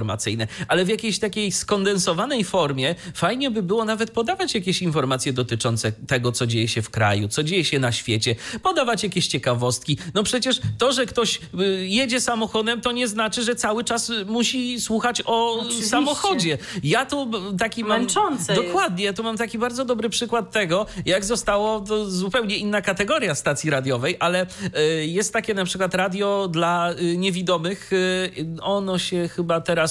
ale 0.68 0.86
w 0.86 0.89
jakiejś 0.89 1.20
takiej 1.20 1.52
skondensowanej 1.52 2.43
formie 2.43 2.95
fajnie 3.14 3.52
by 3.52 3.64
było 3.64 3.86
nawet 3.86 4.12
podawać 4.12 4.56
jakieś 4.56 4.82
informacje 4.82 5.34
dotyczące 5.34 5.91
tego, 5.91 6.32
co 6.32 6.48
dzieje 6.48 6.68
się 6.68 6.82
w 6.82 6.89
kraju, 6.89 7.28
co 7.28 7.43
dzieje 7.43 7.66
się 7.66 7.80
na 7.80 7.91
świecie, 7.91 8.36
podawać 8.64 9.04
jakieś 9.04 9.28
ciekawostki. 9.28 9.98
No 10.14 10.24
przecież 10.24 10.62
to, 10.78 10.91
że 10.91 11.06
ktoś 11.06 11.36
y, 11.36 11.88
jedzie 11.88 12.22
samochodem, 12.22 12.82
to 12.82 12.91
nie 12.91 13.08
znaczy, 13.08 13.43
że 13.43 13.56
cały 13.56 13.84
czas 13.84 14.12
musi 14.26 14.82
słuchać 14.82 15.24
o 15.26 15.60
Oczywiście. 15.60 15.86
samochodzie. 15.86 16.58
Ja 16.84 17.06
tu 17.06 17.32
taki 17.60 17.84
mam... 17.84 18.00
Męczące 18.00 18.56
Dokładnie, 18.56 19.06
ja 19.06 19.14
tu 19.14 19.24
mam 19.24 19.38
taki 19.38 19.58
bardzo 19.58 19.86
dobry 19.86 20.10
przykład 20.10 20.52
tego, 20.52 20.86
jak 21.06 21.26
zostało, 21.26 21.80
to 21.80 22.10
zupełnie 22.10 22.58
inna 22.58 22.82
kategoria 22.82 23.36
stacji 23.36 23.70
radiowej, 23.70 24.16
ale 24.20 24.45
y, 24.45 25.06
jest 25.06 25.34
takie 25.34 25.54
na 25.54 25.66
przykład 25.66 25.95
radio 25.95 26.48
dla 26.48 26.91
y, 26.91 27.18
niewidomych, 27.18 27.91
ono 28.62 28.98
się 28.98 29.28
chyba 29.28 29.62
teraz 29.62 29.86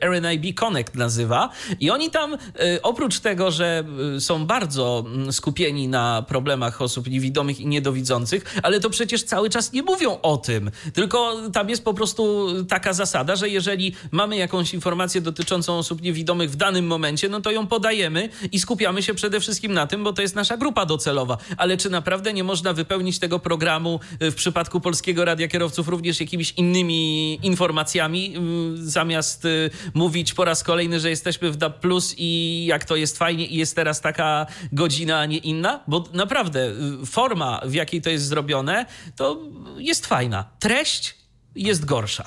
RNIB 0.00 0.54
Connect 0.54 0.94
nazywa 0.94 1.50
i 1.80 1.90
oni 1.90 2.10
tam 2.10 2.36
oprócz 2.82 3.20
tego, 3.20 3.50
że 3.50 3.84
są 4.18 4.46
bardzo 4.46 5.04
mm, 5.06 5.32
skupieni 5.32 5.88
na 5.88 6.24
problemach 6.28 6.82
osób 6.82 7.10
niewidomych 7.10 7.60
i 7.60 7.66
niedowidzących, 7.66 8.56
ale 8.62 8.80
to 8.80 8.90
przecież 8.90 9.22
cały 9.22 9.50
czas 9.50 9.72
nie 9.72 9.82
mówią 9.82 10.18
o 10.22 10.36
tym, 10.36 10.70
tylko 10.94 11.36
tam 11.52 11.70
jest 11.70 11.84
po 11.84 11.94
prostu 11.94 12.46
taka 12.64 12.92
zasada, 12.92 13.36
że 13.36 13.48
jeżeli 13.48 13.94
mamy 14.10 14.36
jakąś 14.36 14.74
informację 14.74 15.20
dotyczącą 15.20 15.78
osób 15.78 16.02
niewidomych 16.02 16.50
w 16.50 16.56
danym 16.56 16.86
momencie, 16.86 17.28
no 17.28 17.40
to 17.40 17.50
ją 17.50 17.66
podajemy 17.66 18.28
i 18.52 18.60
skupiamy 18.60 19.02
się 19.02 19.14
przede 19.14 19.40
wszystkim 19.40 19.72
na 19.72 19.86
tym, 19.86 20.04
bo 20.04 20.12
to 20.12 20.22
jest 20.22 20.34
nasza 20.34 20.56
grupa 20.56 20.86
docelowa. 20.86 21.38
Ale 21.56 21.76
czy 21.76 21.90
naprawdę 21.90 22.32
nie 22.32 22.44
można 22.44 22.72
wypełnić 22.72 23.18
tego 23.18 23.38
programu 23.38 24.00
w 24.20 24.34
przypadku 24.34 24.80
Polskiego 24.80 25.24
Radia 25.24 25.48
Kierowców 25.48 25.88
również 25.88 26.20
jakimiś 26.20 26.54
innymi 26.56 27.34
informacjami, 27.42 28.34
zamiast 28.74 29.15
y, 29.44 29.70
mówić 29.94 30.34
po 30.34 30.44
raz 30.44 30.64
kolejny, 30.64 31.00
że 31.00 31.10
jesteśmy 31.10 31.50
w 31.50 31.56
DAB+, 31.56 31.86
i 32.16 32.64
jak 32.66 32.84
to 32.84 32.96
jest 32.96 33.18
fajnie 33.18 33.46
i 33.46 33.56
jest 33.56 33.76
teraz 33.76 34.00
taka 34.00 34.46
godzina, 34.72 35.18
a 35.18 35.26
nie 35.26 35.38
inna? 35.38 35.80
Bo 35.86 36.04
naprawdę 36.12 36.68
y, 37.02 37.06
forma, 37.06 37.60
w 37.64 37.74
jakiej 37.74 38.02
to 38.02 38.10
jest 38.10 38.24
zrobione, 38.24 38.86
to 39.16 39.38
jest 39.76 40.06
fajna. 40.06 40.44
Treść 40.58 41.14
jest 41.54 41.84
gorsza. 41.84 42.24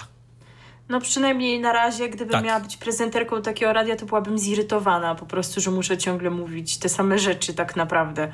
No 0.90 1.02
przynajmniej 1.02 1.60
na 1.60 1.74
razie, 1.74 2.10
gdybym 2.10 2.32
tak. 2.32 2.46
miała 2.46 2.60
być 2.60 2.78
prezenterką 2.78 3.42
takiego 3.42 3.74
radia, 3.74 3.96
to 3.96 4.06
byłabym 4.06 4.40
zirytowana 4.40 5.16
po 5.16 5.26
prostu, 5.26 5.62
że 5.62 5.72
muszę 5.72 5.98
ciągle 5.98 6.30
mówić 6.30 6.78
te 6.78 6.90
same 6.90 7.20
rzeczy 7.20 7.54
tak 7.54 7.76
naprawdę. 7.76 8.32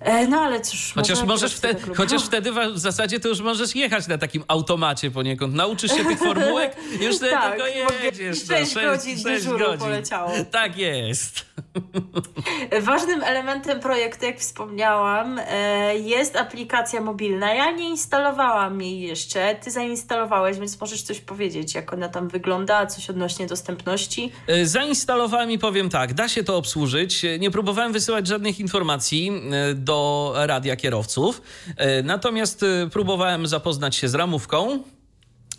E, 0.00 0.26
no 0.26 0.40
ale 0.40 0.60
cóż. 0.60 0.92
Chociaż, 0.94 1.22
możesz 1.22 1.54
wtedy, 1.54 1.94
chociaż 1.94 2.24
wtedy 2.24 2.52
w 2.52 2.78
zasadzie 2.78 3.20
to 3.20 3.28
już 3.28 3.40
możesz 3.40 3.76
jechać 3.76 4.08
na 4.08 4.18
takim 4.18 4.44
automacie 4.48 5.10
poniekąd. 5.10 5.54
Nauczysz 5.54 5.92
się 5.92 6.04
tych 6.04 6.18
formułek, 6.18 6.76
już 7.00 7.16
wtedy 7.16 7.32
tak, 7.32 7.50
tylko 7.50 7.66
jedziesz. 8.04 8.38
6, 8.38 8.72
6 8.72 8.74
godzin 8.74 9.18
6 9.18 9.46
godzin. 9.46 9.78
poleciało. 9.78 10.30
Tak 10.50 10.76
jest. 10.76 11.44
Ważnym 12.82 13.22
elementem 13.22 13.80
projektu, 13.80 14.24
jak 14.24 14.38
wspomniałam, 14.38 15.40
e, 15.48 15.98
jest 15.98 16.36
aplikacja 16.36 17.00
mobilna. 17.00 17.54
Ja 17.54 17.70
nie 17.70 17.88
instalowałam 17.88 18.82
jej 18.82 19.00
jeszcze. 19.00 19.54
Ty 19.54 19.70
zainstalowałeś, 19.70 20.58
więc 20.58 20.80
możesz 20.80 21.02
coś 21.02 21.20
powiedzieć, 21.20 21.74
jak 21.74 21.92
ona 21.92 22.08
tam 22.08 22.28
wygląda, 22.28 22.86
coś 22.86 23.10
odnośnie 23.10 23.46
dostępności. 23.46 24.32
E, 24.46 24.66
zainstalowałem 24.66 25.50
i 25.50 25.58
powiem 25.58 25.90
tak, 25.90 26.14
da 26.14 26.28
się 26.28 26.44
to 26.44 26.56
obsłużyć. 26.56 27.26
Nie 27.38 27.50
próbowałem 27.50 27.92
wysyłać 27.92 28.26
żadnych 28.26 28.60
informacji 28.60 29.32
do 29.74 30.32
radia 30.36 30.76
kierowców. 30.76 31.42
E, 31.76 32.02
natomiast 32.02 32.62
e, 32.62 32.88
próbowałem 32.92 33.46
zapoznać 33.46 33.96
się 33.96 34.08
z 34.08 34.14
ramówką 34.14 34.82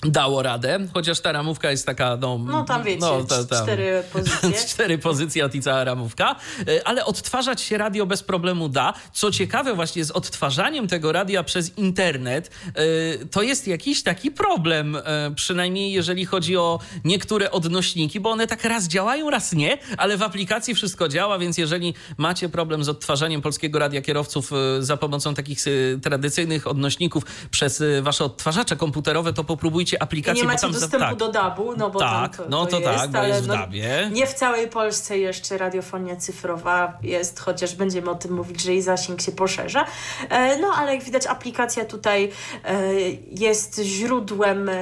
dało 0.05 0.43
radę, 0.43 0.79
chociaż 0.93 1.19
ta 1.19 1.31
ramówka 1.31 1.71
jest 1.71 1.85
taka, 1.85 2.17
no... 2.21 2.37
No 2.37 2.63
tam 2.63 2.83
wiecie, 2.83 2.99
no, 2.99 3.23
ta, 3.23 3.43
ta, 3.43 3.63
cztery 3.63 4.03
pozycje. 4.13 4.53
cztery 4.69 4.97
pozycje 4.97 5.49
i 5.53 5.61
cała 5.61 5.83
ramówka, 5.83 6.35
e, 6.67 6.87
ale 6.87 7.05
odtwarzać 7.05 7.61
się 7.61 7.77
radio 7.77 8.05
bez 8.05 8.23
problemu 8.23 8.69
da. 8.69 8.93
Co 9.13 9.31
ciekawe 9.31 9.73
właśnie 9.73 10.05
z 10.05 10.11
odtwarzaniem 10.11 10.87
tego 10.87 11.11
radia 11.11 11.43
przez 11.43 11.77
internet, 11.77 12.51
e, 12.67 13.25
to 13.25 13.41
jest 13.41 13.67
jakiś 13.67 14.03
taki 14.03 14.31
problem, 14.31 14.95
e, 14.95 15.31
przynajmniej 15.35 15.91
jeżeli 15.91 16.25
chodzi 16.25 16.57
o 16.57 16.79
niektóre 17.03 17.51
odnośniki, 17.51 18.19
bo 18.19 18.29
one 18.29 18.47
tak 18.47 18.63
raz 18.63 18.87
działają, 18.87 19.29
raz 19.29 19.53
nie, 19.53 19.77
ale 19.97 20.17
w 20.17 20.23
aplikacji 20.23 20.75
wszystko 20.75 21.07
działa, 21.07 21.39
więc 21.39 21.57
jeżeli 21.57 21.93
macie 22.17 22.49
problem 22.49 22.83
z 22.83 22.89
odtwarzaniem 22.89 23.41
polskiego 23.41 23.79
radia 23.79 24.01
kierowców 24.01 24.51
za 24.79 24.97
pomocą 24.97 25.33
takich 25.33 25.59
tradycyjnych 26.03 26.67
odnośników 26.67 27.23
przez 27.51 27.83
wasze 28.01 28.25
odtwarzacze 28.25 28.75
komputerowe, 28.75 29.33
to 29.33 29.43
popróbujcie 29.43 29.90
uruchamiacie 29.91 30.03
aplikację. 30.03 30.43
I 30.43 30.43
nie 30.43 30.47
macie 30.47 30.61
tam, 30.61 30.71
dostępu 30.71 31.05
tak. 31.05 31.15
do 31.15 31.31
DAB-u, 31.31 31.75
no 31.77 31.89
bo 31.89 31.99
tak, 31.99 32.37
to, 32.37 32.43
no 32.49 32.65
to, 32.65 32.79
to 32.79 32.83
tak, 32.83 33.11
bo 33.11 33.23
jest 33.23 33.43
w 33.43 33.47
no, 33.47 33.53
DAB-ie. 33.53 34.09
Nie 34.11 34.27
w 34.27 34.33
całej 34.33 34.67
Polsce 34.67 35.17
jeszcze 35.17 35.57
radiofonia 35.57 36.15
cyfrowa 36.15 36.97
jest, 37.03 37.39
chociaż 37.39 37.75
będziemy 37.75 38.09
o 38.09 38.15
tym 38.15 38.33
mówić, 38.33 38.61
że 38.61 38.71
jej 38.71 38.81
zasięg 38.81 39.21
się 39.21 39.31
poszerza. 39.31 39.85
E, 40.29 40.57
no 40.59 40.67
ale 40.77 40.95
jak 40.95 41.03
widać 41.03 41.27
aplikacja 41.27 41.85
tutaj 41.85 42.31
e, 42.65 42.93
jest 43.31 43.79
źródłem 43.79 44.69
e, 44.69 44.73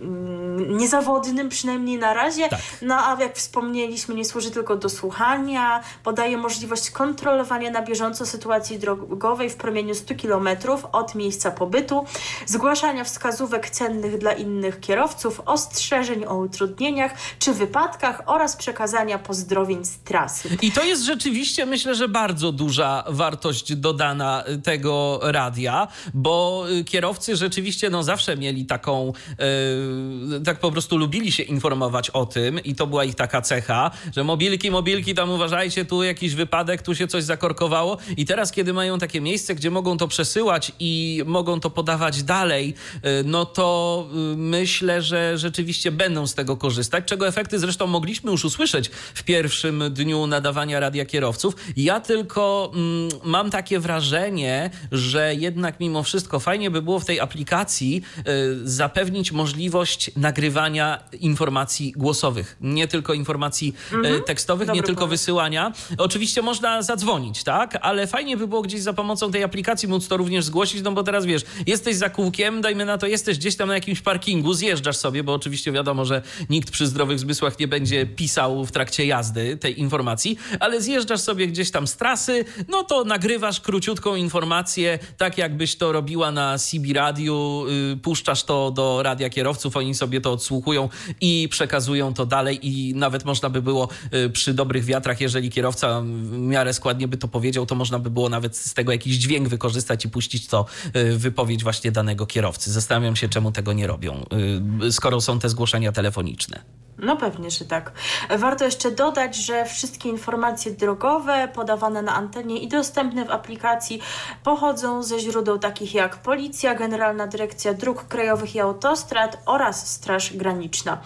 mm, 0.00 0.76
niezawodnym, 0.76 1.48
przynajmniej 1.48 1.98
na 1.98 2.14
razie. 2.14 2.48
Tak. 2.48 2.60
No 2.82 2.94
a 2.94 3.16
jak 3.20 3.36
wspomnieliśmy, 3.36 4.14
nie 4.14 4.24
służy 4.24 4.50
tylko 4.50 4.76
do 4.76 4.88
słuchania, 4.88 5.80
podaje 6.02 6.36
możliwość 6.36 6.90
kontrolowania 6.90 7.70
na 7.70 7.82
bieżąco 7.82 8.26
sytuacji 8.26 8.78
drogowej 8.78 9.50
w 9.50 9.56
promieniu 9.56 9.94
100 9.94 10.14
km 10.22 10.48
od 10.92 11.14
miejsca 11.14 11.50
pobytu, 11.50 12.04
zgłaszania 12.46 13.04
wskazówek 13.04 13.70
cennych 13.70 14.18
dla 14.18 14.32
innych 14.42 14.80
kierowców, 14.80 15.40
ostrzeżeń 15.46 16.24
o 16.24 16.36
utrudnieniach 16.36 17.14
czy 17.38 17.52
wypadkach 17.52 18.22
oraz 18.26 18.56
przekazania 18.56 19.18
pozdrowień 19.18 19.84
z 19.84 19.98
trasy. 19.98 20.48
I 20.62 20.72
to 20.72 20.84
jest 20.84 21.04
rzeczywiście, 21.04 21.66
myślę, 21.66 21.94
że 21.94 22.08
bardzo 22.08 22.52
duża 22.52 23.04
wartość 23.08 23.74
dodana 23.76 24.44
tego 24.64 25.20
radia, 25.22 25.88
bo 26.14 26.64
kierowcy 26.86 27.36
rzeczywiście 27.36 27.90
no, 27.90 28.02
zawsze 28.02 28.36
mieli 28.36 28.66
taką, 28.66 29.12
yy, 29.38 30.40
tak 30.40 30.60
po 30.60 30.72
prostu 30.72 30.96
lubili 30.96 31.32
się 31.32 31.42
informować 31.42 32.10
o 32.10 32.26
tym 32.26 32.60
i 32.64 32.74
to 32.74 32.86
była 32.86 33.04
ich 33.04 33.14
taka 33.14 33.42
cecha, 33.42 33.90
że 34.16 34.24
mobilki, 34.24 34.70
mobilki, 34.70 35.14
tam 35.14 35.30
uważajcie, 35.30 35.84
tu 35.84 36.02
jakiś 36.02 36.34
wypadek, 36.34 36.82
tu 36.82 36.94
się 36.94 37.06
coś 37.06 37.24
zakorkowało 37.24 37.98
i 38.16 38.26
teraz, 38.26 38.52
kiedy 38.52 38.72
mają 38.72 38.98
takie 38.98 39.20
miejsce, 39.20 39.54
gdzie 39.54 39.70
mogą 39.70 39.96
to 39.96 40.08
przesyłać 40.08 40.72
i 40.80 41.22
mogą 41.26 41.60
to 41.60 41.70
podawać 41.70 42.22
dalej, 42.22 42.74
yy, 43.02 43.10
no 43.24 43.44
to 43.46 44.06
myślę, 44.36 45.02
że 45.02 45.38
rzeczywiście 45.38 45.90
będą 45.90 46.26
z 46.26 46.34
tego 46.34 46.56
korzystać, 46.56 47.04
czego 47.04 47.28
efekty 47.28 47.58
zresztą 47.58 47.86
mogliśmy 47.86 48.30
już 48.30 48.44
usłyszeć 48.44 48.90
w 49.14 49.22
pierwszym 49.22 49.84
dniu 49.90 50.26
nadawania 50.26 50.80
radia 50.80 51.04
kierowców. 51.04 51.54
Ja 51.76 52.00
tylko 52.00 52.72
mm, 52.74 53.08
mam 53.24 53.50
takie 53.50 53.80
wrażenie, 53.80 54.70
że 54.92 55.34
jednak 55.34 55.80
mimo 55.80 56.02
wszystko 56.02 56.40
fajnie 56.40 56.70
by 56.70 56.82
było 56.82 57.00
w 57.00 57.04
tej 57.04 57.20
aplikacji 57.20 58.02
y, 58.18 58.68
zapewnić 58.68 59.32
możliwość 59.32 60.10
nagrywania 60.16 61.02
informacji 61.20 61.92
głosowych, 61.96 62.56
nie 62.60 62.88
tylko 62.88 63.14
informacji 63.14 63.74
mm-hmm. 63.90 64.22
tekstowych, 64.22 64.66
Dobry 64.66 64.80
nie 64.80 64.86
tylko 64.86 65.06
wysyłania. 65.06 65.72
Oczywiście 65.98 66.42
można 66.42 66.82
zadzwonić, 66.82 67.44
tak, 67.44 67.78
ale 67.82 68.06
fajnie 68.06 68.36
by 68.36 68.48
było 68.48 68.62
gdzieś 68.62 68.80
za 68.80 68.92
pomocą 68.92 69.30
tej 69.30 69.42
aplikacji 69.44 69.88
móc 69.88 70.08
to 70.08 70.16
również 70.16 70.44
zgłosić, 70.44 70.82
no 70.82 70.92
bo 70.92 71.02
teraz 71.02 71.26
wiesz, 71.26 71.42
jesteś 71.66 71.96
za 71.96 72.10
kółkiem, 72.10 72.60
dajmy 72.60 72.84
na 72.84 72.98
to, 72.98 73.06
jesteś 73.06 73.38
gdzieś 73.38 73.56
tam 73.56 73.68
na 73.68 73.74
jakimś 73.74 74.00
parkingu, 74.00 74.21
parkingu, 74.22 74.54
zjeżdżasz 74.54 74.96
sobie, 74.96 75.24
bo 75.24 75.34
oczywiście 75.34 75.72
wiadomo, 75.72 76.04
że 76.04 76.22
nikt 76.50 76.70
przy 76.70 76.86
zdrowych 76.86 77.18
zmysłach 77.18 77.58
nie 77.58 77.68
będzie 77.68 78.06
pisał 78.06 78.64
w 78.64 78.72
trakcie 78.72 79.06
jazdy 79.06 79.56
tej 79.56 79.80
informacji, 79.80 80.38
ale 80.60 80.82
zjeżdżasz 80.82 81.20
sobie 81.20 81.46
gdzieś 81.46 81.70
tam 81.70 81.86
z 81.86 81.96
trasy, 81.96 82.44
no 82.68 82.82
to 82.82 83.04
nagrywasz 83.04 83.60
króciutką 83.60 84.16
informację, 84.16 84.98
tak 85.16 85.38
jakbyś 85.38 85.76
to 85.76 85.92
robiła 85.92 86.30
na 86.30 86.58
CB 86.58 86.92
Radiu, 86.94 87.64
yy, 87.90 87.96
puszczasz 87.96 88.44
to 88.44 88.70
do 88.70 89.02
radia 89.02 89.30
kierowców, 89.30 89.76
oni 89.76 89.94
sobie 89.94 90.20
to 90.20 90.32
odsłuchują 90.32 90.88
i 91.20 91.48
przekazują 91.50 92.14
to 92.14 92.26
dalej 92.26 92.58
i 92.62 92.94
nawet 92.94 93.24
można 93.24 93.50
by 93.50 93.62
było 93.62 93.88
yy, 94.12 94.30
przy 94.30 94.54
dobrych 94.54 94.84
wiatrach, 94.84 95.20
jeżeli 95.20 95.50
kierowca 95.50 96.00
w 96.00 96.38
miarę 96.38 96.74
składnie 96.74 97.08
by 97.08 97.16
to 97.16 97.28
powiedział, 97.28 97.66
to 97.66 97.74
można 97.74 97.98
by 97.98 98.10
było 98.10 98.28
nawet 98.28 98.56
z 98.56 98.74
tego 98.74 98.92
jakiś 98.92 99.16
dźwięk 99.16 99.48
wykorzystać 99.48 100.04
i 100.04 100.08
puścić 100.08 100.46
to 100.46 100.66
yy, 100.94 101.18
wypowiedź 101.18 101.62
właśnie 101.62 101.92
danego 101.92 102.26
kierowcy. 102.26 102.72
Zastanawiam 102.72 103.16
się, 103.16 103.28
czemu 103.28 103.52
tego 103.52 103.72
nie 103.72 103.86
robią, 103.86 104.01
yy, 104.02 104.92
skoro 104.92 105.20
są 105.20 105.38
te 105.38 105.48
zgłoszenia 105.48 105.92
telefoniczne. 105.92 106.62
No 106.98 107.16
pewnie, 107.16 107.50
że 107.50 107.64
tak. 107.64 107.92
Warto 108.30 108.64
jeszcze 108.64 108.90
dodać, 108.90 109.36
że 109.36 109.64
wszystkie 109.64 110.08
informacje 110.08 110.72
drogowe 110.72 111.48
podawane 111.54 112.02
na 112.02 112.14
antenie 112.14 112.58
i 112.58 112.68
dostępne 112.68 113.24
w 113.24 113.30
aplikacji 113.30 114.02
pochodzą 114.44 115.02
ze 115.02 115.18
źródeł 115.18 115.58
takich 115.58 115.94
jak 115.94 116.16
Policja, 116.16 116.74
Generalna 116.74 117.26
Dyrekcja 117.26 117.74
Dróg 117.74 118.04
Krajowych 118.04 118.54
i 118.54 118.60
Autostrad 118.60 119.38
oraz 119.46 119.92
Straż 119.92 120.36
Graniczna. 120.36 121.00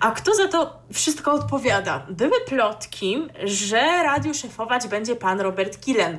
A 0.00 0.10
kto 0.10 0.34
za 0.34 0.48
to 0.48 0.76
wszystko 0.92 1.32
odpowiada? 1.32 2.06
Były 2.10 2.40
plotki, 2.46 3.28
że 3.44 4.02
radiu 4.02 4.34
szefować 4.34 4.88
będzie 4.88 5.16
pan 5.16 5.40
Robert 5.40 5.80
Killen, 5.80 6.18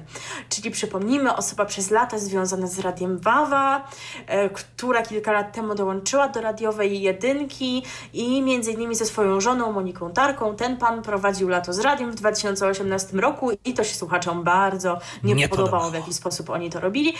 czyli 0.49 0.71
przypomnijmy, 0.71 1.35
osoba 1.35 1.65
przez 1.65 1.91
lata 1.91 2.19
związana 2.19 2.67
z 2.67 2.79
Radiem 2.79 3.19
Wawa, 3.19 3.87
e, 4.27 4.49
która 4.49 5.01
kilka 5.01 5.31
lat 5.31 5.53
temu 5.53 5.75
dołączyła 5.75 6.27
do 6.27 6.41
radiowej 6.41 7.01
jedynki 7.01 7.83
i 8.13 8.41
między 8.41 8.71
innymi 8.71 8.95
ze 8.95 9.06
swoją 9.07 9.41
żoną 9.41 9.71
Moniką 9.71 10.11
Tarką. 10.11 10.55
Ten 10.55 10.77
pan 10.77 11.01
prowadził 11.01 11.49
lato 11.49 11.73
z 11.73 11.79
radiem 11.79 12.11
w 12.11 12.15
2018 12.15 13.17
roku 13.17 13.51
i 13.65 13.73
to 13.73 13.83
się 13.83 13.95
słuchaczom 13.95 14.43
bardzo 14.43 14.99
nie, 15.23 15.33
Nie 15.33 15.49
podobało, 15.49 15.69
podobało. 15.69 15.91
w 15.91 15.93
jaki 15.93 16.13
sposób 16.13 16.49
oni 16.49 16.69
to 16.69 16.79
robili. 16.79 17.13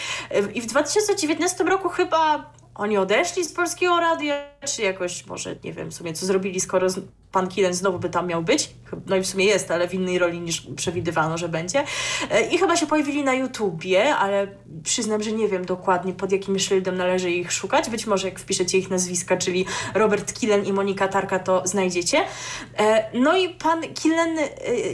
I 0.54 0.62
w 0.62 0.66
2019 0.66 1.64
roku 1.64 1.90
chyba 1.90 2.50
oni 2.78 2.98
odeszli 2.98 3.44
z 3.44 3.54
polskiego 3.54 4.00
radia, 4.00 4.44
czy 4.66 4.82
jakoś 4.82 5.26
może 5.26 5.56
nie 5.64 5.74
wiem 5.74 5.92
w 5.92 5.94
sumie 5.94 6.14
co 6.14 6.26
zrobili, 6.26 6.60
skoro 6.60 6.88
pan 7.32 7.48
Kilen 7.48 7.74
znowu 7.74 8.00
by 8.00 8.10
tam 8.10 8.28
miał 8.28 8.44
być. 8.44 8.70
No 9.06 9.16
i 9.16 9.22
w 9.22 9.28
sumie 9.28 9.46
jest, 9.46 9.72
ale 9.72 9.88
w 9.88 9.94
innej 9.94 10.20
roli 10.20 10.40
niż 10.40 10.62
przewidywano, 10.76 11.38
że 11.38 11.50
będzie. 11.50 11.84
E, 12.32 12.42
I 12.48 12.58
chyba 12.58 12.76
się 12.76 12.88
pojawili 12.88 13.24
na 13.24 13.34
YouTubie, 13.34 14.16
ale 14.16 14.48
przyznam, 14.84 15.24
że 15.24 15.32
nie 15.32 15.48
wiem 15.48 15.66
dokładnie 15.66 16.14
pod 16.14 16.32
jakim 16.32 16.60
szyldem 16.60 16.98
należy 16.98 17.32
ich 17.32 17.52
szukać. 17.52 17.90
Być 17.90 18.08
może 18.08 18.30
jak 18.30 18.40
wpiszecie 18.40 18.78
ich 18.78 18.90
nazwiska, 18.90 19.38
czyli 19.38 19.66
Robert 19.94 20.40
Kilen 20.40 20.66
i 20.66 20.74
Monika 20.74 21.08
Tarka, 21.08 21.40
to 21.40 21.62
znajdziecie. 21.66 22.24
E, 22.78 23.08
No 23.20 23.38
i 23.38 23.50
pan 23.50 23.82
Kilen 23.82 24.40
e, 24.40 24.48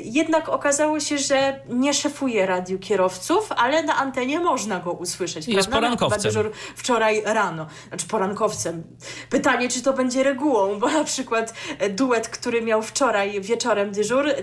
jednak 0.03 0.49
okazało 0.49 0.99
się, 0.99 1.17
że 1.17 1.59
nie 1.69 1.93
szefuje 1.93 2.45
radiu 2.45 2.79
kierowców, 2.79 3.51
ale 3.51 3.83
na 3.83 3.95
antenie 3.95 4.39
można 4.39 4.79
go 4.79 4.91
usłyszeć. 4.91 5.47
Jest 5.47 5.69
prawda? 5.69 5.87
Porankowcem. 5.87 6.21
dyżur 6.21 6.51
wczoraj 6.75 7.21
rano, 7.25 7.67
znaczy 7.87 8.07
porankowcem. 8.07 8.83
Pytanie, 9.29 9.69
czy 9.69 9.81
to 9.81 9.93
będzie 9.93 10.23
regułą, 10.23 10.79
bo 10.79 10.87
na 10.91 11.03
przykład 11.03 11.53
e, 11.79 11.89
duet, 11.89 12.27
który 12.27 12.61
miał 12.61 12.81
wczoraj 12.81 13.41
wieczorem 13.41 13.91
dyżur, 13.91 14.29
e, 14.29 14.35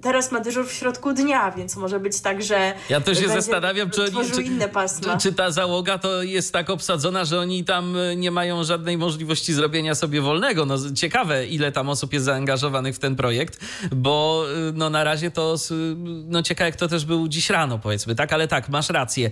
teraz 0.00 0.32
ma 0.32 0.40
dyżur 0.40 0.66
w 0.66 0.72
środku 0.72 1.12
dnia, 1.12 1.50
więc 1.50 1.76
może 1.76 2.00
być 2.00 2.20
tak, 2.20 2.42
że 2.42 2.74
Ja 2.88 3.00
to 3.00 3.14
się 3.14 3.28
zastanawiam, 3.28 3.90
czy, 3.90 4.02
oni, 4.02 4.30
czy, 4.30 4.42
inne 4.42 4.68
pasma. 4.68 5.16
czy 5.16 5.32
ta 5.32 5.50
załoga 5.50 5.98
to 5.98 6.22
jest 6.22 6.52
tak 6.52 6.70
obsadzona, 6.70 7.24
że 7.24 7.40
oni 7.40 7.64
tam 7.64 7.96
y, 7.96 8.16
nie 8.16 8.30
mają 8.30 8.64
żadnej 8.64 8.98
możliwości 8.98 9.52
zrobienia 9.52 9.94
sobie 9.94 10.20
wolnego. 10.20 10.66
No, 10.66 10.76
ciekawe, 10.94 11.46
ile 11.46 11.72
tam 11.72 11.88
osób 11.88 12.12
jest 12.12 12.24
zaangażowanych 12.24 12.94
w 12.94 12.98
ten 12.98 13.16
projekt, 13.16 13.60
bo 13.92 14.44
no, 14.74 14.90
na 14.90 15.04
razie 15.04 15.30
to 15.30 15.56
no, 16.26 16.42
ciekawe, 16.42 16.72
kto 16.72 16.88
też 16.88 17.04
był 17.04 17.28
dziś 17.28 17.50
rano, 17.50 17.78
powiedzmy, 17.78 18.14
tak? 18.14 18.32
Ale 18.32 18.48
tak, 18.48 18.68
masz 18.68 18.90
rację. 18.90 19.30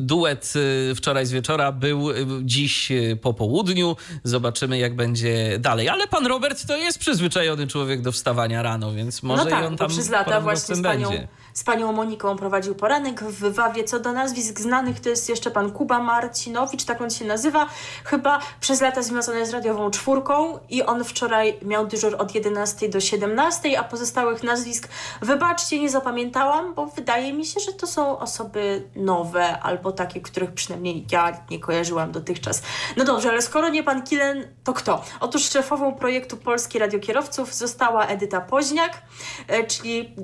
Duet 0.00 0.52
wczoraj 0.96 1.26
z 1.26 1.32
wieczora 1.32 1.72
był 1.72 2.10
y, 2.10 2.26
dziś 2.68 2.90
y, 2.90 3.18
po 3.22 3.34
południu. 3.34 3.96
Zobaczymy, 4.24 4.78
jak 4.78 4.96
będzie 4.96 5.58
dalej. 5.58 5.88
Ale 5.88 6.08
pan 6.08 6.26
Robert 6.26 6.66
to 6.66 6.76
jest 6.76 6.98
przyzwyczajony 6.98 7.66
człowiek 7.66 8.02
do 8.02 8.12
wstawania 8.12 8.62
rano, 8.62 8.92
więc 8.92 9.22
może 9.22 9.44
no 9.44 9.50
tak, 9.50 9.64
i 9.64 9.66
on 9.66 9.76
tam 9.76 9.88
przez 9.88 10.08
lata 10.08 10.40
właśnie 10.40 10.76
z 10.76 10.82
panią, 10.82 11.10
będzie. 11.10 11.28
z 11.54 11.64
panią 11.64 11.92
Moniką 11.92 12.36
prowadził 12.36 12.74
poranek 12.74 13.24
w 13.24 13.54
Wawie. 13.54 13.84
Co 13.84 14.00
do 14.00 14.12
nazwisk 14.12 14.60
znanych, 14.60 15.00
to 15.00 15.08
jest 15.08 15.28
jeszcze 15.28 15.50
pan 15.50 15.70
Kuba 15.70 15.98
Marcinowicz, 16.02 16.84
tak 16.84 17.00
on 17.00 17.10
się 17.10 17.24
nazywa. 17.24 17.66
Chyba 18.04 18.38
przez 18.60 18.80
lata 18.80 19.02
związany 19.02 19.46
z 19.46 19.50
radiową 19.50 19.90
czwórką 19.90 20.58
i 20.68 20.82
on 20.82 21.04
wczoraj 21.04 21.58
miał 21.62 21.86
dyżur 21.86 22.16
od 22.18 22.34
11 22.34 22.88
do 22.88 23.00
17, 23.00 23.78
a 23.78 23.84
pozostałych 23.84 24.42
nazwisk 24.42 24.88
wybaczcie, 25.22 25.80
nie 25.80 25.90
zapamiętałam, 25.90 26.74
bo 26.74 26.86
wydaje 26.86 27.32
mi 27.32 27.46
się, 27.46 27.60
że 27.60 27.72
to 27.72 27.86
są 27.86 28.18
osoby 28.18 28.88
nowe 28.96 29.60
albo 29.60 29.92
takie, 29.92 30.20
których 30.20 30.52
przynajmniej 30.52 31.06
ja 31.10 31.40
nie 31.50 31.58
kojarzyłam 31.58 32.12
dotychczas. 32.12 32.57
No 32.96 33.04
dobrze, 33.04 33.28
ale 33.28 33.42
skoro 33.42 33.68
nie 33.68 33.82
pan 33.82 34.02
Kilen, 34.02 34.48
to 34.64 34.72
kto? 34.72 35.04
Otóż 35.20 35.50
szefową 35.50 35.94
projektu 35.94 36.36
Polski 36.36 36.78
Radiokierowców 36.78 37.54
została 37.54 38.06
Edyta 38.06 38.40
Poźniak, 38.40 39.02
e, 39.48 39.66
czyli 39.66 40.14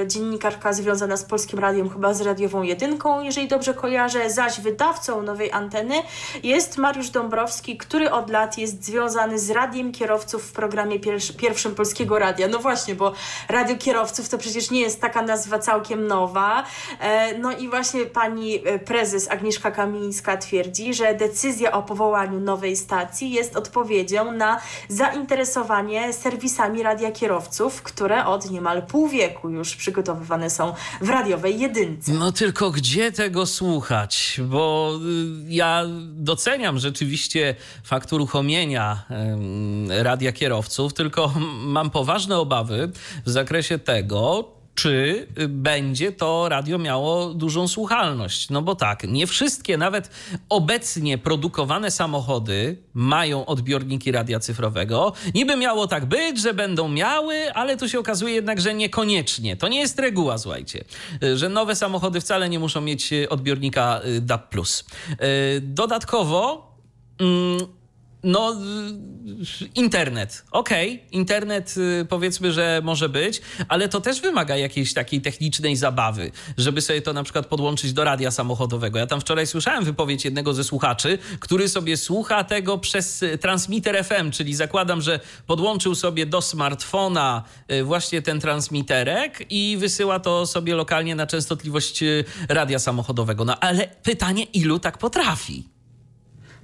e, 0.00 0.06
dziennikarka 0.06 0.72
związana 0.72 1.16
z 1.16 1.24
Polskim 1.24 1.58
Radiem, 1.58 1.90
chyba 1.90 2.14
z 2.14 2.20
radiową 2.20 2.62
jedynką, 2.62 3.22
jeżeli 3.22 3.48
dobrze 3.48 3.74
kojarzę, 3.74 4.30
zaś 4.30 4.60
wydawcą 4.60 5.22
nowej 5.22 5.52
anteny 5.52 5.94
jest 6.42 6.78
Mariusz 6.78 7.10
Dąbrowski, 7.10 7.76
który 7.76 8.10
od 8.10 8.30
lat 8.30 8.58
jest 8.58 8.84
związany 8.84 9.38
z 9.38 9.50
Radiem 9.50 9.92
Kierowców 9.92 10.42
w 10.42 10.52
programie 10.52 11.00
pierwszy, 11.00 11.34
pierwszym 11.34 11.74
Polskiego 11.74 12.18
Radia. 12.18 12.48
No 12.48 12.58
właśnie, 12.58 12.94
bo 12.94 13.12
Radio 13.48 13.76
Kierowców 13.76 14.28
to 14.28 14.38
przecież 14.38 14.70
nie 14.70 14.80
jest 14.80 15.00
taka 15.00 15.22
nazwa 15.22 15.58
całkiem 15.58 16.06
nowa. 16.06 16.64
E, 17.00 17.38
no 17.38 17.52
i 17.52 17.68
właśnie 17.68 18.06
pani 18.06 18.62
prezes 18.84 19.30
Agnieszka 19.30 19.70
Kamińska 19.70 20.36
twierdzi, 20.36 20.94
że 20.94 21.14
decyzja 21.14 21.57
o 21.66 21.82
powołaniu 21.82 22.40
nowej 22.40 22.76
stacji 22.76 23.30
jest 23.30 23.56
odpowiedzią 23.56 24.32
na 24.32 24.60
zainteresowanie 24.88 26.12
serwisami 26.12 26.82
radia 26.82 27.12
kierowców, 27.12 27.82
które 27.82 28.26
od 28.26 28.50
niemal 28.50 28.82
pół 28.82 29.08
wieku 29.08 29.50
już 29.50 29.76
przygotowywane 29.76 30.50
są 30.50 30.74
w 31.00 31.08
radiowej 31.08 31.60
jedynce. 31.60 32.12
No 32.12 32.32
tylko 32.32 32.70
gdzie 32.70 33.12
tego 33.12 33.46
słuchać? 33.46 34.40
Bo 34.44 34.92
y, 35.48 35.52
ja 35.52 35.84
doceniam 36.12 36.78
rzeczywiście 36.78 37.54
fakt 37.84 38.12
uruchomienia 38.12 39.04
radia 39.88 40.32
kierowców, 40.32 40.94
tylko 40.94 41.32
mam 41.62 41.90
poważne 41.90 42.38
obawy 42.38 42.92
w 43.26 43.30
zakresie 43.30 43.78
tego, 43.78 44.57
czy 44.78 45.26
y, 45.40 45.48
będzie 45.48 46.12
to 46.12 46.48
radio 46.48 46.78
miało 46.78 47.34
dużą 47.34 47.68
słuchalność. 47.68 48.50
No 48.50 48.62
bo 48.62 48.74
tak, 48.74 49.04
nie 49.08 49.26
wszystkie, 49.26 49.76
nawet 49.76 50.10
obecnie 50.48 51.18
produkowane 51.18 51.90
samochody 51.90 52.76
mają 52.94 53.46
odbiorniki 53.46 54.12
radia 54.12 54.40
cyfrowego. 54.40 55.12
Niby 55.34 55.56
miało 55.56 55.86
tak 55.86 56.06
być, 56.06 56.40
że 56.40 56.54
będą 56.54 56.88
miały, 56.88 57.52
ale 57.54 57.76
tu 57.76 57.88
się 57.88 57.98
okazuje 57.98 58.34
jednak, 58.34 58.60
że 58.60 58.74
niekoniecznie. 58.74 59.56
To 59.56 59.68
nie 59.68 59.80
jest 59.80 59.98
reguła, 59.98 60.38
słuchajcie, 60.38 60.84
y, 61.22 61.36
że 61.36 61.48
nowe 61.48 61.76
samochody 61.76 62.20
wcale 62.20 62.48
nie 62.48 62.58
muszą 62.58 62.80
mieć 62.80 63.12
y, 63.12 63.28
odbiornika 63.28 64.00
DAB+. 64.20 64.54
Dodatkowo... 65.60 66.68
Mm, 67.20 67.77
no, 68.28 68.52
y, 68.52 69.68
internet. 69.74 70.44
Okej, 70.50 71.02
internet 71.12 71.74
y, 71.76 72.06
powiedzmy, 72.08 72.52
że 72.52 72.80
może 72.84 73.08
być, 73.08 73.40
ale 73.68 73.88
to 73.88 74.00
też 74.00 74.20
wymaga 74.20 74.56
jakiejś 74.56 74.94
takiej 74.94 75.20
technicznej 75.20 75.76
zabawy, 75.76 76.30
żeby 76.58 76.80
sobie 76.80 77.02
to 77.02 77.12
na 77.12 77.22
przykład 77.22 77.46
podłączyć 77.46 77.92
do 77.92 78.04
radia 78.04 78.30
samochodowego. 78.30 78.98
Ja 78.98 79.06
tam 79.06 79.20
wczoraj 79.20 79.46
słyszałem 79.46 79.84
wypowiedź 79.84 80.24
jednego 80.24 80.54
ze 80.54 80.64
słuchaczy, 80.64 81.18
który 81.40 81.68
sobie 81.68 81.96
słucha 81.96 82.44
tego 82.44 82.78
przez 82.78 83.22
y, 83.22 83.38
transmitter 83.38 84.04
FM, 84.04 84.30
czyli 84.30 84.54
zakładam, 84.54 85.02
że 85.02 85.20
podłączył 85.46 85.94
sobie 85.94 86.26
do 86.26 86.42
smartfona 86.42 87.42
właśnie 87.84 88.22
ten 88.22 88.40
transmiterek 88.40 89.46
i 89.50 89.76
wysyła 89.80 90.20
to 90.20 90.46
sobie 90.46 90.74
lokalnie 90.74 91.14
na 91.14 91.26
częstotliwość 91.26 92.04
radia 92.48 92.78
samochodowego. 92.78 93.44
No 93.44 93.60
ale 93.60 93.88
pytanie, 94.02 94.44
ilu 94.44 94.78
tak 94.78 94.98
potrafi? 94.98 95.77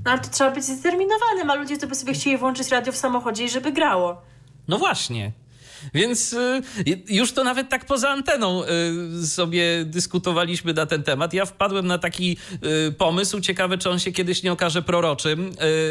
No 0.05 0.11
ale 0.11 0.21
to 0.21 0.29
trzeba 0.31 0.51
być 0.51 0.65
zdeterminowanym, 0.65 1.51
a 1.51 1.55
ludzie 1.55 1.79
to 1.79 1.87
by 1.87 1.95
sobie 1.95 2.15
chcieli 2.15 2.37
włączyć 2.37 2.69
radio 2.69 2.93
w 2.93 2.97
samochodzie 2.97 3.45
i 3.45 3.49
żeby 3.49 3.73
grało. 3.73 4.23
No 4.69 4.79
właśnie. 4.79 5.33
Więc 5.95 6.33
y, 6.33 6.63
już 7.09 7.33
to 7.33 7.45
nawet 7.45 7.69
tak 7.69 7.85
poza 7.85 8.11
anteną 8.11 8.63
y, 9.23 9.27
sobie 9.27 9.85
dyskutowaliśmy 9.85 10.73
na 10.73 10.87
ten 10.87 11.03
temat. 11.03 11.35
Ja 11.35 11.47
wpadłem 11.47 11.87
na 11.87 11.99
taki 11.99 12.37
y, 12.89 12.93
pomysł, 12.93 13.41
ciekawe 13.41 13.79
czy 13.79 13.91
on 13.91 13.99
się 13.99 14.13
kiedyś 14.13 14.43
nie 14.43 14.53
okaże 14.53 14.83
proroczym. 14.83 15.51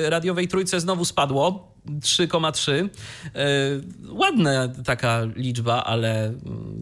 Radiowej 0.09 0.47
trójce 0.47 0.80
znowu 0.80 1.05
spadło. 1.05 1.72
3,3. 1.88 2.90
Ładna 4.10 4.68
taka 4.68 5.22
liczba, 5.36 5.84
ale 5.84 6.34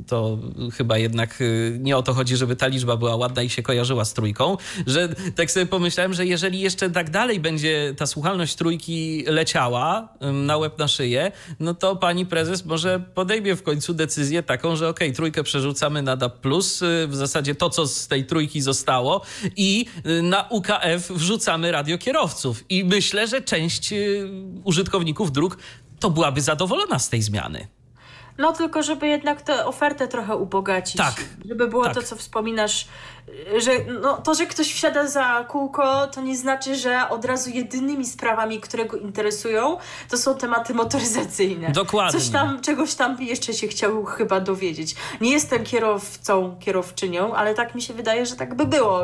to 0.07 0.39
chyba 0.73 0.97
jednak 0.97 1.39
nie 1.79 1.97
o 1.97 2.03
to 2.03 2.13
chodzi, 2.13 2.37
żeby 2.37 2.55
ta 2.55 2.67
liczba 2.67 2.97
była 2.97 3.15
ładna 3.15 3.41
i 3.41 3.49
się 3.49 3.63
kojarzyła 3.63 4.05
z 4.05 4.13
trójką, 4.13 4.57
że 4.87 5.09
tak 5.35 5.51
sobie 5.51 5.65
pomyślałem, 5.65 6.13
że 6.13 6.25
jeżeli 6.25 6.59
jeszcze 6.59 6.89
tak 6.89 7.09
dalej 7.09 7.39
będzie 7.39 7.93
ta 7.97 8.05
słuchalność 8.05 8.55
trójki 8.55 9.23
leciała 9.27 10.09
na 10.33 10.57
łeb 10.57 10.79
na 10.79 10.87
szyję, 10.87 11.31
no 11.59 11.73
to 11.73 11.95
pani 11.95 12.25
prezes 12.25 12.65
może 12.65 12.99
podejmie 13.13 13.55
w 13.55 13.63
końcu 13.63 13.93
decyzję 13.93 14.43
taką, 14.43 14.75
że 14.75 14.89
okej, 14.89 15.07
okay, 15.07 15.15
trójkę 15.15 15.43
przerzucamy 15.43 16.01
na 16.01 16.15
DAB+, 16.15 16.47
w 17.07 17.15
zasadzie 17.15 17.55
to, 17.55 17.69
co 17.69 17.87
z 17.87 18.07
tej 18.07 18.25
trójki 18.25 18.61
zostało 18.61 19.21
i 19.55 19.85
na 20.23 20.47
UKF 20.49 21.09
wrzucamy 21.09 21.71
radiokierowców. 21.71 22.63
I 22.69 22.83
myślę, 22.83 23.27
że 23.27 23.41
część 23.41 23.93
użytkowników 24.63 24.90
dróg 25.31 25.57
to 25.99 26.09
byłaby 26.09 26.41
zadowolona 26.41 26.99
z 26.99 27.09
tej 27.09 27.21
zmiany. 27.21 27.67
No 28.37 28.53
tylko, 28.53 28.83
żeby 28.83 29.07
jednak 29.07 29.41
tę 29.41 29.65
ofertę 29.65 30.07
trochę 30.07 30.35
ubogacić. 30.35 30.97
Tak. 30.97 31.25
Żeby 31.45 31.67
było 31.67 31.83
tak. 31.83 31.93
to, 31.93 32.03
co 32.03 32.15
wspominasz, 32.15 32.87
że 33.57 33.71
no, 34.01 34.17
to, 34.17 34.33
że 34.33 34.45
ktoś 34.45 34.73
wsiada 34.73 35.07
za 35.07 35.45
kółko, 35.47 36.07
to 36.07 36.21
nie 36.21 36.37
znaczy, 36.37 36.75
że 36.75 37.09
od 37.09 37.25
razu 37.25 37.49
jedynymi 37.49 38.05
sprawami, 38.05 38.59
które 38.59 38.85
go 38.85 38.97
interesują, 38.97 39.77
to 40.09 40.17
są 40.17 40.35
tematy 40.35 40.73
motoryzacyjne. 40.73 41.71
Dokładnie. 41.71 42.19
Coś 42.19 42.29
tam, 42.29 42.61
czegoś 42.61 42.95
tam 42.95 43.17
jeszcze 43.21 43.53
się 43.53 43.67
chciał 43.67 44.05
chyba 44.05 44.39
dowiedzieć. 44.39 44.95
Nie 45.21 45.31
jestem 45.31 45.63
kierowcą, 45.63 46.55
kierowczynią, 46.59 47.33
ale 47.33 47.53
tak 47.53 47.75
mi 47.75 47.81
się 47.81 47.93
wydaje, 47.93 48.25
że 48.25 48.35
tak 48.35 48.55
by 48.55 48.65
było 48.65 49.01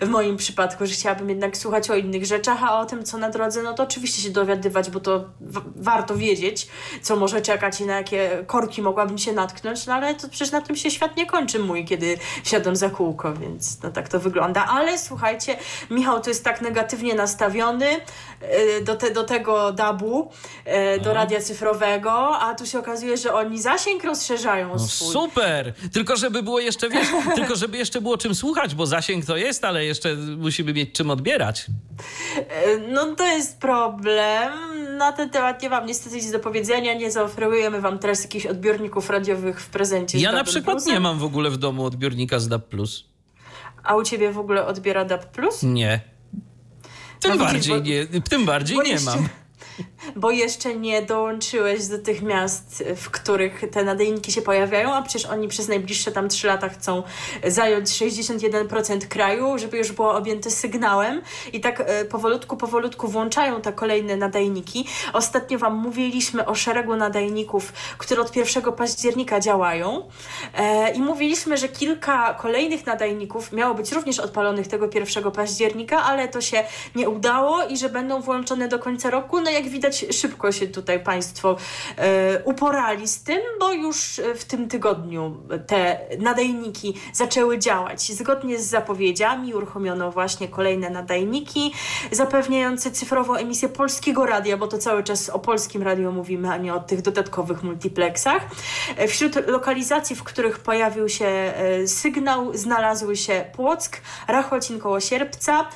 w 0.00 0.08
moim 0.08 0.36
przypadku, 0.36 0.86
że 0.86 0.92
chciałabym 0.92 1.28
jednak 1.28 1.56
słuchać 1.56 1.90
o 1.90 1.94
innych 1.94 2.26
rzeczach, 2.26 2.58
a 2.62 2.80
o 2.80 2.86
tym, 2.86 3.04
co 3.04 3.18
na 3.18 3.30
drodze, 3.30 3.62
no 3.62 3.74
to 3.74 3.82
oczywiście 3.82 4.22
się 4.22 4.30
dowiadywać, 4.30 4.90
bo 4.90 5.00
to 5.00 5.24
warto 5.76 6.16
wiedzieć, 6.16 6.68
co 7.02 7.16
może 7.16 7.42
czekać 7.42 7.80
i 7.80 7.86
na 7.86 7.94
jakie 7.94 8.44
korki 8.46 8.82
mogłabym 8.82 9.18
się 9.18 9.32
natknąć, 9.32 9.86
no 9.86 9.94
ale 9.94 10.14
to 10.14 10.28
przecież 10.28 10.52
na 10.52 10.60
tym 10.60 10.76
się 10.76 10.90
świat 10.90 11.16
nie 11.16 11.26
kończy 11.26 11.58
mój, 11.58 11.84
kiedy 11.84 12.18
wsiadam 12.44 12.76
za 12.76 12.90
kółko, 12.90 13.34
więc 13.34 13.55
no 13.82 13.90
tak 13.90 14.08
to 14.08 14.20
wygląda. 14.20 14.66
Ale 14.66 14.98
słuchajcie, 14.98 15.56
Michał 15.90 16.20
to 16.20 16.30
jest 16.30 16.44
tak 16.44 16.60
negatywnie 16.60 17.14
nastawiony 17.14 17.86
e, 18.40 18.80
do, 18.80 18.96
te, 18.96 19.10
do 19.10 19.24
tego 19.24 19.72
dabu, 19.72 20.30
e, 20.64 20.98
do 20.98 21.14
radia 21.14 21.40
cyfrowego, 21.40 22.38
a 22.38 22.54
tu 22.54 22.66
się 22.66 22.78
okazuje, 22.78 23.16
że 23.16 23.34
oni 23.34 23.62
zasięg 23.62 24.04
rozszerzają 24.04 24.68
no 24.68 24.78
swój. 24.78 25.12
Super! 25.12 25.72
Tylko 25.92 26.16
żeby 26.16 26.42
było 26.42 26.60
jeszcze, 26.60 26.88
wiesz, 26.88 27.08
tylko 27.36 27.56
żeby 27.56 27.76
jeszcze 27.76 28.00
było 28.00 28.18
czym 28.18 28.34
słuchać, 28.34 28.74
bo 28.74 28.86
zasięg 28.86 29.24
to 29.24 29.36
jest, 29.36 29.64
ale 29.64 29.84
jeszcze 29.84 30.14
musimy 30.16 30.72
mieć 30.72 30.92
czym 30.92 31.10
odbierać. 31.10 31.66
E, 32.36 32.78
no 32.78 33.14
to 33.14 33.26
jest 33.26 33.60
problem. 33.60 34.52
Na 34.98 35.12
ten 35.12 35.30
temat 35.30 35.62
nie 35.62 35.70
mam 35.70 35.86
niestety 35.86 36.16
nic 36.16 36.30
do 36.30 36.38
powiedzenia. 36.38 36.94
Nie 36.94 37.10
zaoferujemy 37.10 37.80
wam 37.80 37.98
teraz 37.98 38.22
jakichś 38.22 38.46
odbiorników 38.46 39.10
radiowych 39.10 39.60
w 39.60 39.66
prezencie. 39.66 40.18
Ja 40.18 40.32
na 40.32 40.44
przykład 40.44 40.86
nie 40.86 41.00
mam 41.00 41.18
w 41.18 41.24
ogóle 41.24 41.50
w 41.50 41.56
domu 41.56 41.84
odbiornika 41.84 42.38
z 42.38 42.48
DAB+. 42.48 42.64
A 43.86 43.96
u 43.96 44.02
ciebie 44.02 44.32
w 44.32 44.38
ogóle 44.38 44.66
odbiera 44.66 45.04
DAB+. 45.04 45.24
Nie. 45.62 46.00
Tym 47.20 47.30
no 47.30 47.36
bardziej 47.36 47.74
widzisz, 47.74 48.06
bo, 48.08 48.14
nie, 48.14 48.20
tym 48.20 48.46
bardziej 48.46 48.78
nie 48.78 49.00
mam 49.00 49.28
bo 50.16 50.30
jeszcze 50.30 50.74
nie 50.74 51.02
dołączyłeś 51.02 51.86
do 51.86 51.98
tych 51.98 52.22
miast, 52.22 52.84
w 52.96 53.10
których 53.10 53.62
te 53.70 53.84
nadajniki 53.84 54.32
się 54.32 54.42
pojawiają, 54.42 54.94
a 54.94 55.02
przecież 55.02 55.26
oni 55.30 55.48
przez 55.48 55.68
najbliższe 55.68 56.12
tam 56.12 56.28
3 56.28 56.46
lata 56.46 56.68
chcą 56.68 57.02
zająć 57.46 57.88
61% 57.88 58.98
kraju, 59.08 59.58
żeby 59.58 59.78
już 59.78 59.92
było 59.92 60.14
objęte 60.14 60.50
sygnałem 60.50 61.22
i 61.52 61.60
tak 61.60 61.80
e, 61.80 62.04
powolutku, 62.04 62.56
powolutku 62.56 63.08
włączają 63.08 63.60
te 63.60 63.72
kolejne 63.72 64.16
nadajniki. 64.16 64.86
Ostatnio 65.12 65.58
Wam 65.58 65.74
mówiliśmy 65.74 66.46
o 66.46 66.54
szeregu 66.54 66.96
nadajników, 66.96 67.72
które 67.98 68.22
od 68.22 68.36
1 68.36 68.72
października 68.72 69.40
działają 69.40 70.08
e, 70.54 70.92
i 70.94 71.00
mówiliśmy, 71.00 71.56
że 71.56 71.68
kilka 71.68 72.34
kolejnych 72.34 72.86
nadajników 72.86 73.52
miało 73.52 73.74
być 73.74 73.92
również 73.92 74.18
odpalonych 74.18 74.68
tego 74.68 74.88
1 74.94 75.30
października, 75.30 76.02
ale 76.02 76.28
to 76.28 76.40
się 76.40 76.64
nie 76.94 77.08
udało 77.08 77.62
i 77.62 77.76
że 77.76 77.88
będą 77.88 78.20
włączone 78.20 78.68
do 78.68 78.78
końca 78.78 79.10
roku. 79.10 79.40
No 79.40 79.50
jak 79.50 79.65
widać 79.68 80.06
szybko 80.10 80.52
się 80.52 80.66
tutaj 80.66 81.00
Państwo 81.00 81.56
e, 81.96 82.42
uporali 82.44 83.08
z 83.08 83.22
tym, 83.22 83.40
bo 83.60 83.72
już 83.72 84.20
w 84.36 84.44
tym 84.44 84.68
tygodniu 84.68 85.36
te 85.66 86.00
nadajniki 86.18 86.94
zaczęły 87.12 87.58
działać. 87.58 88.12
Zgodnie 88.12 88.58
z 88.58 88.66
zapowiedziami 88.66 89.54
uruchomiono 89.54 90.10
właśnie 90.10 90.48
kolejne 90.48 90.90
nadajniki 90.90 91.72
zapewniające 92.10 92.90
cyfrową 92.90 93.34
emisję 93.34 93.68
polskiego 93.68 94.26
radia, 94.26 94.56
bo 94.56 94.66
to 94.66 94.78
cały 94.78 95.02
czas 95.04 95.28
o 95.28 95.38
polskim 95.38 95.82
radio 95.82 96.12
mówimy, 96.12 96.50
a 96.50 96.56
nie 96.56 96.74
o 96.74 96.80
tych 96.80 97.02
dodatkowych 97.02 97.62
multiplexach. 97.62 98.42
E, 98.96 99.08
wśród 99.08 99.46
lokalizacji, 99.46 100.16
w 100.16 100.24
których 100.24 100.58
pojawił 100.58 101.08
się 101.08 101.26
e, 101.26 101.86
sygnał, 101.88 102.54
znalazły 102.54 103.16
się 103.16 103.44
Płock, 103.52 104.00
Rachocin 104.28 104.78
koło 104.78 105.00
Sierpca, 105.00 105.68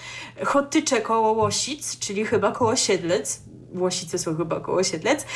Chotycze 0.45 1.01
koło 1.01 1.32
Łosic, 1.32 1.99
czyli 1.99 2.24
chyba 2.24 2.53
koło 2.53 2.76
Siedlec, 2.76 3.49
Łosice 3.75 4.18
są 4.18 4.37
chyba 4.37 4.61
koło 4.61 4.83
Siedlec, 4.83 5.27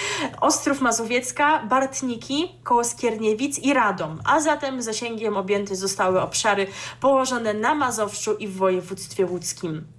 Ostrów 0.41 0.81
Mazowiecka, 0.81 1.67
Bartniki 1.67 2.49
koło 2.65 2.85
Skierniewic 2.85 3.59
i 3.59 3.75
Radom, 3.75 4.21
a 4.25 4.41
zatem 4.41 4.83
zasięgiem 4.83 5.37
objęte 5.37 5.77
zostały 5.77 6.21
obszary 6.21 6.67
położone 7.01 7.55
na 7.55 7.75
Mazowszu 7.75 8.35
i 8.35 8.49
w 8.49 8.57
województwie 8.57 9.27
łódzkim. 9.27 9.94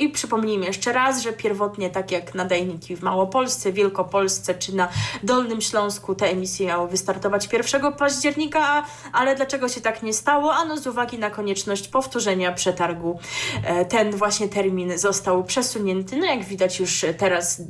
I 0.00 0.08
przypomnijmy 0.08 0.66
jeszcze 0.66 0.92
raz, 0.92 1.22
że 1.22 1.32
pierwotnie, 1.32 1.90
tak 1.90 2.10
jak 2.10 2.34
nadajniki 2.34 2.96
w 2.96 3.02
Małopolsce, 3.02 3.72
Wielkopolsce 3.72 4.54
czy 4.54 4.76
na 4.76 4.88
Dolnym 5.22 5.60
Śląsku, 5.60 6.14
te 6.14 6.26
emisje 6.30 6.66
miały 6.66 6.88
wystartować 6.88 7.48
1 7.52 7.92
października, 7.92 8.84
ale 9.12 9.36
dlaczego 9.36 9.68
się 9.68 9.80
tak 9.80 10.02
nie 10.02 10.12
stało? 10.12 10.54
Ano 10.54 10.76
z 10.76 10.86
uwagi 10.86 11.18
na 11.18 11.30
konieczność 11.30 11.88
powtórzenia 11.88 12.52
przetargu. 12.52 13.18
E, 13.64 13.84
ten 13.84 14.10
właśnie 14.16 14.48
termin 14.48 14.98
został 14.98 15.44
przesunięty. 15.44 16.16
No 16.16 16.26
jak 16.26 16.44
widać 16.44 16.80
już 16.80 17.04
teraz 17.18 17.60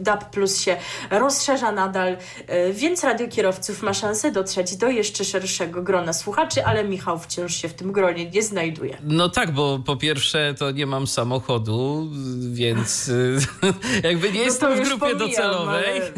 DAB 0.00 0.30
Plus 0.30 0.60
się 0.60 0.76
rozszerza 1.10 1.72
nadal, 1.72 2.16
e, 2.46 2.72
więc 2.72 3.04
radiokierowców 3.04 3.82
ma 3.82 3.94
szansę 3.94 4.32
dotrzeć 4.32 4.76
do 4.76 4.88
jeszcze 4.88 5.24
szerszego 5.24 5.82
grona 5.82 6.12
słuchaczy, 6.12 6.64
ale 6.64 6.84
Michał 6.84 7.18
wciąż 7.18 7.54
się 7.54 7.68
w 7.68 7.74
tym 7.74 7.92
gronie 7.92 8.30
nie 8.30 8.42
znajduje. 8.42 8.98
No 9.02 9.28
tak, 9.28 9.50
bo 9.50 9.78
po 9.86 9.96
pierwsze 9.96 10.54
to 10.58 10.70
nie 10.70 10.86
mam 10.86 11.06
samochodu, 11.06 11.43
samochodu, 11.44 12.08
więc 12.52 13.10
jakby 14.04 14.32
nie 14.32 14.38
no 14.38 14.44
jestem 14.44 14.84
w 14.84 14.88
grupie 14.88 15.14
docelowej. 15.16 16.00
Ale... 16.00 16.12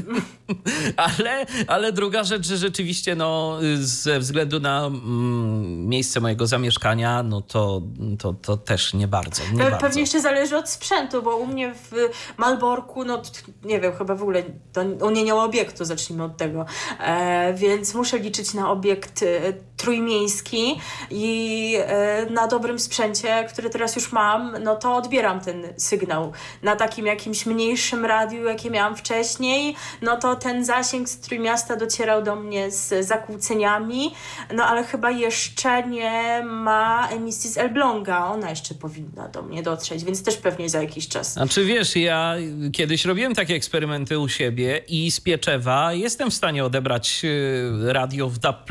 ale... 1.19 1.47
Ale, 1.67 1.93
druga 1.93 2.25
rzecz, 2.25 2.47
że 2.47 2.57
rzeczywiście 2.57 3.15
no, 3.15 3.59
ze 3.79 4.19
względu 4.19 4.61
na 4.61 4.87
mm, 4.87 5.87
miejsce 5.89 6.21
mojego 6.21 6.47
zamieszkania, 6.47 7.23
no 7.23 7.41
to, 7.41 7.83
to, 8.19 8.33
to 8.33 8.57
też 8.57 8.95
nie 8.95 9.09
bardzo. 9.09 9.43
Nie 9.53 9.59
Pe 9.59 9.71
bardzo. 9.71 9.87
Pewnie 9.87 10.01
jeszcze 10.01 10.21
zależy 10.21 10.57
od 10.57 10.69
sprzętu, 10.69 11.23
bo 11.23 11.37
u 11.37 11.47
mnie 11.47 11.75
w 11.75 11.93
Malborku, 12.37 13.05
no 13.05 13.23
nie 13.65 13.81
wiem, 13.81 13.93
chyba 13.93 14.15
w 14.15 14.23
ogóle 14.23 14.43
to 14.73 15.11
mnie 15.11 15.25
nie 15.25 15.35
ma 15.35 15.45
obiektu, 15.45 15.85
zacznijmy 15.85 16.25
od 16.25 16.37
tego. 16.37 16.67
E, 17.01 17.55
więc 17.55 17.95
muszę 17.95 18.19
liczyć 18.19 18.55
na 18.55 18.71
obiekt 18.71 19.23
e, 19.23 19.53
trójmiejski 19.77 20.81
i 21.11 21.75
e, 21.79 22.27
na 22.31 22.47
dobrym 22.47 22.79
sprzęcie, 22.79 23.45
który 23.53 23.71
teraz 23.71 23.97
już 23.97 24.13
mam, 24.13 24.57
no 24.63 24.77
to 24.77 24.97
odbieram 24.97 25.16
ten 25.23 25.63
sygnał. 25.77 26.33
Na 26.63 26.77
takim 26.77 27.07
jakimś 27.07 27.47
mniejszym 27.47 28.05
radiu, 28.05 28.45
jakie 28.45 28.71
miałam 28.71 28.97
wcześniej, 28.97 29.77
no 30.03 30.17
to 30.17 30.37
ten 30.37 30.65
zasięg 30.65 31.09
z 31.09 31.19
Trójmiasta 31.19 31.77
docierał 31.77 32.23
do 32.23 32.37
mnie 32.37 32.71
z 32.71 33.07
zakłóceniami, 33.07 34.15
no 34.55 34.65
ale 34.65 34.85
chyba 34.85 35.11
jeszcze 35.11 35.89
nie 35.89 36.43
ma 36.45 37.09
emisji 37.09 37.51
z 37.51 37.59
Elbląga. 37.59 38.27
Ona 38.27 38.51
jeszcze 38.51 38.75
powinna 38.75 39.29
do 39.29 39.43
mnie 39.43 39.63
dotrzeć, 39.63 40.05
więc 40.05 40.23
też 40.23 40.37
pewnie 40.37 40.69
za 40.69 40.83
jakiś 40.83 41.09
czas. 41.09 41.33
Znaczy 41.33 41.65
wiesz, 41.65 41.97
ja 41.97 42.35
kiedyś 42.73 43.05
robiłem 43.05 43.35
takie 43.35 43.55
eksperymenty 43.55 44.19
u 44.19 44.29
siebie 44.29 44.83
i 44.89 45.11
z 45.11 45.21
Pieczewa 45.21 45.93
jestem 45.93 46.31
w 46.31 46.35
stanie 46.35 46.65
odebrać 46.65 47.21
y, 47.25 47.93
radio 47.93 48.29
w 48.29 48.39
DAB+, 48.39 48.71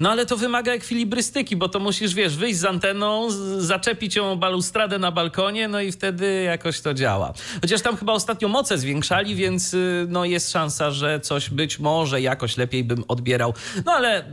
no 0.00 0.10
ale 0.10 0.26
to 0.26 0.36
wymaga 0.36 0.72
ekwilibrystyki, 0.72 1.56
bo 1.56 1.68
to 1.68 1.80
musisz, 1.80 2.14
wiesz, 2.14 2.36
wyjść 2.36 2.58
z 2.58 2.64
anteną, 2.64 3.28
zaczepić 3.58 4.16
ją 4.16 4.32
o 4.32 4.36
balustradę 4.36 4.98
na 4.98 5.12
balkonie, 5.12 5.68
no 5.70 5.80
i 5.80 5.92
wtedy 5.92 6.42
jakoś 6.42 6.80
to 6.80 6.94
działa. 6.94 7.32
Chociaż 7.60 7.82
tam 7.82 7.96
chyba 7.96 8.12
ostatnio 8.12 8.48
moce 8.48 8.78
zwiększali, 8.78 9.34
więc 9.34 9.74
y, 9.74 10.06
no 10.08 10.24
jest 10.24 10.50
szansa, 10.50 10.90
że 10.90 11.20
coś 11.20 11.50
być 11.50 11.78
może 11.78 12.20
jakoś 12.20 12.56
lepiej 12.56 12.84
bym 12.84 13.04
odbierał. 13.08 13.54
No 13.84 13.92
ale 13.92 14.20
y, 14.20 14.26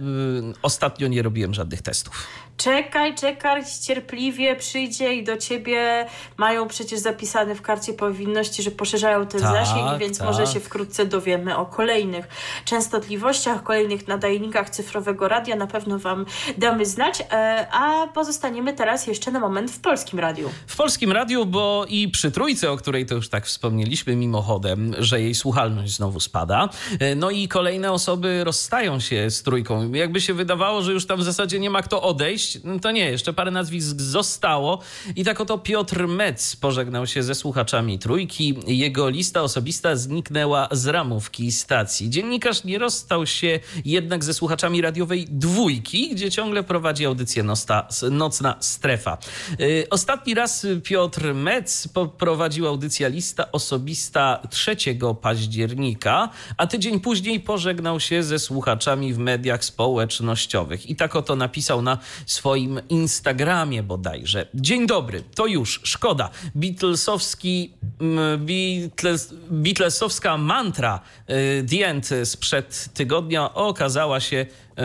ostatnio 0.61 1.07
nie 1.07 1.21
robiłem 1.21 1.53
żadnych 1.53 1.81
testów. 1.81 2.27
Czekaj, 2.58 3.16
czekaj, 3.16 3.64
cierpliwie 3.86 4.55
przyjdzie 4.55 5.16
i 5.16 5.24
do 5.24 5.38
ciebie 5.38 6.05
mają 6.38 6.68
przecież 6.68 6.99
zapisane 6.99 7.55
w 7.55 7.62
karcie 7.62 7.93
powinności, 7.93 8.64
że 8.64 8.72
poszerzają 8.72 9.28
ten 9.28 9.41
tak, 9.41 9.51
zasięg, 9.51 9.99
więc 9.99 10.18
tak. 10.18 10.28
może 10.28 10.47
się 10.47 10.60
wkrótce 10.60 11.05
dowiemy 11.05 11.58
o 11.58 11.66
kolejnych 11.66 12.28
częstotliwościach, 12.66 13.64
kolejnych 13.64 14.08
nadajnikach 14.08 14.70
cyfrowego 14.70 15.28
radia. 15.28 15.55
Na 15.55 15.68
pewno 15.68 15.99
Wam 15.99 16.26
damy 16.58 16.86
znać, 16.86 17.24
e, 17.32 17.68
a 17.72 18.08
pozostaniemy 18.08 18.74
teraz 18.74 19.08
jeszcze 19.08 19.32
na 19.32 19.39
moment 19.39 19.72
w 19.72 19.80
polskim 19.80 20.20
radiu. 20.20 20.49
W 20.68 20.76
polskim 20.76 21.12
radiu, 21.12 21.45
bo 21.45 21.86
i 21.89 22.08
przy 22.08 22.32
trójce, 22.32 22.72
o 22.72 22.78
której 22.78 23.05
to 23.05 23.16
już 23.16 23.30
tak 23.30 23.45
wspomnieliśmy 23.45 24.16
mimochodem, 24.16 24.95
że 24.97 25.22
jej 25.22 25.36
słuchalność 25.36 25.95
znowu 25.95 26.20
spada. 26.20 26.70
E, 26.99 27.16
No 27.16 27.32
i 27.32 27.47
kolejne 27.47 27.91
osoby 27.91 28.43
rozstają 28.43 28.99
się 28.99 29.30
z 29.30 29.43
trójką. 29.43 29.93
Jakby 29.93 30.22
się 30.22 30.34
wydawało, 30.34 30.82
że 30.82 30.93
już 30.93 31.05
tam 31.05 31.20
w 31.20 31.24
zasadzie 31.24 31.60
nie 31.60 31.70
ma 31.70 31.82
kto 31.82 32.01
odejść, 32.01 32.47
no 32.64 32.80
to 32.80 32.91
nie, 32.91 33.12
jeszcze 33.12 33.34
parę 33.34 33.52
nazwisk 33.52 34.02
zostało. 34.02 34.80
I 35.16 35.24
tak 35.24 35.41
oto 35.41 35.58
Piotr 35.58 36.08
Metz 36.08 36.56
pożegnał 36.56 37.08
się 37.08 37.24
ze 37.24 37.36
słuchaczami 37.36 38.00
trójki. 38.00 38.56
Jego 38.68 39.10
lista 39.10 39.41
osobista 39.41 39.95
zniknęła 39.95 40.68
z 40.72 40.88
ramówki 40.88 41.52
stacji. 41.52 42.10
Dziennikarz 42.10 42.64
nie 42.64 42.80
rozstał 42.80 43.26
się 43.26 43.60
jednak 43.86 44.24
ze 44.24 44.34
słuchaczami 44.34 44.82
radiowej 44.82 45.26
dwójki, 45.30 46.10
gdzie 46.10 46.32
ciągle 46.32 46.64
prowadzi 46.64 47.06
audycję 47.06 47.43
Nosta, 47.43 47.88
Nocna 48.12 48.56
Strefa. 48.60 49.18
Yy, 49.60 49.88
Ostatni 49.89 50.34
raz 50.34 50.68
Piotr 50.84 51.34
Metz 51.34 51.88
poprowadził 51.88 52.68
audycję 52.68 53.10
Lista 53.10 53.52
Osobista 53.52 54.41
3 54.50 54.76
października, 55.22 56.30
a 56.58 56.68
tydzień 56.68 57.00
później 57.00 57.39
pożegnał 57.39 58.00
się 58.00 58.24
ze 58.24 58.39
słuchaczami 58.39 59.14
w 59.14 59.18
mediach 59.18 59.66
społecznościowych. 59.66 60.89
I 60.89 60.95
tak 60.95 61.16
oto 61.16 61.36
napisał 61.36 61.82
na 61.82 61.98
swoim 62.38 62.81
Instagramie 62.89 63.83
bodajże. 63.83 64.47
Dzień 64.53 64.88
dobry, 64.88 65.23
to 65.35 65.45
już, 65.45 65.81
szkoda. 65.83 66.29
Beatlesowski, 66.55 67.73
mm, 68.01 68.45
Beatles, 68.45 69.33
Beatlesowska 69.49 70.38
mantra 70.38 70.99
y, 71.29 71.65
The 71.69 71.88
End 71.88 72.09
sprzed 72.23 72.89
tygodnia 72.93 73.53
okazała 73.53 74.19
się 74.19 74.38
y, 74.38 74.83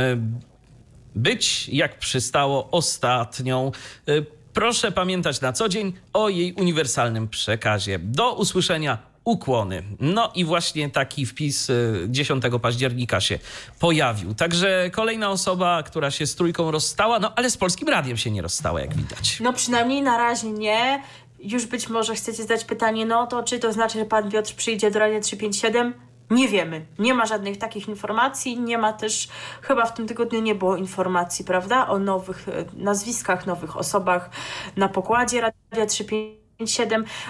być, 1.14 1.68
jak 1.68 1.98
przystało, 1.98 2.70
ostatnią. 2.70 3.72
Y, 4.08 4.26
Proszę 4.52 4.92
pamiętać 4.92 5.40
na 5.40 5.52
co 5.52 5.68
dzień 5.68 5.92
o 6.12 6.28
jej 6.28 6.52
uniwersalnym 6.52 7.28
przekazie. 7.28 7.98
Do 7.98 8.34
usłyszenia. 8.34 9.11
Ukłony. 9.24 9.82
No 10.00 10.32
i 10.34 10.44
właśnie 10.44 10.90
taki 10.90 11.26
wpis 11.26 11.70
y, 11.70 12.06
10 12.08 12.44
października 12.62 13.20
się 13.20 13.38
pojawił. 13.80 14.34
Także 14.34 14.90
kolejna 14.92 15.30
osoba, 15.30 15.82
która 15.82 16.10
się 16.10 16.26
z 16.26 16.34
trójką 16.34 16.70
rozstała, 16.70 17.18
no 17.18 17.32
ale 17.36 17.50
z 17.50 17.56
polskim 17.56 17.88
radiem 17.88 18.16
się 18.16 18.30
nie 18.30 18.42
rozstała, 18.42 18.80
jak 18.80 18.96
widać. 18.96 19.40
No 19.40 19.52
przynajmniej 19.52 20.02
na 20.02 20.18
razie 20.18 20.50
nie. 20.50 21.02
Już 21.40 21.66
być 21.66 21.88
może 21.88 22.14
chcecie 22.14 22.42
zadać 22.42 22.64
pytanie, 22.64 23.06
no 23.06 23.26
to 23.26 23.42
czy 23.42 23.58
to 23.58 23.72
znaczy, 23.72 23.98
że 23.98 24.04
pan 24.04 24.30
Piotr 24.30 24.54
przyjdzie 24.54 24.90
do 24.90 24.98
Radia 24.98 25.20
357? 25.20 25.94
Nie 26.30 26.48
wiemy. 26.48 26.86
Nie 26.98 27.14
ma 27.14 27.26
żadnych 27.26 27.58
takich 27.58 27.88
informacji. 27.88 28.60
Nie 28.60 28.78
ma 28.78 28.92
też, 28.92 29.28
chyba 29.62 29.86
w 29.86 29.94
tym 29.94 30.06
tygodniu 30.06 30.40
nie 30.40 30.54
było 30.54 30.76
informacji, 30.76 31.44
prawda, 31.44 31.88
o 31.88 31.98
nowych 31.98 32.48
e, 32.48 32.64
nazwiskach, 32.76 33.46
nowych 33.46 33.76
osobach 33.76 34.30
na 34.76 34.88
pokładzie 34.88 35.40
Radia 35.40 35.86
357. 35.86 36.41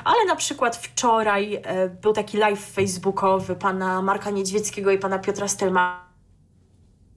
Ale 0.04 0.24
na 0.24 0.36
przykład 0.36 0.76
wczoraj 0.76 1.54
e, 1.54 1.88
był 1.88 2.12
taki 2.12 2.36
live 2.36 2.60
facebookowy 2.60 3.56
pana 3.56 4.02
Marka 4.02 4.30
Niedźwieckiego 4.30 4.90
i 4.90 4.98
pana 4.98 5.18
Piotra 5.18 5.48
Stelmana. 5.48 6.11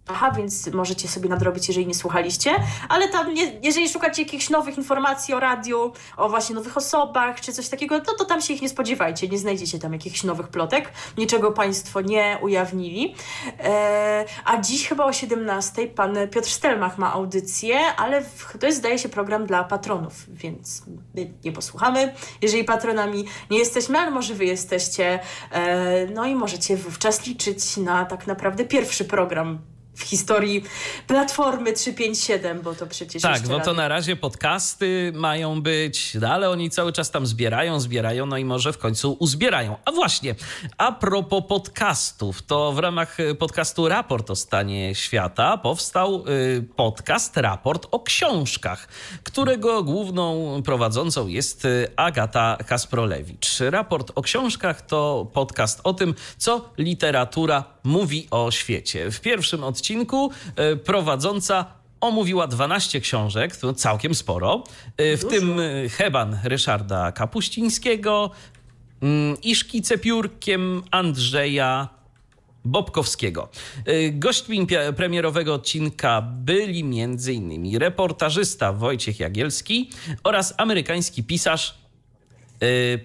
Aha, 0.07 0.31
więc 0.31 0.67
możecie 0.73 1.07
sobie 1.07 1.29
nadrobić, 1.29 1.67
jeżeli 1.67 1.87
nie 1.87 1.93
słuchaliście, 1.93 2.51
ale 2.89 3.07
tam, 3.07 3.33
nie, 3.33 3.59
jeżeli 3.63 3.89
szukacie 3.89 4.21
jakichś 4.21 4.49
nowych 4.49 4.77
informacji 4.77 5.33
o 5.33 5.39
radiu, 5.39 5.93
o 6.17 6.29
właśnie 6.29 6.55
nowych 6.55 6.77
osobach, 6.77 7.41
czy 7.41 7.53
coś 7.53 7.69
takiego, 7.69 7.97
no 7.97 8.13
to 8.17 8.25
tam 8.25 8.41
się 8.41 8.53
ich 8.53 8.61
nie 8.61 8.69
spodziewajcie, 8.69 9.27
nie 9.27 9.37
znajdziecie 9.37 9.79
tam 9.79 9.93
jakichś 9.93 10.23
nowych 10.23 10.47
plotek, 10.47 10.91
niczego 11.17 11.51
Państwo 11.51 12.01
nie 12.01 12.37
ujawnili. 12.41 13.15
E, 13.59 14.25
a 14.45 14.61
dziś 14.61 14.87
chyba 14.87 15.05
o 15.05 15.13
17 15.13 15.87
pan 15.87 16.17
Piotr 16.31 16.49
Stelmach 16.49 16.97
ma 16.97 17.13
audycję, 17.13 17.79
ale 17.97 18.21
w, 18.21 18.57
to 18.59 18.65
jest, 18.65 18.77
zdaje 18.77 18.99
się, 18.99 19.09
program 19.09 19.45
dla 19.45 19.63
patronów, 19.63 20.25
więc 20.27 20.83
my 21.15 21.33
nie 21.45 21.51
posłuchamy. 21.51 22.13
Jeżeli 22.41 22.63
patronami 22.63 23.25
nie 23.51 23.59
jesteśmy, 23.59 23.99
ale 23.99 24.11
może 24.11 24.33
Wy 24.33 24.45
jesteście, 24.45 25.19
e, 25.51 26.07
no 26.07 26.25
i 26.25 26.35
możecie 26.35 26.77
wówczas 26.77 27.25
liczyć 27.25 27.77
na 27.77 28.05
tak 28.05 28.27
naprawdę 28.27 28.65
pierwszy 28.65 29.05
program 29.05 29.74
w 29.95 30.03
historii 30.03 30.63
Platformy 31.07 31.73
357, 31.73 32.61
bo 32.61 32.75
to 32.75 32.87
przecież 32.87 33.21
Tak, 33.21 33.47
bo 33.47 33.59
to 33.59 33.73
na 33.73 33.87
razie 33.87 34.15
podcasty 34.15 35.11
mają 35.15 35.61
być, 35.61 36.13
no 36.21 36.29
ale 36.29 36.49
oni 36.49 36.69
cały 36.69 36.93
czas 36.93 37.11
tam 37.11 37.25
zbierają, 37.25 37.79
zbierają, 37.79 38.25
no 38.25 38.37
i 38.37 38.45
może 38.45 38.73
w 38.73 38.77
końcu 38.77 39.17
uzbierają. 39.19 39.75
A 39.85 39.91
właśnie, 39.91 40.35
a 40.77 40.91
propos 40.91 41.43
podcastów, 41.49 42.41
to 42.41 42.71
w 42.71 42.79
ramach 42.79 43.19
y, 43.19 43.35
podcastu 43.35 43.89
Raport 43.89 44.29
o 44.29 44.35
stanie 44.35 44.95
świata 44.95 45.57
powstał 45.57 46.23
y, 46.27 46.63
podcast 46.75 47.37
Raport 47.37 47.87
o 47.91 47.99
książkach, 47.99 48.87
którego 49.23 49.83
główną 49.83 50.61
prowadzącą 50.65 51.27
jest 51.27 51.65
y, 51.65 51.87
Agata 51.95 52.57
Kasprolewicz. 52.67 53.59
Raport 53.59 54.11
o 54.15 54.21
książkach 54.21 54.85
to 54.85 55.27
podcast 55.33 55.79
o 55.83 55.93
tym, 55.93 56.15
co 56.37 56.69
literatura 56.77 57.63
mówi 57.83 58.27
o 58.31 58.51
świecie. 58.51 59.11
W 59.11 59.21
pierwszym 59.21 59.63
odcinku 59.63 59.84
y, 59.91 60.77
prowadząca 60.77 61.65
omówiła 62.01 62.47
12 62.47 63.01
książek, 63.01 63.57
to 63.57 63.73
całkiem 63.73 64.15
sporo, 64.15 64.63
y, 65.01 65.17
w 65.17 65.25
tym 65.25 65.59
y, 65.59 65.89
Heban 65.89 66.39
Ryszarda 66.43 67.11
Kapuścińskiego 67.11 68.31
mm, 69.01 69.37
i 69.41 69.55
Szkice 69.55 69.97
piórkiem 69.97 70.83
Andrzeja 70.91 71.89
Bobkowskiego. 72.67 73.49
Gośćmi 74.11 74.67
premierowego 74.95 75.53
odcinka 75.53 76.21
byli 76.21 76.79
m.in. 76.79 77.79
reportażysta 77.79 78.73
Wojciech 78.73 79.19
Jagielski 79.19 79.89
oraz 80.23 80.53
amerykański 80.57 81.23
pisarz 81.23 81.84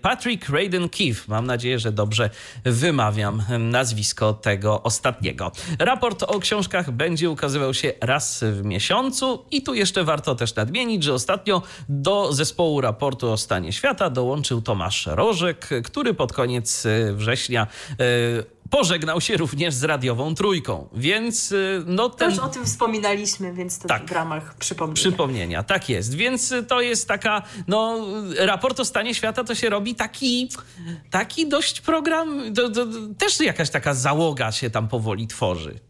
Patrick 0.03 0.49
Radden 0.49 0.89
Keefe. 0.89 1.25
Mam 1.29 1.47
nadzieję, 1.47 1.79
że 1.79 1.93
dobrze 1.93 2.31
wymawiam 2.65 3.43
nazwisko 3.59 4.33
tego 4.33 4.83
ostatniego. 4.83 5.53
Raport 5.79 6.23
o 6.23 6.41
książkach 6.41 6.91
będzie 6.91 7.31
ukazywał 7.31 7.75
się 7.75 7.93
raz 8.01 8.45
w 8.45 8.65
miesiącu 8.65 9.45
i 9.51 9.63
tu 9.63 9.75
jeszcze 9.75 10.05
warto 10.05 10.35
też 10.35 10.55
nadmienić, 10.55 11.05
że 11.05 11.15
ostatnio 11.15 11.63
do 11.89 12.33
zespołu 12.33 12.81
raportu 12.81 13.33
o 13.33 13.37
stanie 13.37 13.73
świata 13.73 14.11
dołączył 14.11 14.63
Tomasz 14.63 15.07
Rożek, 15.07 15.69
który 15.85 16.15
pod 16.15 16.33
koniec 16.33 16.87
y, 16.87 17.15
września 17.15 17.67
y, 18.01 18.60
pożegnał 18.71 19.21
się 19.21 19.37
również 19.37 19.75
z 19.75 19.85
radiową 19.85 20.35
trójką. 20.35 20.89
Więc 20.93 21.53
y, 21.53 21.83
no 21.87 22.09
ten 22.09 22.31
już 22.31 22.39
o 22.39 22.49
tym 22.49 22.65
wspominaliśmy, 22.65 23.53
więc 23.53 23.79
to 23.79 23.89
Tak. 23.89 24.07
w 24.09 24.13
ramach 24.13 24.55
przypomnienia. 24.55 24.95
przypomnienia. 24.95 25.63
Tak 25.63 25.89
jest. 25.89 26.15
Więc 26.15 26.55
to 26.69 26.81
jest 26.81 27.09
taka, 27.09 27.43
no, 27.69 28.07
raport 28.39 28.81
o 28.81 28.85
stanie 28.85 29.15
świata 29.15 29.45
to 29.45 29.55
się 29.55 29.71
robi 29.71 29.95
taki, 29.95 30.49
taki 31.11 31.49
dość 31.49 31.81
program, 31.81 32.55
to, 32.55 32.71
to, 32.71 32.87
też 33.19 33.41
jakaś 33.41 33.71
taka 33.71 33.95
załoga 33.95 34.53
się 34.53 34.71
tam 34.71 34.89
powoli 34.89 35.27
tworzy. 35.27 35.90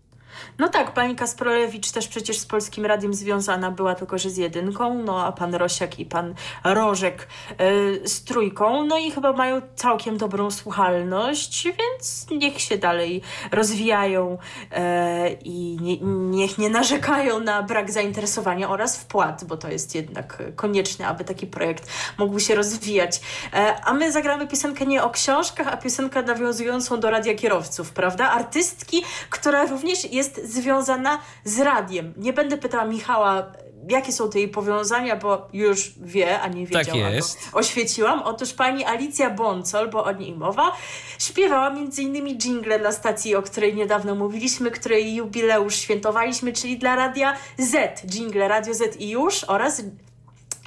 No 0.60 0.68
tak, 0.68 0.94
pani 0.94 1.16
Kasprolewicz 1.16 1.90
też 1.90 2.08
przecież 2.08 2.38
z 2.38 2.46
Polskim 2.46 2.86
Radiem 2.86 3.14
związana 3.14 3.70
była, 3.70 3.94
tylko 3.94 4.18
że 4.18 4.30
z 4.30 4.36
jedynką, 4.36 5.02
no 5.02 5.24
a 5.24 5.32
pan 5.32 5.54
Rosiak 5.54 5.98
i 5.98 6.06
pan 6.06 6.34
Rożek 6.64 7.28
y, 7.60 8.08
z 8.08 8.24
trójką, 8.24 8.84
no 8.84 8.98
i 8.98 9.10
chyba 9.10 9.32
mają 9.32 9.62
całkiem 9.74 10.18
dobrą 10.18 10.50
słuchalność, 10.50 11.64
więc 11.64 12.26
niech 12.30 12.60
się 12.60 12.78
dalej 12.78 13.22
rozwijają 13.52 14.38
e, 14.72 15.32
i 15.32 15.78
nie, 15.80 15.96
niech 16.30 16.58
nie 16.58 16.70
narzekają 16.70 17.40
na 17.40 17.62
brak 17.62 17.90
zainteresowania 17.90 18.70
oraz 18.70 18.96
wpłat, 18.98 19.44
bo 19.44 19.56
to 19.56 19.68
jest 19.68 19.94
jednak 19.94 20.42
konieczne, 20.56 21.06
aby 21.06 21.24
taki 21.24 21.46
projekt 21.46 21.86
mógł 22.18 22.38
się 22.38 22.54
rozwijać. 22.54 23.20
E, 23.52 23.84
a 23.84 23.94
my 23.94 24.12
zagramy 24.12 24.48
piosenkę 24.48 24.86
nie 24.86 25.02
o 25.02 25.10
książkach, 25.10 25.68
a 25.68 25.76
piosenkę 25.76 26.22
nawiązującą 26.22 27.00
do 27.00 27.10
radia 27.10 27.34
kierowców, 27.34 27.92
prawda? 27.92 28.30
Artystki, 28.30 29.02
która 29.30 29.66
również 29.66 30.12
jest 30.12 30.49
związana 30.50 31.18
z 31.44 31.60
radiem. 31.60 32.14
Nie 32.16 32.32
będę 32.32 32.56
pytała 32.56 32.84
Michała, 32.84 33.52
jakie 33.88 34.12
są 34.12 34.30
te 34.30 34.38
jej 34.38 34.48
powiązania, 34.48 35.16
bo 35.16 35.48
już 35.52 35.92
wie, 36.00 36.40
a 36.40 36.48
nie 36.48 36.66
wiedziała. 36.66 37.04
Tak 37.04 37.14
jest. 37.14 37.38
Oświeciłam. 37.52 38.22
Otóż 38.22 38.52
pani 38.52 38.84
Alicja 38.84 39.30
Boncol, 39.30 39.90
bo 39.90 40.04
o 40.04 40.12
niej 40.12 40.34
mowa, 40.34 40.72
śpiewała 41.18 41.68
m.in. 41.68 42.38
jingle 42.38 42.78
dla 42.78 42.92
stacji, 42.92 43.34
o 43.34 43.42
której 43.42 43.74
niedawno 43.74 44.14
mówiliśmy, 44.14 44.70
której 44.70 45.14
jubileusz 45.14 45.74
świętowaliśmy, 45.74 46.52
czyli 46.52 46.78
dla 46.78 46.96
Radia 46.96 47.36
Z. 47.58 48.02
Jingle 48.04 48.48
Radio 48.48 48.74
Z 48.74 49.00
i 49.00 49.10
już 49.10 49.44
oraz 49.44 49.82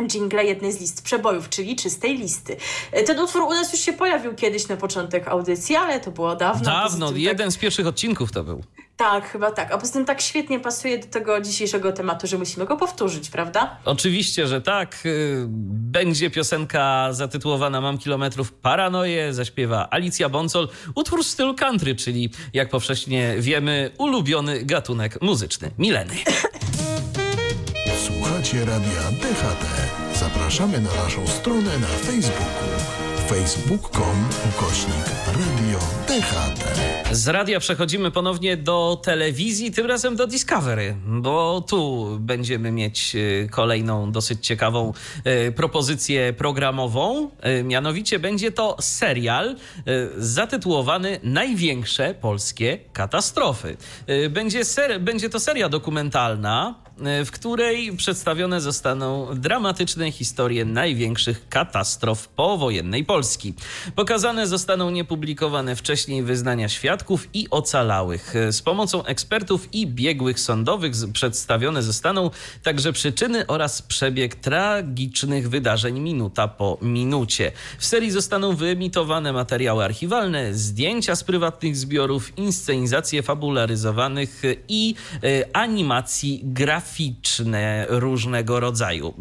jingle 0.08 0.46
jednej 0.46 0.72
z 0.72 0.82
list 0.82 1.04
przebojów, 1.04 1.50
czyli 1.50 1.76
czystej 1.76 2.18
listy. 2.18 2.58
E, 2.92 3.04
Ten 3.04 3.20
utwór 3.20 3.42
u 3.42 3.50
nas 3.54 3.74
już 3.74 3.82
się 3.82 3.94
pojawił 3.94 4.34
kiedyś 4.36 4.68
na 4.68 4.78
początek 4.78 5.28
audycji, 5.28 5.76
ale 5.76 6.00
to 6.00 6.12
było 6.12 6.36
dawno. 6.36 6.66
Dawno, 6.66 7.08
tak- 7.08 7.18
jeden 7.18 7.52
z 7.52 7.58
pierwszych 7.58 7.88
odcinków 7.88 8.32
to 8.32 8.44
był. 8.44 8.64
Tak, 8.98 9.30
chyba 9.32 9.52
tak. 9.52 9.72
A 9.72 9.78
poza 9.78 9.94
tym 9.94 10.06
tak 10.06 10.22
świetnie 10.22 10.60
pasuje 10.60 10.98
do 11.00 11.08
tego 11.08 11.42
dzisiejszego 11.42 11.92
tematu, 11.92 12.28
że 12.28 12.38
musimy 12.38 12.66
go 12.66 12.78
powtórzyć, 12.78 13.30
prawda? 13.30 13.78
Oczywiście, 13.86 14.48
że 14.48 14.62
tak. 14.62 14.96
Y, 15.06 15.46
będzie 15.94 16.30
piosenka 16.30 17.08
zatytułowana 17.14 17.82
Mam 17.82 17.98
kilometrów 17.98 18.52
paranoję, 18.54 19.34
zaśpiewa 19.34 19.88
Alicja 19.92 20.30
Boncol. 20.30 20.70
Utwór 20.96 21.24
w 21.24 21.28
stylu 21.28 21.56
country, 21.56 21.96
czyli 21.96 22.30
jak 22.54 22.70
powszechnie 22.70 23.36
wiemy, 23.40 23.92
ulubiony 23.98 24.64
gatunek 24.66 25.22
muzyczny. 25.22 25.72
Mileny. 25.78 26.14
Słuchacie 28.44 28.66
radia 28.66 29.12
DHT. 29.12 29.66
Zapraszamy 30.20 30.82
na 30.82 31.04
naszą 31.04 31.28
stronę 31.28 31.80
na 31.80 31.88
Facebooku 31.88 33.04
facebook.com 33.30 34.30
ukośnik 34.50 35.06
radio 35.28 35.80
DHT. 36.08 36.80
Z 37.12 37.28
radia 37.28 37.60
przechodzimy 37.60 38.12
ponownie 38.12 38.58
do 38.58 39.02
telewizji, 39.04 39.72
tym 39.72 39.86
razem 39.86 40.16
do 40.16 40.28
Discovery, 40.28 40.96
bo 41.06 41.62
tu 41.70 42.08
będziemy 42.20 42.72
mieć 42.72 43.16
y, 43.16 43.50
kolejną 43.52 44.12
dosyć 44.12 44.48
ciekawą 44.48 44.94
y, 45.48 45.52
propozycję 45.52 46.34
programową. 46.34 47.30
Y, 47.60 47.64
mianowicie 47.64 48.20
będzie 48.20 48.52
to 48.52 48.78
serial 48.80 49.56
zatytułowany 50.18 51.20
Największe 51.24 52.16
polskie 52.22 52.80
katastrofy. 52.94 53.78
Będzie, 54.30 54.66
ser, 54.66 55.02
będzie 55.02 55.30
to 55.30 55.40
seria 55.40 55.70
dokumentalna 55.70 56.84
w 56.98 57.32
której 57.32 57.98
przedstawione 57.98 58.62
zostaną 58.62 59.28
dramatyczne 59.36 60.12
historie 60.12 60.66
największych 60.66 61.50
katastrof 61.50 62.28
powojennej 62.28 63.06
Polski. 63.06 63.54
Pokazane 63.96 64.48
zostaną 64.48 64.90
niepublikowane 64.90 65.76
wcześniej 65.76 66.24
wyznania 66.24 66.70
świadków 66.70 67.28
i 67.34 67.48
ocalałych. 67.50 68.34
Z 68.52 68.62
pomocą 68.62 69.06
ekspertów 69.06 69.74
i 69.74 69.88
biegłych 69.88 70.40
sądowych 70.40 70.94
przedstawione 71.14 71.84
zostaną 71.84 72.30
także 72.64 72.94
przyczyny 72.94 73.48
oraz 73.48 73.82
przebieg 73.82 74.36
tragicznych 74.36 75.50
wydarzeń 75.50 76.00
minuta 76.00 76.48
po 76.48 76.78
minucie. 76.82 77.52
W 77.80 77.86
serii 77.86 78.12
zostaną 78.12 78.56
wyemitowane 78.56 79.34
materiały 79.34 79.84
archiwalne, 79.84 80.54
zdjęcia 80.54 81.16
z 81.16 81.24
prywatnych 81.24 81.78
zbiorów, 81.78 82.38
inscenizacje 82.38 83.24
fabularyzowanych 83.24 84.42
i 84.68 84.96
e, 85.24 85.58
animacji 85.58 86.42
graficznej 86.44 86.83
graficzne 86.84 87.86
różnego 87.90 88.60
rodzaju. 88.60 89.14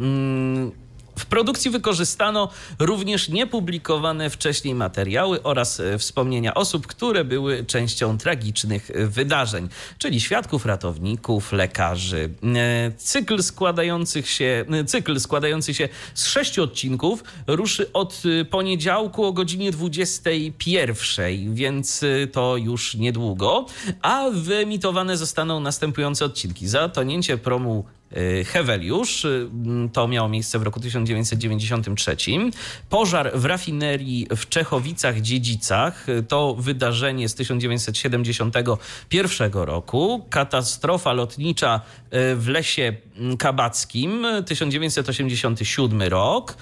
W 1.22 1.26
produkcji 1.26 1.70
wykorzystano 1.70 2.48
również 2.78 3.28
niepublikowane 3.28 4.30
wcześniej 4.30 4.74
materiały 4.74 5.42
oraz 5.42 5.80
e, 5.80 5.98
wspomnienia 5.98 6.54
osób, 6.54 6.86
które 6.86 7.24
były 7.24 7.64
częścią 7.64 8.18
tragicznych 8.18 8.90
wydarzeń, 8.94 9.68
czyli 9.98 10.20
świadków, 10.20 10.66
ratowników, 10.66 11.52
lekarzy. 11.52 12.30
E, 12.56 12.92
cykl, 12.96 13.42
składających 13.42 14.30
się, 14.30 14.64
e, 14.70 14.84
cykl 14.84 15.20
składający 15.20 15.74
się 15.74 15.88
z 16.14 16.26
sześciu 16.26 16.62
odcinków 16.62 17.24
ruszy 17.46 17.92
od 17.92 18.22
poniedziałku 18.50 19.24
o 19.24 19.32
godzinie 19.32 19.70
21, 19.70 21.54
więc 21.54 22.00
to 22.32 22.56
już 22.56 22.94
niedługo, 22.94 23.66
a 24.02 24.30
wyemitowane 24.32 25.16
zostaną 25.16 25.60
następujące 25.60 26.24
odcinki. 26.24 26.68
Zatonięcie 26.68 27.38
promu 27.38 27.84
Heweliusz. 28.46 29.24
Y, 29.24 29.48
to 29.92 30.08
miało 30.08 30.28
miejsce 30.28 30.58
w 30.58 30.62
roku 30.62 30.80
1993. 30.80 32.16
Pożar 32.90 33.30
w 33.34 33.44
rafinerii 33.44 34.26
w 34.36 34.48
Czechowicach-Dziedzicach. 34.48 36.08
Y, 36.08 36.22
to 36.22 36.54
wydarzenie 36.54 37.28
z 37.28 37.34
1971 37.34 39.52
roku. 39.52 40.26
Katastrofa 40.30 41.12
lotnicza 41.12 41.80
w 42.36 42.44
lesie 42.48 42.92
kabackim 43.38 44.26
1987 44.46 46.02
rok. 46.02 46.56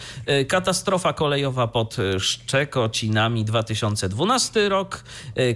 Katastrofa 0.48 1.12
kolejowa 1.12 1.66
pod 1.66 1.96
Szczekocinami 2.18 3.44
2012 3.44 4.68
rok. 4.68 5.05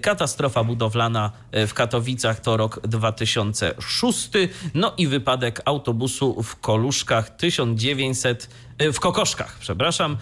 Katastrofa 0.03 0.65
budowlana 0.65 1.33
w 1.53 1.75
Katowicach 1.75 2.41
to 2.41 2.57
rok 2.57 2.81
2006. 2.87 4.31
No 4.75 4.93
i 4.97 5.07
wypadek 5.07 5.61
autobusowy 5.65 5.84
autobusu 5.85 6.43
w 6.43 6.57
Koluszkach 6.61 7.37
1900, 7.37 8.49
e, 8.79 8.93
w 8.93 9.01
Kokoszkach, 9.01 9.59
przepraszam, 9.61 10.17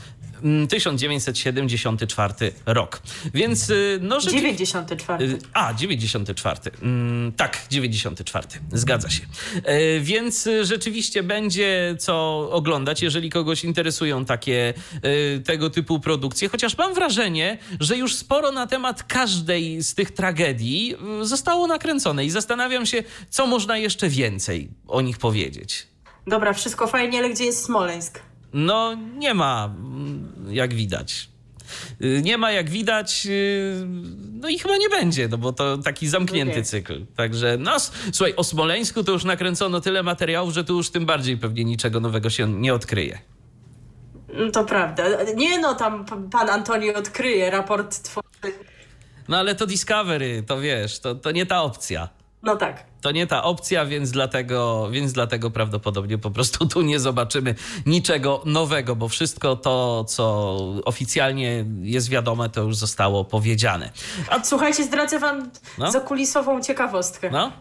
1974 0.68 2.34
mm, 2.38 2.54
rok. 2.66 3.02
Więc 3.34 3.70
e, 3.70 3.74
no 4.00 4.20
że... 4.20 4.30
94. 4.30 5.26
E, 5.26 5.28
a, 5.52 5.74
94. 5.74 6.60
Mm, 6.82 7.32
tak, 7.32 7.58
94. 7.70 8.48
Zgadza 8.72 9.10
się. 9.10 9.22
Więc 10.00 10.48
rzeczywiście 10.62 11.22
będzie 11.22 11.96
co 11.98 12.48
oglądać, 12.52 13.02
jeżeli 13.02 13.30
kogoś 13.30 13.64
interesują 13.64 14.24
takie 14.24 14.74
tego 15.44 15.70
typu 15.70 16.00
produkcje. 16.00 16.48
Chociaż 16.48 16.78
mam 16.78 16.94
wrażenie, 16.94 17.58
że 17.80 17.96
już 17.96 18.14
sporo 18.14 18.52
na 18.52 18.66
temat 18.66 19.02
każdej 19.02 19.82
z 19.82 19.94
tych 19.94 20.10
tragedii 20.10 20.96
zostało 21.22 21.66
nakręcone 21.66 22.24
i 22.24 22.30
zastanawiam 22.30 22.86
się, 22.86 23.02
co 23.30 23.46
można 23.46 23.78
jeszcze 23.78 24.08
więcej 24.08 24.68
o 24.88 25.00
nich 25.00 25.18
powiedzieć. 25.18 25.86
Dobra, 26.26 26.52
wszystko 26.52 26.86
fajnie, 26.86 27.18
ale 27.18 27.30
gdzie 27.30 27.44
jest 27.44 27.64
Smoleńsk? 27.64 28.20
No, 28.52 28.94
nie 28.94 29.34
ma, 29.34 29.74
mm, 29.76 30.32
jak 30.48 30.74
widać. 30.74 31.28
Y, 32.02 32.22
nie 32.24 32.38
ma 32.38 32.52
jak 32.52 32.70
widać, 32.70 33.26
y, 33.26 33.86
no 34.32 34.48
i 34.48 34.58
chyba 34.58 34.76
nie 34.76 34.88
będzie, 34.88 35.28
no 35.28 35.38
bo 35.38 35.52
to 35.52 35.78
taki 35.78 36.08
zamknięty 36.08 36.52
okay. 36.52 36.64
cykl. 36.64 37.06
Także, 37.16 37.56
no 37.60 37.76
słuchaj, 38.12 38.34
o 38.36 38.44
Smoleńsku 38.44 39.04
to 39.04 39.12
już 39.12 39.24
nakręcono 39.24 39.80
tyle 39.80 40.02
materiałów, 40.02 40.54
że 40.54 40.64
tu 40.64 40.76
już 40.76 40.90
tym 40.90 41.06
bardziej 41.06 41.36
pewnie 41.36 41.64
niczego 41.64 42.00
nowego 42.00 42.30
się 42.30 42.48
nie 42.48 42.74
odkryje. 42.74 43.18
Mm, 44.28 44.52
to 44.52 44.64
prawda. 44.64 45.04
Nie 45.36 45.58
no, 45.58 45.74
tam 45.74 46.04
pan 46.30 46.50
Antoni 46.50 46.94
odkryje 46.94 47.50
raport 47.50 48.02
tworzy. 48.02 48.28
No 49.28 49.36
ale 49.36 49.54
to 49.54 49.66
Discovery, 49.66 50.42
to 50.46 50.60
wiesz, 50.60 50.98
to, 50.98 51.14
to 51.14 51.30
nie 51.30 51.46
ta 51.46 51.62
opcja. 51.62 52.08
No 52.42 52.56
tak. 52.56 52.84
To 53.00 53.10
nie 53.10 53.26
ta 53.26 53.42
opcja, 53.42 53.86
więc 53.86 54.10
dlatego, 54.10 54.88
więc 54.90 55.12
dlatego 55.12 55.50
prawdopodobnie 55.50 56.18
po 56.18 56.30
prostu 56.30 56.66
tu 56.66 56.82
nie 56.82 57.00
zobaczymy 57.00 57.54
niczego 57.86 58.42
nowego, 58.44 58.96
bo 58.96 59.08
wszystko 59.08 59.56
to, 59.56 60.04
co 60.04 60.56
oficjalnie 60.84 61.64
jest 61.82 62.08
wiadome, 62.08 62.48
to 62.48 62.62
już 62.62 62.76
zostało 62.76 63.24
powiedziane. 63.24 63.90
A 64.28 64.44
słuchajcie, 64.44 64.84
zdradzę 64.84 65.18
wam 65.18 65.50
no? 65.78 65.90
zakulisową 65.90 66.60
ciekawostkę. 66.62 67.30
No? 67.30 67.52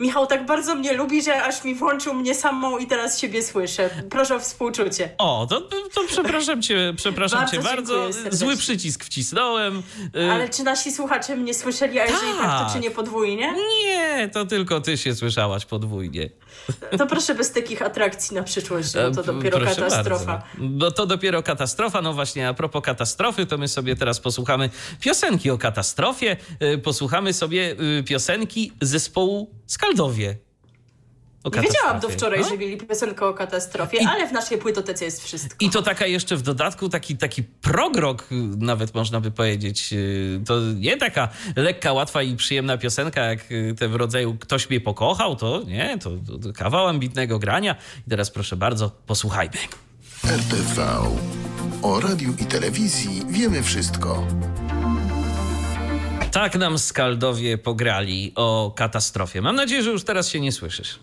Michał 0.00 0.26
tak 0.26 0.46
bardzo 0.46 0.74
mnie 0.74 0.92
lubi, 0.92 1.22
że 1.22 1.42
aż 1.42 1.64
mi 1.64 1.74
włączył 1.74 2.14
mnie 2.14 2.34
samą 2.34 2.78
i 2.78 2.86
teraz 2.86 3.18
siebie 3.20 3.42
słyszę. 3.42 3.90
Proszę 4.10 4.36
o 4.36 4.40
współczucie. 4.40 5.10
O, 5.18 5.46
to, 5.50 5.60
to 5.94 6.00
przepraszam 6.08 6.62
cię, 6.62 6.94
przepraszam 6.96 7.40
bardzo 7.40 7.56
cię 7.56 7.62
bardzo. 7.62 8.08
Zły 8.30 8.56
przycisk 8.56 9.04
wcisnąłem. 9.04 9.82
Y, 10.16 10.32
Ale 10.32 10.48
czy 10.48 10.62
nasi 10.62 10.92
słuchacze 10.92 11.36
mnie 11.36 11.54
słyszeli, 11.54 11.98
a 11.98 12.04
jeżeli 12.04 12.32
tak, 12.32 12.40
tak 12.40 12.66
to 12.66 12.74
czy 12.74 12.80
nie 12.80 12.90
podwójnie? 12.90 13.54
Nie, 13.84 14.28
to 14.32 14.46
tylko 14.46 14.80
ty 14.80 14.98
się 14.98 15.14
słyszałaś 15.14 15.64
podwójnie. 15.64 16.30
To 16.98 17.06
proszę 17.06 17.34
bez 17.34 17.52
takich 17.52 17.82
atrakcji 17.82 18.36
na 18.36 18.42
przyszłość, 18.42 18.94
bo 18.94 19.22
to 19.22 19.32
dopiero 19.32 19.58
proszę 19.58 19.74
katastrofa. 19.74 20.24
Bardzo. 20.24 20.46
Bo 20.58 20.90
to 20.90 21.06
dopiero 21.06 21.42
katastrofa. 21.42 22.02
No 22.02 22.12
właśnie, 22.12 22.48
a 22.48 22.54
propos 22.54 22.82
katastrofy, 22.84 23.46
to 23.46 23.58
my 23.58 23.68
sobie 23.68 23.96
teraz 23.96 24.20
posłuchamy 24.20 24.70
piosenki 25.00 25.50
o 25.50 25.58
katastrofie. 25.58 26.36
Y, 26.62 26.78
posłuchamy 26.78 27.32
sobie 27.32 27.76
y, 27.98 28.02
piosenki 28.02 28.72
zespołu 28.80 29.50
Skaldowie. 29.66 30.45
Nie 31.54 31.62
wiedziałam 31.62 32.00
do 32.00 32.08
wczoraj, 32.08 32.40
no? 32.40 32.48
że 32.48 32.58
mieli 32.58 32.76
piosenkę 32.76 33.26
o 33.26 33.34
katastrofie, 33.34 33.98
I, 33.98 34.06
ale 34.06 34.28
w 34.28 34.32
naszej 34.32 34.58
płytotece 34.58 35.04
jest 35.04 35.24
wszystko. 35.24 35.56
I 35.60 35.70
to 35.70 35.82
taka 35.82 36.06
jeszcze 36.06 36.36
w 36.36 36.42
dodatku, 36.42 36.88
taki, 36.88 37.16
taki 37.16 37.42
progrok 37.42 38.28
nawet 38.58 38.94
można 38.94 39.20
by 39.20 39.30
powiedzieć. 39.30 39.92
Y, 39.92 40.40
to 40.46 40.60
nie 40.60 40.96
taka 40.96 41.28
lekka, 41.56 41.92
łatwa 41.92 42.22
i 42.22 42.36
przyjemna 42.36 42.78
piosenka, 42.78 43.20
jak 43.20 43.52
y, 43.52 43.74
te 43.78 43.88
w 43.88 43.94
rodzaju 43.94 44.36
Ktoś 44.40 44.70
mnie 44.70 44.80
pokochał, 44.80 45.36
to 45.36 45.62
nie, 45.66 45.98
to, 45.98 46.10
to, 46.10 46.38
to 46.38 46.52
kawał 46.52 46.86
ambitnego 46.86 47.38
grania. 47.38 47.76
I 48.06 48.10
teraz 48.10 48.30
proszę 48.30 48.56
bardzo, 48.56 48.90
posłuchajmy. 49.06 49.56
RTV. 50.24 50.86
O 51.82 52.00
radiu 52.00 52.34
i 52.38 52.44
telewizji 52.44 53.22
wiemy 53.28 53.62
wszystko. 53.62 54.26
Tak 56.32 56.54
nam 56.54 56.78
Skaldowie 56.78 57.58
pograli 57.58 58.32
o 58.34 58.72
katastrofie. 58.76 59.42
Mam 59.42 59.56
nadzieję, 59.56 59.82
że 59.82 59.90
już 59.90 60.04
teraz 60.04 60.28
się 60.28 60.40
nie 60.40 60.52
słyszysz. 60.52 60.98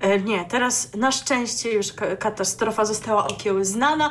E, 0.00 0.20
nie, 0.20 0.44
teraz 0.44 0.94
na 0.96 1.12
szczęście 1.12 1.72
już 1.72 1.86
katastrofa 2.18 2.84
została 2.84 3.26
okiełznana. 3.26 4.10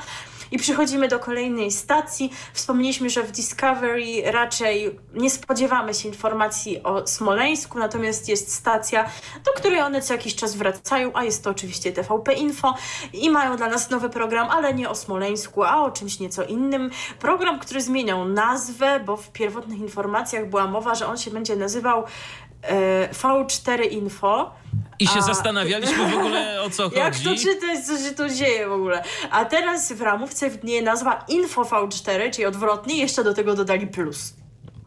I 0.52 0.58
przechodzimy 0.58 1.08
do 1.08 1.20
kolejnej 1.20 1.72
stacji. 1.72 2.34
Wspomnieliśmy, 2.54 3.10
że 3.10 3.24
w 3.24 3.32
Discovery 3.32 4.32
raczej 4.32 5.00
nie 5.14 5.30
spodziewamy 5.30 5.94
się 5.94 6.10
informacji 6.10 6.84
o 6.84 7.08
Smoleńsku, 7.08 7.80
natomiast 7.80 8.30
jest 8.30 8.54
stacja, 8.54 9.10
do 9.46 9.52
której 9.52 9.82
one 9.82 10.02
co 10.02 10.14
jakiś 10.14 10.36
czas 10.36 10.56
wracają, 10.56 11.12
a 11.14 11.24
jest 11.24 11.44
to 11.44 11.50
oczywiście 11.50 11.92
TVP 11.92 12.34
Info 12.34 12.76
i 13.14 13.30
mają 13.30 13.58
dla 13.58 13.70
nas 13.70 13.90
nowy 13.90 14.10
program, 14.10 14.50
ale 14.50 14.74
nie 14.74 14.90
o 14.90 14.96
Smoleńsku, 14.96 15.64
a 15.64 15.84
o 15.84 15.92
czymś 15.92 16.20
nieco 16.20 16.44
innym. 16.44 16.90
Program, 17.20 17.60
który 17.60 17.82
zmieniał 17.82 18.26
nazwę, 18.26 19.00
bo 19.00 19.18
w 19.18 19.32
pierwotnych 19.32 19.80
informacjach 19.80 20.50
była 20.50 20.68
mowa, 20.68 20.96
że 20.96 21.08
on 21.08 21.18
się 21.18 21.32
będzie 21.32 21.56
nazywał 21.56 22.04
e, 22.62 23.10
V4 23.14 23.92
Info. 23.92 24.52
I 25.00 25.08
się 25.08 25.20
a... 25.20 25.22
zastanawialiśmy 25.22 26.12
w 26.12 26.16
ogóle 26.18 26.62
o 26.62 26.70
co 26.70 26.84
chodzi. 26.84 26.96
Jak 27.06 27.14
to 27.20 27.36
czytać, 27.36 27.86
co 27.86 27.98
się 27.98 28.16
tu 28.16 28.30
dzieje 28.30 28.68
w 28.68 28.72
ogóle. 28.72 29.04
A 29.32 29.46
teraz 29.46 29.94
w 29.94 30.02
ramówce 30.02 30.50
widnieje 30.50 30.82
nazwa 30.82 31.26
Info 31.28 31.62
V4, 31.62 32.32
czyli 32.32 32.46
odwrotnie, 32.46 32.98
jeszcze 32.98 33.24
do 33.24 33.34
tego 33.34 33.56
dodali 33.56 33.88
plus. 33.88 34.34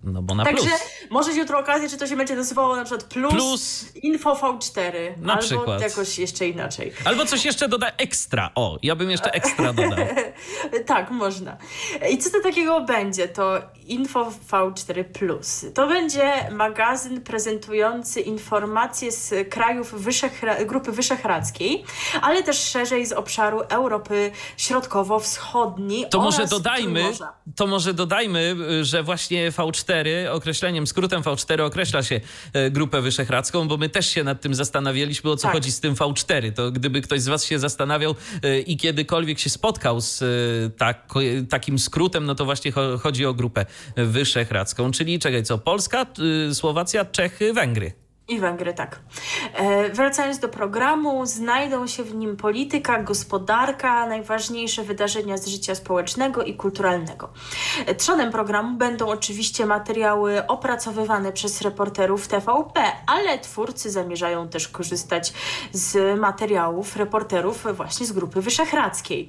No 0.04 0.22
bo 0.22 0.34
na 0.34 0.44
Także 0.44 0.68
plus. 0.68 0.80
może 1.10 1.32
jutro 1.32 1.58
okazję, 1.58 1.88
czy 1.88 1.96
to 1.96 2.06
się 2.06 2.16
będzie 2.16 2.36
nazywało 2.36 2.76
na 2.76 2.84
przykład 2.84 3.04
plus, 3.04 3.32
plus 3.34 3.84
info 4.02 4.34
V4. 4.34 4.92
Na 5.18 5.32
albo 5.32 5.44
przykład. 5.44 5.80
jakoś 5.80 6.18
jeszcze 6.18 6.48
inaczej. 6.48 6.92
Albo 7.04 7.26
coś 7.26 7.44
jeszcze 7.44 7.68
doda 7.68 7.92
ekstra. 7.96 8.50
O, 8.54 8.78
ja 8.82 8.96
bym 8.96 9.10
jeszcze 9.10 9.30
ekstra 9.32 9.72
dodał. 9.72 10.06
tak, 10.86 11.10
można. 11.10 11.56
I 12.10 12.18
co 12.18 12.30
to 12.30 12.40
takiego 12.40 12.80
będzie? 12.80 13.28
To 13.28 13.62
Info 13.86 14.32
V4 14.50 15.04
Plus. 15.04 15.64
To 15.74 15.86
będzie 15.88 16.32
magazyn 16.50 17.20
prezentujący 17.20 18.20
informacje 18.20 19.12
z 19.12 19.48
krajów 19.48 20.02
Wyszehra 20.02 20.64
Grupy 20.64 20.92
Wyszehradzkiej, 20.92 21.84
ale 22.22 22.42
też 22.42 22.58
szerzej 22.58 23.06
z 23.06 23.12
obszaru 23.12 23.60
Europy 23.60 24.30
Środkowo-Wschodniej. 24.56 26.08
To 26.10 26.20
może 26.20 26.46
dodajmy, 26.46 27.12
to 27.56 27.66
może 27.66 27.94
dodajmy, 27.94 28.56
że 28.84 29.02
właśnie 29.02 29.50
V4 29.50 29.89
określeniem, 30.30 30.86
skrótem 30.86 31.22
V4 31.22 31.60
określa 31.60 32.02
się 32.02 32.20
e, 32.52 32.70
Grupę 32.70 33.00
Wyszehradzką, 33.00 33.68
bo 33.68 33.76
my 33.76 33.88
też 33.88 34.06
się 34.06 34.24
nad 34.24 34.40
tym 34.40 34.54
zastanawialiśmy, 34.54 35.30
o 35.30 35.36
co 35.36 35.42
tak. 35.42 35.52
chodzi 35.52 35.72
z 35.72 35.80
tym 35.80 35.94
V4. 35.94 36.52
To 36.52 36.72
gdyby 36.72 37.00
ktoś 37.00 37.20
z 37.20 37.28
was 37.28 37.44
się 37.44 37.58
zastanawiał 37.58 38.14
e, 38.42 38.60
i 38.60 38.76
kiedykolwiek 38.76 39.38
się 39.38 39.50
spotkał 39.50 40.00
z 40.00 40.22
e, 40.22 40.26
tak, 40.70 41.14
takim 41.50 41.78
skrótem, 41.78 42.26
no 42.26 42.34
to 42.34 42.44
właśnie 42.44 42.72
chodzi 43.00 43.26
o 43.26 43.34
Grupę 43.34 43.66
Wyszehradzką, 43.96 44.90
czyli 44.90 45.18
czekaj, 45.18 45.42
co? 45.42 45.58
Polska, 45.58 46.06
Słowacja, 46.52 47.04
Czechy, 47.04 47.52
Węgry. 47.52 47.92
I 48.30 48.38
Węgry, 48.38 48.74
tak. 48.74 48.98
E, 49.54 49.88
wracając 49.88 50.38
do 50.38 50.48
programu, 50.48 51.26
znajdą 51.26 51.86
się 51.86 52.02
w 52.02 52.14
nim 52.14 52.36
polityka, 52.36 53.02
gospodarka, 53.02 54.06
najważniejsze 54.06 54.82
wydarzenia 54.82 55.36
z 55.36 55.46
życia 55.46 55.74
społecznego 55.74 56.42
i 56.42 56.54
kulturalnego. 56.54 57.28
E, 57.86 57.94
trzonem 57.94 58.32
programu 58.32 58.76
będą 58.76 59.06
oczywiście 59.06 59.66
materiały 59.66 60.46
opracowywane 60.46 61.32
przez 61.32 61.60
reporterów 61.60 62.28
TVP, 62.28 62.80
ale 63.06 63.38
twórcy 63.38 63.90
zamierzają 63.90 64.48
też 64.48 64.68
korzystać 64.68 65.32
z 65.72 66.20
materiałów 66.20 66.96
reporterów 66.96 67.66
właśnie 67.74 68.06
z 68.06 68.12
Grupy 68.12 68.40
Wyszehradzkiej. 68.40 69.28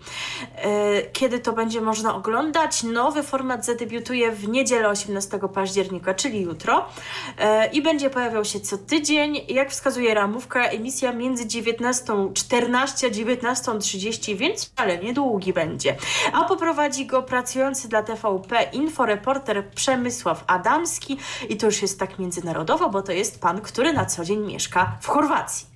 E, 0.56 1.02
kiedy 1.02 1.40
to 1.40 1.54
będzie 1.54 1.82
można 1.82 2.16
oglądać? 2.16 2.84
Nowy 2.84 3.24
format 3.24 3.66
zadebiutuje 3.66 4.32
w 4.32 4.48
niedzielę 4.48 4.90
18 4.90 5.40
października, 5.54 6.14
czyli 6.14 6.42
jutro 6.42 6.86
e, 7.38 7.68
i 7.68 7.82
będzie 7.82 8.10
pojawiał 8.10 8.46
się 8.46 8.60
co 8.60 8.78
tydzień, 8.92 9.42
jak 9.48 9.72
wskazuje 9.72 10.14
ramówka, 10.14 10.66
emisja 10.66 11.14
między 11.14 11.46
19.14 11.46 13.08
a 13.08 13.10
19.30, 13.10 14.38
więc 14.38 14.66
wcale 14.66 14.98
niedługi 14.98 15.54
będzie. 15.54 15.96
A 16.34 16.44
poprowadzi 16.44 17.06
go 17.06 17.24
pracujący 17.24 17.88
dla 17.88 18.04
TVP 18.04 18.64
inforeporter 18.74 19.70
Przemysław 19.70 20.44
Adamski 20.48 21.18
i 21.50 21.58
to 21.58 21.66
już 21.66 21.82
jest 21.82 22.00
tak 22.00 22.20
międzynarodowo, 22.20 22.90
bo 22.90 23.02
to 23.02 23.12
jest 23.12 23.42
pan, 23.42 23.62
który 23.62 23.94
na 23.94 24.06
co 24.06 24.26
dzień 24.26 24.46
mieszka 24.46 24.98
w 25.02 25.08
Chorwacji. 25.08 25.71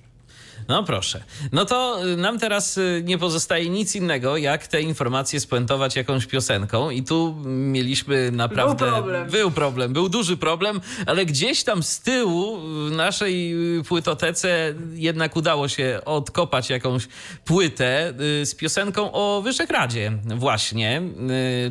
No 0.68 0.84
proszę. 0.84 1.24
No 1.52 1.64
to 1.64 2.06
y, 2.06 2.16
nam 2.16 2.38
teraz 2.38 2.78
y, 2.78 3.02
nie 3.04 3.18
pozostaje 3.18 3.68
nic 3.68 3.94
innego, 3.94 4.36
jak 4.36 4.66
te 4.66 4.82
informacje 4.82 5.40
spuentować 5.40 5.96
jakąś 5.96 6.26
piosenką. 6.26 6.90
I 6.90 7.02
tu 7.02 7.36
mieliśmy 7.46 8.30
naprawdę. 8.30 8.84
Był 8.84 8.92
problem. 8.94 9.30
Był 9.30 9.50
problem, 9.50 9.92
był 9.92 10.08
duży 10.08 10.36
problem, 10.36 10.80
ale 11.06 11.26
gdzieś 11.26 11.64
tam 11.64 11.82
z 11.82 12.00
tyłu 12.00 12.60
w 12.60 12.90
naszej 12.90 13.54
y, 13.78 13.82
płytotece 13.84 14.74
jednak 14.94 15.36
udało 15.36 15.68
się 15.68 16.00
odkopać 16.04 16.70
jakąś 16.70 17.08
płytę 17.44 18.14
z 18.44 18.54
piosenką 18.54 19.12
o 19.12 19.42
Wyszekradzie, 19.42 20.12
właśnie, 20.36 21.02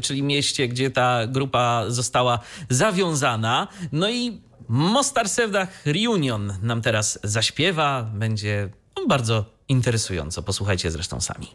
czyli 0.01 0.23
mieście, 0.23 0.67
gdzie 0.67 0.91
ta 0.91 1.27
grupa 1.27 1.83
została 1.87 2.39
zawiązana. 2.69 3.67
No 3.91 4.09
i 4.09 4.41
Mostar 4.67 5.25
Reunion 5.85 6.53
nam 6.61 6.81
teraz 6.81 7.19
zaśpiewa. 7.23 8.03
Będzie 8.03 8.69
bardzo 9.07 9.45
interesująco. 9.69 10.43
Posłuchajcie 10.43 10.91
zresztą 10.91 11.21
sami. 11.21 11.47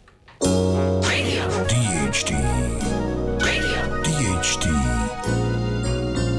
DHD. 1.68 2.34
DHD. 4.04 4.68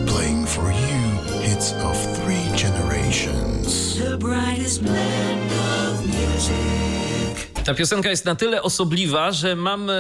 Playing 0.08 0.48
for 0.48 0.72
you 0.72 1.42
hits 1.44 1.74
of 1.74 1.98
three 2.24 2.58
generations. 2.58 3.98
The 3.98 4.18
brightest 4.18 4.82
blend 4.84 5.52
of 5.52 6.06
music. 6.06 7.48
Ta 7.66 7.74
piosenka 7.74 8.10
jest 8.10 8.26
na 8.26 8.36
tyle 8.36 8.62
osobliwa, 8.64 9.32
że 9.32 9.56
mam 9.56 9.92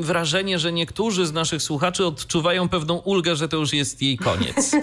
wrażenie, 0.00 0.58
że 0.58 0.72
niektórzy 0.72 1.26
z 1.26 1.32
naszych 1.32 1.62
słuchaczy 1.62 2.06
odczuwają 2.06 2.68
pewną 2.68 2.96
ulgę, 2.96 3.36
że 3.36 3.48
to 3.48 3.56
już 3.56 3.72
jest 3.72 4.02
jej 4.02 4.18
koniec. 4.18 4.70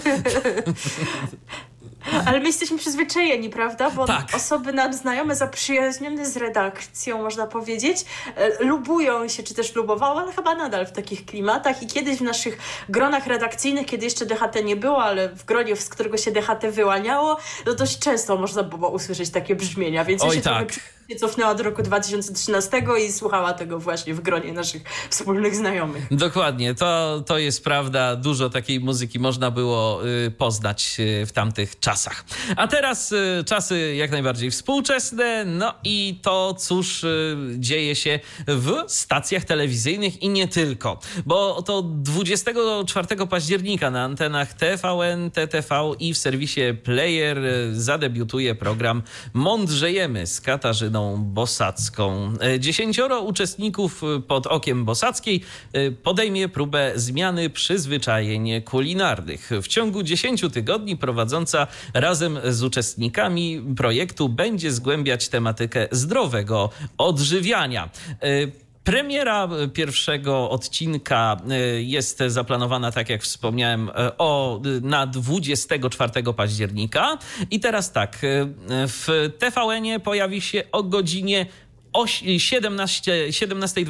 Ale 2.26 2.40
my 2.40 2.46
jesteśmy 2.46 2.78
przyzwyczajeni, 2.78 3.50
prawda? 3.50 3.90
Bo 3.90 4.06
tak. 4.06 4.26
osoby 4.34 4.74
nam 4.74 4.94
znajome, 4.94 5.36
zaprzyjaźnione 5.36 6.26
z 6.26 6.38
redakcją, 6.38 7.24
można 7.24 7.48
powiedzieć, 7.48 8.06
e, 8.36 8.64
lubują 8.64 9.28
się, 9.28 9.44
czy 9.44 9.54
też 9.54 9.76
lubowały, 9.76 10.22
ale 10.22 10.34
chyba 10.34 10.56
nadal 10.56 10.86
w 10.86 10.92
takich 10.92 11.26
klimatach. 11.26 11.84
I 11.84 11.88
kiedyś 11.88 12.18
w 12.18 12.22
naszych 12.22 12.58
gronach 12.90 13.28
redakcyjnych, 13.28 13.86
kiedy 13.86 14.06
jeszcze 14.06 14.26
DHT 14.26 14.64
nie 14.64 14.76
było, 14.76 15.04
ale 15.04 15.30
w 15.30 15.46
gronie, 15.46 15.76
z 15.76 15.90
którego 15.90 16.18
się 16.18 16.32
DHT 16.32 16.72
wyłaniało, 16.72 17.38
no 17.66 17.74
dość 17.74 18.00
często 18.00 18.38
można 18.38 18.64
było 18.64 18.90
usłyszeć 18.90 19.30
takie 19.30 19.56
brzmienia. 19.56 20.06
Więc 20.06 20.22
Oj, 20.22 20.28
ja 20.30 20.36
się 20.36 20.42
tak. 20.42 20.95
Się 21.10 21.16
cofnęła 21.16 21.56
do 21.56 21.64
roku 21.64 21.84
2013 21.84 22.84
i 23.08 23.12
słuchała 23.12 23.54
tego 23.54 23.80
właśnie 23.80 24.14
w 24.14 24.22
gronie 24.22 24.54
naszych 24.54 24.84
wspólnych 25.10 25.56
znajomych. 25.56 26.08
Dokładnie, 26.12 26.76
to, 26.76 27.24
to 27.26 27.38
jest 27.38 27.64
prawda. 27.64 28.16
Dużo 28.16 28.50
takiej 28.50 28.80
muzyki 28.80 29.20
można 29.20 29.52
było 29.52 30.08
y, 30.08 30.32
poznać 30.32 30.96
y, 31.00 31.26
w 31.26 31.32
tamtych 31.32 31.80
czasach. 31.80 32.26
A 32.56 32.68
teraz 32.68 33.12
y, 33.12 33.44
czasy 33.46 33.96
jak 33.96 34.12
najbardziej 34.12 34.52
współczesne, 34.52 35.46
no 35.46 35.74
i 35.84 36.20
to, 36.22 36.54
cóż 36.54 37.06
dzieje 37.58 37.96
się 37.96 38.20
w 38.48 38.84
stacjach 38.88 39.46
telewizyjnych 39.46 40.24
i 40.24 40.30
nie 40.30 40.48
tylko. 40.48 41.00
Bo 41.26 41.62
to 41.62 41.82
24 41.82 43.28
października 43.30 43.92
na 43.92 44.04
antenach 44.04 44.54
TVN, 44.54 45.32
TTV 45.32 45.92
i 46.00 46.14
w 46.14 46.18
serwisie 46.18 46.62
Player 46.84 47.38
zadebiutuje 47.74 48.56
program 48.56 49.04
Mądrzejemy 49.34 50.28
z 50.28 50.42
Katarzyną 50.42 50.95
Bosacką. 51.18 52.34
E, 52.42 52.60
dziesięcioro 52.60 53.22
uczestników 53.22 54.04
e, 54.04 54.22
pod 54.22 54.48
okiem 54.48 54.86
Bosackiej 54.86 55.42
e, 55.74 55.92
podejmie 55.92 56.50
próbę 56.50 56.92
zmiany 56.96 57.50
przyzwyczajeń 57.50 58.62
kulinarnych. 58.62 59.50
W 59.62 59.68
ciągu 59.68 60.04
10 60.04 60.42
tygodni 60.54 60.98
prowadząca 60.98 61.68
razem 61.94 62.40
z 62.44 62.64
uczestnikami 62.64 63.62
projektu 63.78 64.30
będzie 64.30 64.72
zgłębiać 64.72 65.30
tematykę 65.30 65.88
zdrowego 65.92 66.70
odżywiania. 66.98 67.90
Premiera 68.86 69.50
pierwszego 69.74 70.50
odcinka 70.50 71.38
jest 71.78 72.24
zaplanowana, 72.28 72.92
tak 72.92 73.10
jak 73.10 73.22
wspomniałem, 73.22 73.90
o, 74.18 74.62
na 74.82 75.08
24 75.08 76.34
października. 76.36 77.18
I 77.52 77.60
teraz 77.60 77.92
tak, 77.92 78.18
w 78.70 79.30
TVN-ie 79.40 80.00
pojawi 80.00 80.42
się 80.42 80.64
o 80.72 80.84
godzinie 80.84 81.46
17.25, 82.04 83.32
17 83.32 83.86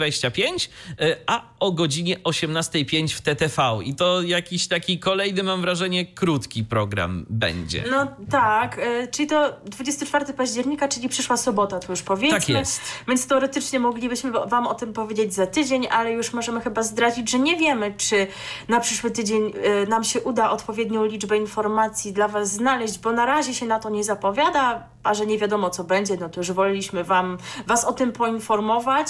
e, 0.99 1.17
a 1.27 1.41
o 1.59 1.71
godzinie 1.71 2.17
18.05 2.17 3.13
w 3.13 3.21
TTV. 3.21 3.79
I 3.83 3.95
to 3.95 4.21
jakiś 4.21 4.67
taki 4.67 4.99
kolejny, 4.99 5.43
mam 5.43 5.61
wrażenie, 5.61 6.05
krótki 6.05 6.63
program 6.63 7.25
będzie. 7.29 7.83
No 7.91 8.07
tak, 8.29 8.79
e, 8.79 9.07
czyli 9.07 9.27
to 9.27 9.53
24 9.65 10.33
października, 10.33 10.87
czyli 10.87 11.09
przyszła 11.09 11.37
sobota, 11.37 11.79
to 11.79 11.91
już 11.91 12.01
powiedzmy. 12.01 12.39
Tak 12.39 12.49
jest. 12.49 12.81
Więc 13.07 13.27
teoretycznie 13.27 13.79
moglibyśmy 13.79 14.31
wam 14.31 14.67
o 14.67 14.73
tym 14.75 14.93
powiedzieć 14.93 15.33
za 15.33 15.47
tydzień, 15.47 15.87
ale 15.91 16.11
już 16.11 16.33
możemy 16.33 16.61
chyba 16.61 16.83
zdradzić, 16.83 17.31
że 17.31 17.39
nie 17.39 17.57
wiemy, 17.57 17.93
czy 17.97 18.27
na 18.67 18.79
przyszły 18.79 19.11
tydzień 19.11 19.53
e, 19.63 19.85
nam 19.85 20.03
się 20.03 20.21
uda 20.21 20.51
odpowiednią 20.51 21.05
liczbę 21.05 21.37
informacji 21.37 22.13
dla 22.13 22.27
was 22.27 22.51
znaleźć, 22.51 22.99
bo 22.99 23.11
na 23.11 23.25
razie 23.25 23.53
się 23.53 23.65
na 23.65 23.79
to 23.79 23.89
nie 23.89 24.03
zapowiada 24.03 24.95
a 25.05 25.13
że 25.13 25.25
nie 25.25 25.37
wiadomo 25.37 25.69
co 25.69 25.83
będzie, 25.83 26.17
no 26.17 26.29
to 26.29 26.39
już 26.39 26.51
woleliśmy 26.51 27.03
wam, 27.03 27.37
was 27.67 27.85
o 27.85 27.93
tym 27.95 28.11
poinformować. 28.11 29.07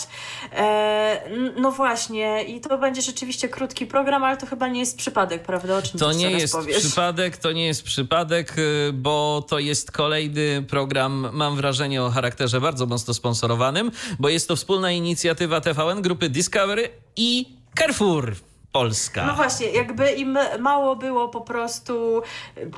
E, 0.51 1.21
no 1.57 1.71
właśnie, 1.71 2.43
i 2.43 2.61
to 2.61 2.77
będzie 2.77 3.01
rzeczywiście 3.01 3.49
krótki 3.49 3.85
program, 3.85 4.23
ale 4.23 4.37
to 4.37 4.45
chyba 4.45 4.67
nie 4.67 4.79
jest 4.79 4.97
przypadek, 4.97 5.43
prawda? 5.43 5.77
O 5.77 5.81
czym 5.81 5.99
to 5.99 6.13
nie 6.13 6.31
jest 6.31 6.53
powiesz? 6.53 6.77
przypadek, 6.77 7.37
to 7.37 7.51
nie 7.51 7.65
jest 7.65 7.83
przypadek, 7.83 8.57
y, 8.57 8.93
bo 8.93 9.45
to 9.47 9.59
jest 9.59 9.91
kolejny 9.91 10.63
program, 10.69 11.29
mam 11.33 11.55
wrażenie, 11.55 12.03
o 12.03 12.09
charakterze 12.09 12.61
bardzo 12.61 12.85
mocno 12.85 13.13
sponsorowanym, 13.13 13.91
bo 14.19 14.29
jest 14.29 14.47
to 14.47 14.55
wspólna 14.55 14.91
inicjatywa 14.91 15.61
TVN, 15.61 16.01
grupy 16.01 16.29
Discovery 16.29 16.89
i 17.15 17.45
Carrefour 17.77 18.35
Polska. 18.75 19.25
No 19.25 19.33
właśnie, 19.33 19.67
jakby 19.67 20.11
im 20.11 20.37
mało 20.59 20.95
było 20.95 21.29
po 21.29 21.41
prostu 21.41 22.21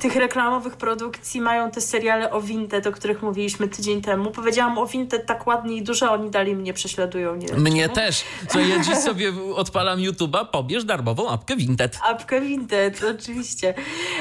tych 0.00 0.16
reklamowych 0.16 0.76
produkcji, 0.76 1.40
mają 1.40 1.70
te 1.70 1.80
seriale 1.80 2.30
o 2.30 2.40
Vinted, 2.40 2.86
o 2.86 2.92
których 2.92 3.22
mówiliśmy 3.22 3.68
tydzień 3.68 4.02
temu. 4.02 4.30
Powiedziałam 4.30 4.78
o 4.78 4.86
Vinted 4.86 5.26
tak 5.26 5.46
ładnie 5.46 5.76
i 5.76 5.82
dużo, 5.82 6.12
oni 6.12 6.30
dalej 6.30 6.56
mnie 6.56 6.72
prześladują. 6.72 7.36
Nie 7.36 7.54
mnie 7.54 7.82
czemu. 7.82 7.94
też. 7.94 8.24
Co 8.48 8.60
ja 8.60 8.78
dziś 8.84 8.96
sobie 8.96 9.32
odpalam 9.54 9.98
YouTube'a, 9.98 10.46
pobierz 10.46 10.84
darmową 10.84 11.28
apkę 11.28 11.56
Vinted. 11.56 11.98
Apkę 12.04 12.40
Vinted, 12.40 13.04
oczywiście. 13.18 13.74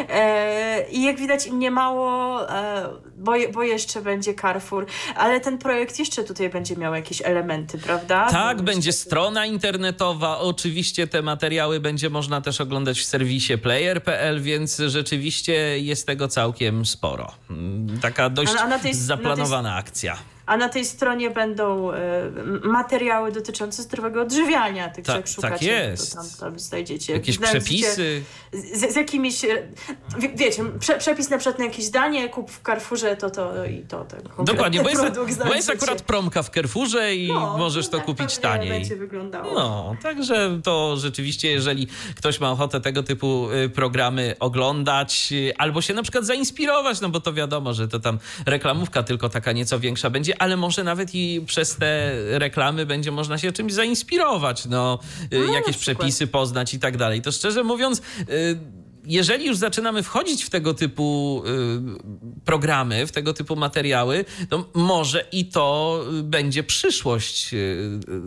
E, 0.10 0.86
I 0.92 1.04
jak 1.04 1.18
widać 1.20 1.48
im 1.48 1.60
nie 1.60 1.72
mało, 1.72 2.42
e, 2.50 2.90
bo, 3.18 3.32
bo 3.54 3.64
jeszcze 3.64 4.02
będzie 4.02 4.34
Carrefour, 4.34 4.86
ale 5.16 5.40
ten 5.40 5.58
projekt 5.58 6.00
jeszcze 6.00 6.24
tutaj 6.24 6.50
będzie 6.50 6.76
miał 6.76 6.96
jakieś 6.96 7.22
elementy, 7.22 7.78
prawda? 7.78 8.28
Tak, 8.32 8.62
będzie 8.62 8.94
strona 8.94 9.46
internetowa, 9.46 10.40
oczywiście 10.40 11.08
te 11.08 11.22
materiały 11.22 11.67
będzie 11.80 12.10
można 12.10 12.42
też 12.42 12.62
oglądać 12.62 13.00
w 13.00 13.06
serwisie 13.06 13.58
player.pl, 13.58 14.42
więc 14.42 14.82
rzeczywiście 14.88 15.80
jest 15.80 16.08
tego 16.08 16.28
całkiem 16.28 16.86
sporo. 16.86 17.34
Mm, 17.50 18.00
taka 18.00 18.30
dość 18.30 18.54
tej, 18.84 18.94
zaplanowana 18.94 19.76
akcja 19.76 20.18
a 20.48 20.58
na 20.58 20.70
tej 20.70 20.86
stronie 20.86 21.30
będą 21.30 21.92
y, 21.92 21.96
materiały 22.64 23.32
dotyczące 23.32 23.84
zdrowego 23.84 24.22
odżywiania. 24.22 24.90
Tych, 24.90 25.06
Ta, 25.06 25.16
jak 25.16 25.28
szukacie, 25.28 25.54
tak 25.54 25.62
jest. 25.62 26.16
tam, 26.16 26.26
tam 26.40 26.60
znajdziecie. 26.60 27.14
Jakieś 27.14 27.38
przepisy. 27.38 28.24
Z, 28.54 28.94
z, 28.94 28.96
jakimiś, 28.96 29.42
wie, 30.20 30.30
wiecie, 30.36 30.64
prze, 30.80 30.98
przepis 30.98 31.30
na 31.30 31.38
przykład 31.38 31.60
na 31.60 31.66
jakieś 31.66 31.90
danie, 31.90 32.30
kup 32.30 32.52
w 32.52 32.62
Carrefourze 32.66 33.16
to, 33.16 33.30
to 33.30 33.66
i 33.66 33.82
to. 33.82 34.06
Ten 34.06 34.46
Dokładnie, 34.46 34.84
bo 34.84 34.90
jest, 34.90 35.04
bo 35.48 35.54
jest 35.54 35.70
akurat 35.70 36.02
promka 36.02 36.44
w 36.44 36.50
Carrefourze 36.50 37.16
i 37.16 37.28
no, 37.28 37.58
możesz 37.58 37.90
to 37.90 37.98
tak 37.98 38.06
kupić 38.06 38.38
taniej. 38.38 38.70
będzie 38.70 38.96
wyglądało. 38.96 39.54
No, 39.54 39.96
także 40.04 40.60
to 40.64 40.98
rzeczywiście, 40.98 41.52
jeżeli 41.52 41.88
ktoś 42.16 42.40
ma 42.40 42.52
ochotę 42.52 42.82
tego 42.82 43.04
typu 43.04 43.52
y, 43.52 43.70
programy 43.70 44.36
oglądać, 44.40 45.30
y, 45.32 45.54
albo 45.58 45.82
się 45.82 45.94
na 45.94 46.04
przykład 46.04 46.26
zainspirować, 46.26 47.02
no 47.02 47.10
bo 47.10 47.20
to 47.20 47.34
wiadomo, 47.34 47.74
że 47.74 47.88
to 47.88 48.00
tam 48.00 48.20
reklamówka 48.46 49.04
tylko 49.04 49.30
taka 49.30 49.52
nieco 49.52 49.80
większa 49.80 50.10
będzie, 50.10 50.37
ale 50.40 50.58
może 50.58 50.84
nawet 50.84 51.16
i 51.16 51.42
przez 51.46 51.76
te 51.76 52.12
reklamy 52.40 52.86
będzie 52.86 53.12
można 53.12 53.38
się 53.38 53.52
czymś 53.52 53.74
zainspirować, 53.74 54.66
no, 54.66 55.00
y, 55.34 55.40
no 55.48 55.54
jakieś 55.54 55.78
przepisy 55.78 56.28
poznać 56.28 56.74
i 56.74 56.80
tak 56.80 56.98
dalej. 56.98 57.22
To 57.22 57.32
szczerze 57.32 57.64
mówiąc, 57.64 58.02
y, 58.30 58.60
jeżeli 59.08 59.46
już 59.46 59.58
zaczynamy 59.58 60.04
wchodzić 60.04 60.44
w 60.44 60.50
tego 60.50 60.74
typu 60.74 61.44
y, 61.46 62.42
programy, 62.46 63.08
w 63.08 63.12
tego 63.12 63.34
typu 63.34 63.56
materiały, 63.56 64.26
to 64.50 64.70
może 64.74 65.26
i 65.32 65.46
to 65.46 66.00
będzie 66.24 66.64
przyszłość 66.64 67.56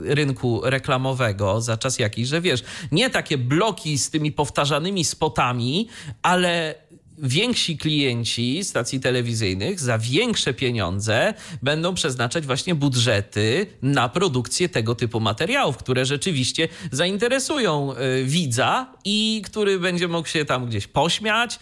rynku 0.05 0.61
reklamowego 0.65 1.61
za 1.61 1.77
czas 1.77 1.99
jakiś, 1.99 2.29
że 2.29 2.41
wiesz, 2.41 2.63
nie 2.93 3.11
takie 3.11 3.39
bloki 3.39 3.99
z 3.99 4.11
tymi 4.11 4.33
powtarzanymi 4.33 5.05
spotami, 5.05 5.89
ale 6.23 6.75
więksi 7.23 7.79
klienci 7.79 8.65
stacji 8.65 9.01
telewizyjnych 9.01 9.81
za 9.81 9.99
większe 9.99 10.55
pieniądze 10.55 11.35
będą 11.63 11.95
przeznaczać 11.95 12.47
właśnie 12.47 12.75
budżety 12.75 13.67
na 13.83 14.09
produkcję 14.09 14.69
tego 14.69 14.95
typu 14.95 15.21
materiałów, 15.21 15.77
które 15.77 16.05
rzeczywiście 16.05 16.69
zainteresują 16.93 17.93
y, 17.93 18.25
widza 18.25 18.95
i 19.05 19.43
który 19.47 19.79
będzie 19.79 20.09
mógł 20.09 20.29
się 20.29 20.45
tam 20.45 20.67
gdzieś 20.67 20.87
pośmiać, 20.87 21.59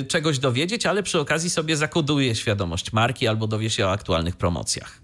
y, 0.00 0.04
czegoś 0.04 0.38
dowiedzieć, 0.38 0.86
ale 0.86 1.02
przy 1.02 1.20
okazji 1.20 1.50
sobie 1.50 1.76
zakoduje 1.76 2.34
świadomość 2.34 2.92
marki 2.92 3.28
albo 3.28 3.46
dowie 3.46 3.70
się 3.70 3.86
o 3.86 3.92
aktualnych 3.92 4.36
promocjach. 4.36 5.00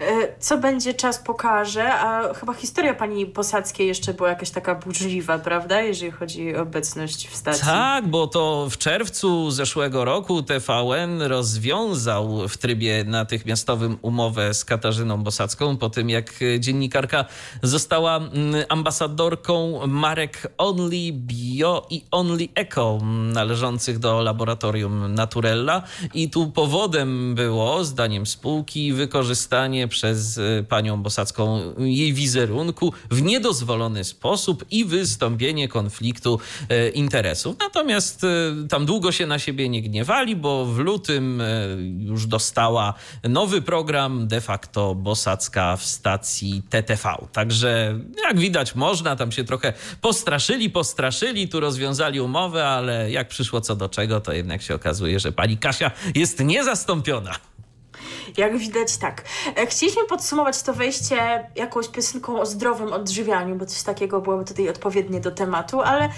E, 0.00 0.38
co 0.38 0.58
będzie, 0.58 0.94
czas 0.94 1.18
pokaże, 1.18 1.94
a 1.94 2.34
chyba 2.34 2.54
historia 2.54 2.94
pani 2.94 3.26
Posadzkiej 3.26 3.88
jeszcze 3.88 4.14
była 4.14 4.28
jakaś 4.28 4.50
taka 4.50 4.74
burzliwa, 4.74 5.38
prawda, 5.38 5.80
jeżeli 5.80 6.12
chodzi 6.12 6.56
o 6.56 6.62
obecność 6.62 7.28
w 7.28 7.36
stacji. 7.36 7.64
Tak, 7.64 8.06
bo 8.06 8.26
to 8.26 8.68
w 8.70 8.78
czerwcu 8.78 9.50
zeszłego 9.50 10.04
roku 10.04 10.42
TVN 10.42 11.22
rozwiązał 11.22 12.48
w 12.48 12.56
trybie 12.56 13.04
natychmiastowym 13.04 13.98
umowę 14.02 14.54
z 14.54 14.64
Katarzyną 14.64 15.22
Bosacką 15.22 15.76
po 15.76 15.90
tym, 15.90 16.10
jak 16.10 16.34
dziennikarka 16.58 17.24
została 17.62 18.16
mm, 18.16 18.64
ambasadorką 18.68 19.86
marek 19.86 20.52
Only 20.58 21.12
Bio 21.12 21.86
i 21.90 22.04
Only 22.10 22.48
Eco 22.54 22.98
należących 23.32 23.98
do 23.98 24.22
laboratorium 24.22 25.14
Naturella 25.14 25.82
i 26.14 26.30
tu 26.30 26.50
powodem 26.50 27.34
było, 27.34 27.84
zdaniem 27.84 28.26
spółki, 28.26 28.92
wykorzystanie 28.92 29.87
przez 29.88 30.38
y, 30.38 30.64
panią 30.68 31.02
Bosacką 31.02 31.74
jej 31.78 32.12
wizerunku 32.12 32.92
w 33.10 33.22
niedozwolony 33.22 34.04
sposób 34.04 34.64
i 34.70 34.84
wystąpienie 34.84 35.68
konfliktu 35.68 36.40
y, 36.70 36.90
interesów. 36.90 37.56
Natomiast 37.60 38.24
y, 38.24 38.68
tam 38.68 38.86
długo 38.86 39.12
się 39.12 39.26
na 39.26 39.38
siebie 39.38 39.68
nie 39.68 39.82
gniewali, 39.82 40.36
bo 40.36 40.66
w 40.66 40.78
lutym 40.78 41.42
już 41.98 42.26
dostała 42.26 42.94
nowy 43.28 43.62
program 43.62 44.28
de 44.28 44.40
facto 44.40 44.94
Bosacka 44.94 45.76
w 45.76 45.84
stacji 45.84 46.62
TTV. 46.70 47.26
Także 47.32 47.98
jak 48.22 48.38
widać 48.38 48.74
można, 48.74 49.16
tam 49.16 49.32
się 49.32 49.44
trochę 49.44 49.72
postraszyli, 50.00 50.70
postraszyli, 50.70 51.48
tu 51.48 51.60
rozwiązali 51.60 52.20
umowę, 52.20 52.66
ale 52.66 53.10
jak 53.10 53.28
przyszło 53.28 53.60
co 53.60 53.76
do 53.76 53.88
czego, 53.88 54.20
to 54.20 54.32
jednak 54.32 54.62
się 54.62 54.74
okazuje, 54.74 55.20
że 55.20 55.32
pani 55.32 55.58
Kasia 55.58 55.90
jest 56.14 56.44
niezastąpiona. 56.44 57.34
Jak 58.36 58.58
widać, 58.58 58.96
tak. 58.96 59.24
E, 59.56 59.66
chcieliśmy 59.66 60.06
podsumować 60.06 60.62
to 60.62 60.74
wejście 60.74 61.48
jakąś 61.56 61.88
piosenką 61.88 62.40
o 62.40 62.46
zdrowym 62.46 62.92
odżywianiu, 62.92 63.56
bo 63.56 63.66
coś 63.66 63.82
takiego 63.82 64.20
byłoby 64.20 64.44
tutaj 64.44 64.68
odpowiednie 64.68 65.20
do 65.20 65.30
tematu, 65.30 65.80
ale 65.80 66.08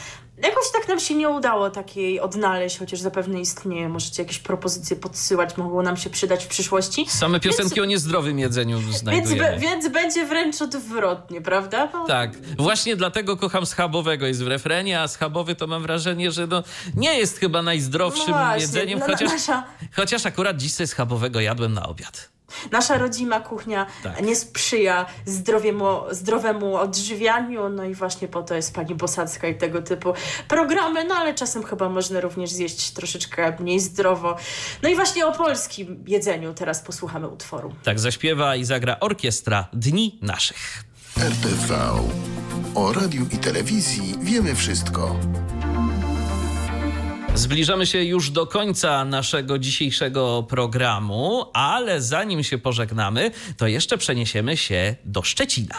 Jakoś 0.43 0.65
tak 0.73 0.89
nam 0.89 1.01
się 1.01 1.15
nie 1.15 1.29
udało 1.29 1.71
takiej 1.71 2.21
odnaleźć, 2.21 2.79
chociaż 2.79 3.01
zapewne 3.01 3.41
istnieje. 3.41 3.89
Możecie 3.89 4.23
jakieś 4.23 4.39
propozycje 4.39 4.97
podsyłać, 4.97 5.57
mogą 5.57 5.83
nam 5.83 5.97
się 5.97 6.11
przydać 6.11 6.45
w 6.45 6.49
przyszłości. 6.49 7.07
Same 7.09 7.41
piosenki 7.41 7.75
więc, 7.75 7.85
o 7.85 7.85
niezdrowym 7.85 8.39
jedzeniu 8.39 8.81
znajdujemy. 8.93 9.51
Więc, 9.51 9.63
więc 9.63 9.89
będzie 9.89 10.27
wręcz 10.27 10.63
odwrotnie, 10.63 11.41
prawda? 11.41 11.89
No. 11.93 12.07
Tak. 12.07 12.31
Właśnie 12.59 12.97
dlatego 12.97 13.37
kocham 13.37 13.67
schabowego 13.67 14.27
jest 14.27 14.45
w 14.45 14.47
refrenie, 14.47 15.01
a 15.01 15.09
schabowy 15.09 15.55
to 15.55 15.67
mam 15.67 15.83
wrażenie, 15.83 16.31
że 16.31 16.47
no, 16.47 16.63
nie 16.95 17.19
jest 17.19 17.39
chyba 17.39 17.63
najzdrowszym 17.63 18.31
no 18.31 18.33
właśnie, 18.33 18.61
jedzeniem, 18.61 18.99
no, 18.99 19.07
chociaż, 19.07 19.31
nasza... 19.33 19.65
chociaż 19.93 20.27
akurat 20.27 20.63
sobie 20.63 20.87
schabowego 20.87 21.41
jadłem 21.41 21.73
na 21.73 21.89
obiad. 21.89 22.29
Nasza 22.71 22.99
rodzima 22.99 23.41
kuchnia 23.41 23.87
tak. 24.03 24.23
nie 24.23 24.37
sprzyja 24.37 25.07
zdrowiemu, 25.25 26.01
zdrowemu 26.11 26.77
odżywianiu, 26.77 27.69
no 27.69 27.85
i 27.85 27.95
właśnie 27.95 28.29
po 28.29 28.43
to 28.43 28.55
jest 28.55 28.75
pani 28.75 28.95
Bosacka 28.95 29.49
i 29.49 29.59
tego 29.59 29.83
typu 29.83 30.15
programy, 30.49 31.05
no 31.05 31.15
ale 31.15 31.35
czasem 31.35 31.63
chyba 31.63 31.89
można 31.89 32.21
również 32.21 32.51
zjeść 32.51 32.91
troszeczkę 32.91 33.57
mniej 33.61 33.81
zdrowo. 33.81 34.37
No 34.83 34.89
i 34.89 34.95
właśnie 34.95 35.27
o 35.27 35.33
polskim 35.33 36.05
jedzeniu 36.07 36.55
teraz 36.55 36.83
posłuchamy 36.83 37.29
utworu. 37.29 37.75
Tak, 37.83 38.01
zaśpiewa 38.01 38.57
i 38.57 38.65
zagra 38.65 38.97
orkiestra 39.01 39.69
Dni 39.73 40.19
Naszych. 40.23 40.85
RTV. 41.19 41.91
O 42.75 42.93
radiu 42.93 43.27
i 43.33 43.39
telewizji 43.39 44.15
wiemy 44.21 44.55
wszystko. 44.55 45.17
Zbliżamy 47.41 47.87
się 47.87 48.05
już 48.05 48.31
do 48.31 48.47
końca 48.47 49.05
naszego 49.05 49.59
dzisiejszego 49.59 50.43
programu, 50.49 51.45
ale 51.53 52.03
zanim 52.03 52.43
się 52.43 52.59
pożegnamy, 52.59 53.31
to 53.57 53.67
jeszcze 53.67 53.99
przeniesiemy 53.99 54.57
się 54.57 54.97
do 55.05 55.23
Szczecina. 55.23 55.75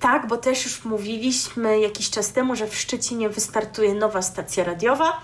Tak, 0.00 0.28
bo 0.28 0.36
też 0.36 0.64
już 0.64 0.84
mówiliśmy 0.84 1.80
jakiś 1.80 2.10
czas 2.10 2.32
temu, 2.32 2.56
że 2.56 2.66
w 2.66 2.76
Szczecinie 2.76 3.28
wystartuje 3.28 3.94
nowa 3.94 4.22
stacja 4.22 4.64
radiowa. 4.64 5.20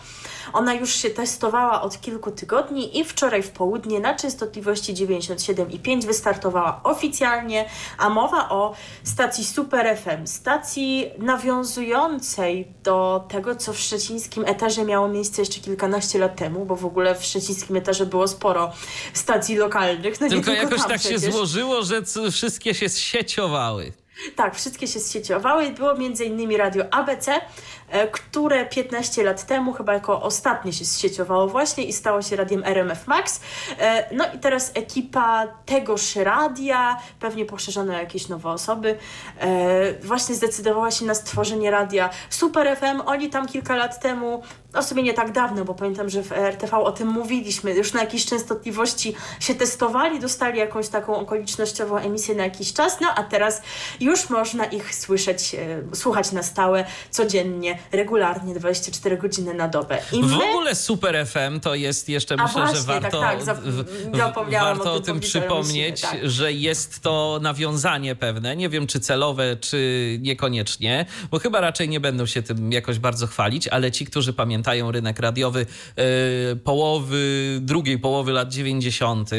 Ona 0.52 0.74
już 0.74 0.94
się 0.94 1.10
testowała 1.10 1.82
od 1.82 2.00
kilku 2.00 2.30
tygodni 2.30 2.98
i 2.98 3.04
wczoraj 3.04 3.42
w 3.42 3.50
południe 3.50 4.00
na 4.00 4.14
częstotliwości 4.14 4.94
97,5 4.94 6.06
wystartowała 6.06 6.80
oficjalnie, 6.84 7.68
a 7.98 8.08
mowa 8.08 8.48
o 8.48 8.74
stacji 9.04 9.44
Super 9.44 9.98
FM, 9.98 10.26
stacji 10.26 11.10
nawiązującej 11.18 12.68
do 12.84 13.24
tego, 13.28 13.56
co 13.56 13.72
w 13.72 13.78
szczecińskim 13.78 14.44
etarze 14.46 14.84
miało 14.84 15.08
miejsce 15.08 15.42
jeszcze 15.42 15.60
kilkanaście 15.60 16.18
lat 16.18 16.36
temu, 16.36 16.64
bo 16.64 16.76
w 16.76 16.86
ogóle 16.86 17.14
w 17.14 17.24
szczecińskim 17.24 17.76
etarze 17.76 18.06
było 18.06 18.28
sporo 18.28 18.72
stacji 19.12 19.56
lokalnych. 19.56 20.20
No 20.20 20.28
tylko, 20.28 20.44
tylko 20.44 20.62
jakoś 20.62 20.82
tak 20.82 20.98
przecież. 20.98 21.22
się 21.22 21.32
złożyło, 21.32 21.82
że 21.82 22.02
wszystkie 22.30 22.74
się 22.74 22.88
sieciowały. 22.88 23.92
Tak, 24.36 24.54
wszystkie 24.54 24.86
się 24.86 25.00
sieciowały. 25.00 25.70
Było 25.70 25.94
między 25.94 26.24
innymi 26.24 26.56
radio 26.56 26.84
ABC, 26.90 27.40
e, 27.88 28.08
które 28.08 28.66
15 28.66 29.22
lat 29.22 29.46
temu 29.46 29.72
chyba 29.72 29.94
jako 29.94 30.22
ostatnie 30.22 30.72
się 30.72 30.84
sieciowało 30.84 31.48
właśnie 31.48 31.84
i 31.84 31.92
stało 31.92 32.22
się 32.22 32.36
radiem 32.36 32.62
RMF 32.64 33.06
Max. 33.06 33.40
E, 33.78 34.14
no 34.14 34.24
i 34.34 34.38
teraz 34.38 34.72
ekipa 34.74 35.46
tegoż 35.66 36.16
radia, 36.16 36.98
pewnie 37.20 37.44
poszerzone 37.44 37.94
jakieś 37.94 38.28
nowe 38.28 38.50
osoby, 38.50 38.98
e, 39.40 39.92
właśnie 39.92 40.34
zdecydowała 40.34 40.90
się 40.90 41.04
na 41.04 41.14
stworzenie 41.14 41.70
radia 41.70 42.10
Super 42.30 42.76
FM. 42.76 43.00
Oni 43.06 43.30
tam 43.30 43.48
kilka 43.48 43.76
lat 43.76 44.00
temu 44.00 44.42
no 44.74 44.82
sobie 44.82 45.02
nie 45.02 45.14
tak 45.14 45.32
dawno, 45.32 45.64
bo 45.64 45.74
pamiętam, 45.74 46.08
że 46.08 46.22
w 46.22 46.32
RTV 46.32 46.76
o 46.78 46.92
tym 46.92 47.08
mówiliśmy, 47.08 47.74
już 47.74 47.92
na 47.92 48.00
jakiejś 48.00 48.26
częstotliwości 48.26 49.14
się 49.40 49.54
testowali, 49.54 50.20
dostali 50.20 50.58
jakąś 50.58 50.88
taką 50.88 51.16
okolicznościową 51.16 51.96
emisję 51.96 52.34
na 52.34 52.44
jakiś 52.44 52.72
czas, 52.72 53.00
no 53.00 53.08
a 53.16 53.22
teraz 53.22 53.62
już 54.00 54.07
już 54.08 54.30
można 54.30 54.64
ich 54.64 54.94
słyszeć, 54.94 55.54
e, 55.54 55.96
słuchać 55.96 56.32
na 56.32 56.42
stałe, 56.42 56.84
codziennie, 57.10 57.78
regularnie, 57.92 58.54
24 58.54 59.16
godziny 59.16 59.54
na 59.54 59.68
dobę. 59.68 59.98
I 60.12 60.22
w 60.22 60.34
ogóle 60.34 60.74
Super 60.74 61.26
FM 61.26 61.60
to 61.60 61.74
jest 61.74 62.08
jeszcze, 62.08 62.36
myślę, 62.36 62.62
właśnie, 62.62 62.78
że 62.78 62.84
tak, 62.84 63.02
warto, 63.02 63.20
tak, 63.20 63.44
tak, 63.44 64.50
warto 64.50 64.92
o, 64.92 64.94
o 64.94 65.00
tym 65.00 65.20
przypomnieć, 65.20 66.00
tak. 66.00 66.18
że 66.22 66.52
jest 66.52 67.00
to 67.00 67.38
nawiązanie 67.42 68.16
pewne, 68.16 68.56
nie 68.56 68.68
wiem 68.68 68.86
czy 68.86 69.00
celowe, 69.00 69.56
czy 69.56 70.18
niekoniecznie, 70.20 71.06
bo 71.30 71.38
chyba 71.38 71.60
raczej 71.60 71.88
nie 71.88 72.00
będą 72.00 72.26
się 72.26 72.42
tym 72.42 72.72
jakoś 72.72 72.98
bardzo 72.98 73.26
chwalić, 73.26 73.68
ale 73.68 73.90
ci, 73.90 74.06
którzy 74.06 74.32
pamiętają 74.32 74.92
rynek 74.92 75.18
radiowy 75.18 75.66
e, 75.96 76.56
połowy, 76.56 77.58
drugiej 77.60 77.98
połowy 77.98 78.32
lat 78.32 78.52
90., 78.52 79.32
e, 79.32 79.36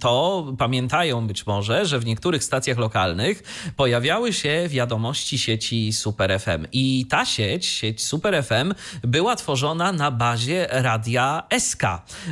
to 0.00 0.46
pamiętają 0.58 1.26
być 1.26 1.46
może, 1.46 1.86
że 1.86 1.98
w 1.98 2.06
niektórych 2.06 2.44
stacjach 2.44 2.78
lokalnych 2.78 3.23
pojawiały 3.76 4.32
się 4.32 4.68
wiadomości 4.68 5.38
sieci 5.38 5.92
Super 5.92 6.40
FM. 6.40 6.66
I 6.72 7.06
ta 7.08 7.24
sieć, 7.24 7.66
sieć 7.66 8.04
Super 8.04 8.44
FM, 8.44 8.74
była 9.02 9.36
tworzona 9.36 9.92
na 9.92 10.10
bazie 10.10 10.66
radia 10.70 11.42
SK. 11.58 11.82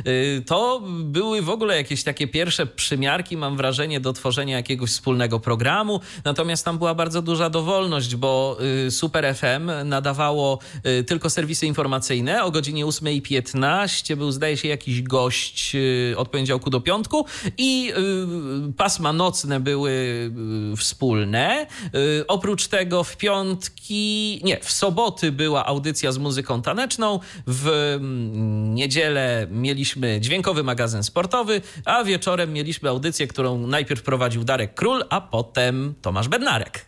Y, 0.07 0.43
to 0.45 0.81
były 1.03 1.41
w 1.41 1.49
ogóle 1.49 1.75
jakieś 1.77 2.03
takie 2.03 2.27
pierwsze 2.27 2.65
przymiarki, 2.65 3.37
mam 3.37 3.57
wrażenie, 3.57 3.99
do 3.99 4.13
tworzenia 4.13 4.57
jakiegoś 4.57 4.89
wspólnego 4.89 5.39
programu. 5.39 5.99
Natomiast 6.23 6.65
tam 6.65 6.77
była 6.77 6.95
bardzo 6.95 7.21
duża 7.21 7.49
dowolność, 7.49 8.15
bo 8.15 8.57
y, 8.87 8.91
Super 8.91 9.35
FM 9.35 9.71
nadawało 9.85 10.59
y, 10.85 11.03
tylko 11.03 11.29
serwisy 11.29 11.65
informacyjne. 11.67 12.43
O 12.43 12.51
godzinie 12.51 12.85
8.15 12.85 14.15
był, 14.15 14.31
zdaje 14.31 14.57
się, 14.57 14.67
jakiś 14.67 15.01
gość 15.01 15.75
od 16.17 16.29
poniedziałku 16.29 16.69
do 16.69 16.81
piątku 16.81 17.25
i 17.57 17.93
pasma 18.77 19.13
nocne 19.13 19.59
były 19.59 20.31
wspólne. 20.83 21.67
Oprócz 22.27 22.67
tego 22.67 23.03
w 23.03 23.17
piątki, 23.17 24.41
nie, 24.43 24.59
w 24.59 24.71
soboty 24.71 25.31
była 25.31 25.65
audycja 25.65 26.11
z 26.11 26.17
muzyką 26.17 26.61
taneczną, 26.61 27.19
w 27.47 27.67
mm, 27.67 28.75
niedzielę 28.75 29.47
mieliśmy 29.51 30.21
dźwiękowy 30.21 30.63
magazyn 30.63 31.03
sportowy, 31.03 31.61
a 31.85 32.03
wieczorem 32.03 32.53
mieliśmy 32.53 32.89
audycję, 32.89 33.27
którą 33.27 33.57
najpierw 33.67 34.03
prowadził 34.03 34.43
Darek 34.43 34.73
Król, 34.73 35.05
a 35.09 35.21
potem 35.21 35.93
Tomasz 36.01 36.27
Bednarek. 36.27 36.85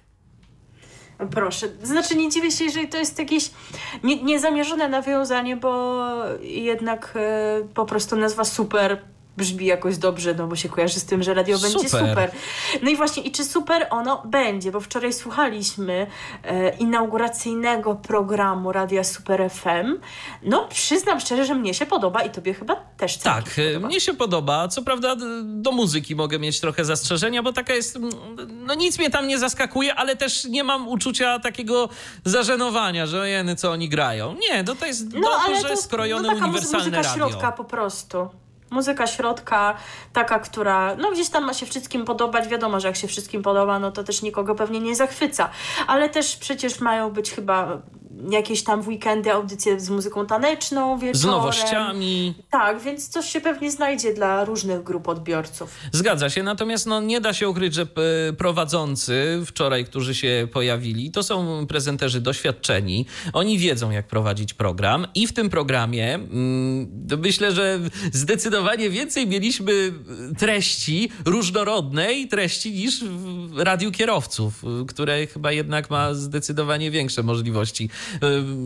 Proszę. 1.31 1.67
Znaczy 1.83 2.15
nie 2.15 2.29
dziwię 2.29 2.51
się, 2.51 2.63
jeżeli 2.63 2.87
to 2.87 2.97
jest 2.97 3.19
jakieś 3.19 3.51
nie, 4.03 4.23
niezamierzone 4.23 4.89
nawiązanie, 4.89 5.57
bo 5.57 6.03
jednak 6.41 7.13
y, 7.61 7.67
po 7.73 7.85
prostu 7.85 8.15
nazwa 8.15 8.43
super 8.43 9.01
brzmi 9.37 9.65
jakoś 9.65 9.97
dobrze, 9.97 10.33
no 10.33 10.47
bo 10.47 10.55
się 10.55 10.69
kojarzy 10.69 10.99
z 10.99 11.05
tym, 11.05 11.23
że 11.23 11.33
radio 11.33 11.57
super. 11.57 11.73
będzie 11.73 11.89
super. 11.89 12.31
No 12.81 12.89
i 12.89 12.95
właśnie, 12.95 13.23
i 13.23 13.31
czy 13.31 13.45
super 13.45 13.87
ono 13.89 14.23
będzie, 14.25 14.71
bo 14.71 14.79
wczoraj 14.79 15.13
słuchaliśmy 15.13 16.07
e, 16.43 16.77
inauguracyjnego 16.77 17.95
programu 17.95 18.71
Radia 18.71 19.03
Super 19.03 19.49
FM. 19.51 19.99
No 20.43 20.67
przyznam 20.67 21.19
szczerze, 21.19 21.45
że 21.45 21.55
mnie 21.55 21.73
się 21.73 21.85
podoba 21.85 22.23
i 22.23 22.29
tobie 22.29 22.53
chyba 22.53 22.75
też 22.75 23.17
Tak, 23.17 23.49
się 23.49 23.63
podoba. 23.67 23.87
mnie 23.87 24.01
się 24.01 24.13
podoba. 24.13 24.67
Co 24.67 24.81
prawda 24.81 25.15
do 25.43 25.71
muzyki 25.71 26.15
mogę 26.15 26.39
mieć 26.39 26.59
trochę 26.59 26.85
zastrzeżenia, 26.85 27.43
bo 27.43 27.53
taka 27.53 27.73
jest, 27.73 27.99
no 28.49 28.73
nic 28.73 28.99
mnie 28.99 29.09
tam 29.09 29.27
nie 29.27 29.39
zaskakuje, 29.39 29.95
ale 29.95 30.15
też 30.15 30.45
nie 30.45 30.63
mam 30.63 30.87
uczucia 30.87 31.39
takiego 31.39 31.89
zażenowania, 32.25 33.05
że 33.05 33.29
jeny 33.29 33.55
co 33.55 33.71
oni 33.71 33.89
grają. 33.89 34.35
Nie, 34.49 34.63
no 34.63 34.75
to 34.75 34.85
jest 34.85 35.13
no, 35.13 35.29
dobrze 35.47 35.69
to, 35.69 35.77
skrojone 35.77 36.27
no, 36.27 36.45
uniwersalne 36.45 36.77
muzyka 36.77 37.01
radio. 37.01 37.29
środka 37.29 37.51
po 37.51 37.63
prostu 37.63 38.29
muzyka 38.69 39.07
środka, 39.07 39.75
taka, 40.13 40.39
która 40.39 40.95
no 40.95 41.11
gdzieś 41.11 41.29
tam 41.29 41.45
ma 41.45 41.53
się 41.53 41.65
wszystkim 41.65 42.05
podobać. 42.05 42.47
Wiadomo, 42.47 42.79
że 42.79 42.87
jak 42.87 42.97
się 42.97 43.07
wszystkim 43.07 43.41
podoba, 43.41 43.79
no 43.79 43.91
to 43.91 44.03
też 44.03 44.21
nikogo 44.21 44.55
pewnie 44.55 44.79
nie 44.79 44.95
zachwyca. 44.95 45.49
Ale 45.87 46.09
też 46.09 46.37
przecież 46.37 46.79
mają 46.79 47.11
być 47.11 47.31
chyba 47.31 47.81
jakieś 48.31 48.63
tam 48.63 48.81
w 48.81 48.87
weekendy 48.87 49.31
audycje 49.31 49.79
z 49.79 49.89
muzyką 49.89 50.25
taneczną 50.25 50.97
wieczorem. 50.99 51.15
Z 51.15 51.25
nowościami. 51.25 52.33
Tak, 52.49 52.81
więc 52.81 53.07
coś 53.07 53.29
się 53.29 53.41
pewnie 53.41 53.71
znajdzie 53.71 54.13
dla 54.13 54.45
różnych 54.45 54.83
grup 54.83 55.07
odbiorców. 55.07 55.75
Zgadza 55.91 56.29
się, 56.29 56.43
natomiast 56.43 56.85
no, 56.85 57.01
nie 57.01 57.21
da 57.21 57.33
się 57.33 57.49
ukryć, 57.49 57.73
że 57.73 57.81
e, 58.29 58.33
prowadzący 58.33 59.41
wczoraj, 59.45 59.85
którzy 59.85 60.15
się 60.15 60.47
pojawili, 60.53 61.11
to 61.11 61.23
są 61.23 61.67
prezenterzy 61.67 62.21
doświadczeni. 62.21 63.05
Oni 63.33 63.57
wiedzą, 63.57 63.91
jak 63.91 64.07
prowadzić 64.07 64.53
program 64.53 65.07
i 65.15 65.27
w 65.27 65.33
tym 65.33 65.49
programie 65.49 66.13
mm, 66.13 67.07
myślę, 67.23 67.51
że 67.51 67.79
zdecydowanie 68.13 68.89
więcej 68.89 69.27
mieliśmy 69.27 69.93
treści, 70.37 71.09
różnorodnej 71.25 72.27
treści 72.27 72.71
niż 72.71 73.03
w 73.03 73.59
radiu 73.59 73.91
kierowców, 73.91 74.63
które 74.87 75.27
chyba 75.27 75.51
jednak 75.51 75.89
ma 75.89 76.13
zdecydowanie 76.13 76.91
większe 76.91 77.23
możliwości 77.23 77.89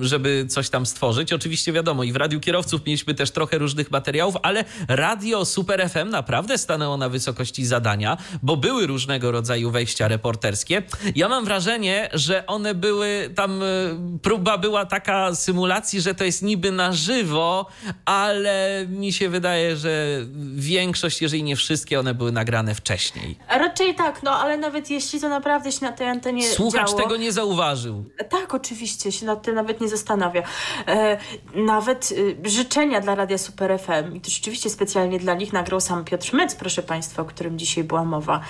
żeby 0.01 0.45
coś 0.49 0.69
tam 0.69 0.85
stworzyć. 0.85 1.33
Oczywiście 1.33 1.71
wiadomo, 1.73 2.03
i 2.03 2.11
w 2.11 2.15
Radiu 2.15 2.39
Kierowców 2.39 2.85
mieliśmy 2.85 3.13
też 3.13 3.31
trochę 3.31 3.57
różnych 3.57 3.91
materiałów, 3.91 4.35
ale 4.41 4.65
Radio 4.87 5.45
Super 5.45 5.89
FM 5.89 6.09
naprawdę 6.09 6.57
stanęło 6.57 6.97
na 6.97 7.09
wysokości 7.09 7.65
zadania, 7.65 8.17
bo 8.43 8.57
były 8.57 8.87
różnego 8.87 9.31
rodzaju 9.31 9.71
wejścia 9.71 10.07
reporterskie. 10.07 10.83
Ja 11.15 11.29
mam 11.29 11.45
wrażenie, 11.45 12.09
że 12.13 12.47
one 12.47 12.75
były, 12.75 13.29
tam 13.35 13.63
y, 13.63 13.97
próba 14.21 14.57
była 14.57 14.85
taka 14.85 15.35
symulacji, 15.35 16.01
że 16.01 16.15
to 16.15 16.23
jest 16.23 16.41
niby 16.41 16.71
na 16.71 16.93
żywo, 16.93 17.65
ale 18.05 18.85
mi 18.89 19.13
się 19.13 19.29
wydaje, 19.29 19.75
że 19.75 20.25
większość, 20.55 21.21
jeżeli 21.21 21.43
nie 21.43 21.55
wszystkie, 21.55 21.99
one 21.99 22.13
były 22.13 22.31
nagrane 22.31 22.75
wcześniej. 22.75 23.37
Raczej 23.49 23.95
tak, 23.95 24.23
no 24.23 24.31
ale 24.31 24.57
nawet 24.57 24.89
jeśli 24.89 25.19
to 25.19 25.29
naprawdę 25.29 25.71
się 25.71 25.85
na 25.85 25.91
tej 25.91 26.07
antenie 26.07 26.47
Słuchacz 26.47 26.89
działo... 26.89 27.01
tego 27.01 27.17
nie 27.17 27.31
zauważył. 27.31 28.05
Tak, 28.29 28.53
oczywiście, 28.53 29.11
się 29.11 29.25
nad 29.29 29.41
tym 29.41 29.55
nawet 29.55 29.81
nie 29.81 29.87
zastanawia. 29.87 30.43
E, 30.87 31.17
nawet 31.55 32.13
e, 32.45 32.49
życzenia 32.49 33.01
dla 33.01 33.15
Radia 33.15 33.37
Super 33.37 33.79
FM 33.79 34.15
i 34.15 34.21
to 34.21 34.31
rzeczywiście 34.31 34.69
specjalnie 34.69 35.19
dla 35.19 35.33
nich 35.33 35.53
nagrał 35.53 35.81
sam 35.81 36.05
Piotr 36.05 36.33
Mec, 36.33 36.55
proszę 36.55 36.83
Państwa, 36.83 37.21
o 37.21 37.25
którym 37.25 37.57
dzisiaj 37.59 37.83
była 37.83 38.03
mowa. 38.03 38.41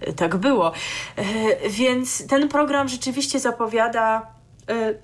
E, 0.00 0.12
tak 0.12 0.36
było. 0.36 0.72
E, 1.16 1.24
więc 1.70 2.26
ten 2.26 2.48
program 2.48 2.88
rzeczywiście 2.88 3.40
zapowiada 3.40 4.37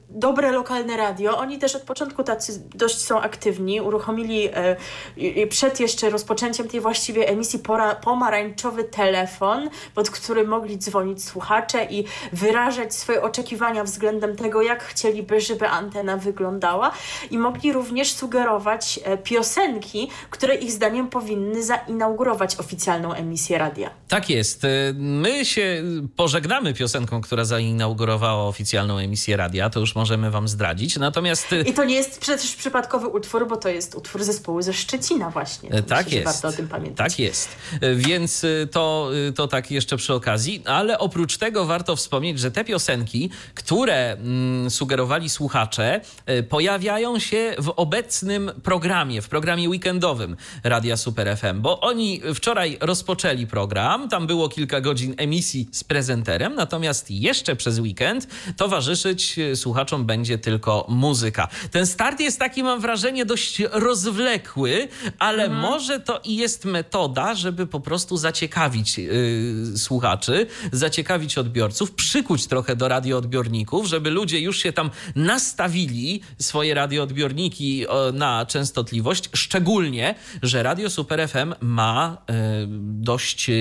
dobre 0.08 0.52
lokalne 0.52 0.96
radio. 0.96 1.38
Oni 1.38 1.58
też 1.58 1.74
od 1.74 1.82
początku 1.82 2.24
tacy 2.24 2.62
dość 2.74 2.98
są 2.98 3.20
aktywni. 3.20 3.80
Uruchomili 3.80 4.48
e, 4.52 5.46
przed 5.46 5.80
jeszcze 5.80 6.10
rozpoczęciem 6.10 6.68
tej 6.68 6.80
właściwej 6.80 7.26
emisji 7.26 7.60
pomarańczowy 8.02 8.84
telefon, 8.84 9.70
pod 9.94 10.10
który 10.10 10.46
mogli 10.46 10.78
dzwonić 10.78 11.24
słuchacze 11.24 11.86
i 11.90 12.04
wyrażać 12.32 12.94
swoje 12.94 13.22
oczekiwania 13.22 13.84
względem 13.84 14.36
tego, 14.36 14.62
jak 14.62 14.84
chcieliby, 14.84 15.40
żeby 15.40 15.68
antena 15.68 16.16
wyglądała. 16.16 16.92
I 17.30 17.38
mogli 17.38 17.72
również 17.72 18.12
sugerować 18.12 19.00
e, 19.04 19.18
piosenki, 19.18 20.10
które 20.30 20.54
ich 20.54 20.72
zdaniem 20.72 21.08
powinny 21.08 21.62
zainaugurować 21.62 22.56
oficjalną 22.56 23.12
emisję 23.12 23.58
radia. 23.58 23.90
Tak 24.08 24.30
jest. 24.30 24.62
My 24.94 25.44
się 25.44 25.82
pożegnamy 26.16 26.74
piosenką, 26.74 27.20
która 27.20 27.44
zainaugurowała 27.44 28.44
oficjalną 28.44 28.98
emisję 28.98 29.36
radia 29.36 29.53
radia, 29.54 29.70
to 29.70 29.80
już 29.80 29.94
możemy 29.94 30.30
wam 30.30 30.48
zdradzić. 30.48 30.96
Natomiast... 30.96 31.52
Y, 31.52 31.62
I 31.62 31.74
to 31.74 31.84
nie 31.84 31.94
jest 31.94 32.20
przecież 32.20 32.56
przypadkowy 32.56 33.08
utwór, 33.08 33.48
bo 33.48 33.56
to 33.56 33.68
jest 33.68 33.94
utwór 33.94 34.24
zespołu 34.24 34.62
ze 34.62 34.72
Szczecina 34.72 35.30
właśnie. 35.30 35.70
To 35.70 35.82
tak 35.82 36.06
myślę, 36.06 36.20
jest. 36.20 36.32
Warto 36.32 36.48
o 36.48 36.52
tym 36.52 36.68
pamiętać. 36.68 37.12
Tak 37.12 37.18
jest. 37.18 37.48
Y, 37.82 37.94
więc 37.96 38.44
y, 38.44 38.68
to, 38.72 39.10
to 39.34 39.48
tak 39.48 39.70
jeszcze 39.70 39.96
przy 39.96 40.14
okazji, 40.14 40.62
ale 40.64 40.98
oprócz 40.98 41.36
tego 41.36 41.64
warto 41.64 41.96
wspomnieć, 41.96 42.38
że 42.38 42.50
te 42.50 42.64
piosenki, 42.64 43.30
które 43.54 44.12
mm, 44.12 44.70
sugerowali 44.70 45.28
słuchacze, 45.28 46.00
pojawiają 46.48 47.18
się 47.18 47.54
w 47.58 47.72
obecnym 47.76 48.52
programie, 48.62 49.22
w 49.22 49.28
programie 49.28 49.68
weekendowym 49.68 50.36
Radia 50.64 50.96
Super 50.96 51.36
FM, 51.36 51.60
bo 51.60 51.80
oni 51.80 52.20
wczoraj 52.34 52.78
rozpoczęli 52.80 53.46
program, 53.46 54.08
tam 54.08 54.26
było 54.26 54.48
kilka 54.48 54.80
godzin 54.80 55.14
emisji 55.16 55.68
z 55.72 55.84
prezenterem, 55.84 56.54
natomiast 56.54 57.10
jeszcze 57.10 57.56
przez 57.56 57.78
weekend 57.78 58.28
towarzyszyć 58.56 59.38
słuchaczom 59.54 60.06
będzie 60.06 60.38
tylko 60.38 60.86
muzyka. 60.88 61.48
Ten 61.70 61.86
start 61.86 62.20
jest 62.20 62.38
taki, 62.38 62.62
mam 62.62 62.80
wrażenie, 62.80 63.26
dość 63.26 63.62
rozwlekły, 63.72 64.88
ale 65.18 65.44
mhm. 65.44 65.62
może 65.62 66.00
to 66.00 66.20
i 66.24 66.36
jest 66.36 66.64
metoda, 66.64 67.34
żeby 67.34 67.66
po 67.66 67.80
prostu 67.80 68.16
zaciekawić 68.16 68.98
yy, 68.98 69.78
słuchaczy, 69.78 70.46
zaciekawić 70.72 71.38
odbiorców, 71.38 71.92
przykuć 71.92 72.46
trochę 72.46 72.76
do 72.76 72.88
radioodbiorników, 72.88 73.86
żeby 73.86 74.10
ludzie 74.10 74.40
już 74.40 74.58
się 74.58 74.72
tam 74.72 74.90
nastawili 75.16 76.20
swoje 76.38 76.74
radioodbiorniki 76.74 77.86
na 78.12 78.46
częstotliwość, 78.46 79.30
szczególnie, 79.34 80.14
że 80.42 80.62
Radio 80.62 80.90
Super 80.90 81.28
FM 81.28 81.54
ma 81.60 82.16
yy, 82.28 82.34
dość 82.80 83.48
yy, 83.48 83.54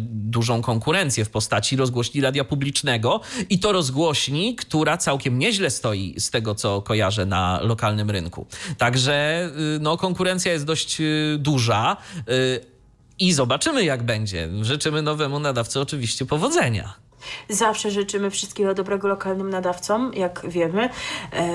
dużą 0.00 0.62
konkurencję 0.62 1.24
w 1.24 1.30
postaci 1.30 1.76
rozgłośni 1.76 2.20
radia 2.20 2.44
publicznego 2.44 3.20
i 3.50 3.58
to 3.58 3.72
rozgłośni, 3.72 4.56
która 4.56 4.96
całkiem 4.96 5.25
całkiem 5.26 5.38
nieźle 5.38 5.70
stoi 5.70 6.14
z 6.18 6.30
tego, 6.30 6.54
co 6.54 6.82
kojarzę 6.82 7.26
na 7.26 7.60
lokalnym 7.62 8.10
rynku. 8.10 8.46
Także 8.78 9.48
y, 9.76 9.80
no, 9.80 9.96
konkurencja 9.96 10.52
jest 10.52 10.64
dość 10.64 11.00
y, 11.00 11.36
duża 11.38 11.96
y, 12.28 12.60
i 13.18 13.32
zobaczymy, 13.32 13.84
jak 13.84 14.02
będzie. 14.02 14.48
Życzymy 14.62 15.02
nowemu 15.02 15.40
nadawcy 15.40 15.80
oczywiście 15.80 16.26
powodzenia. 16.26 16.94
Zawsze 17.48 17.90
życzymy 17.90 18.30
wszystkiego 18.30 18.74
dobrego 18.74 19.08
lokalnym 19.08 19.50
nadawcom, 19.50 20.12
jak 20.14 20.42
wiemy, 20.48 20.88
e, 21.32 21.46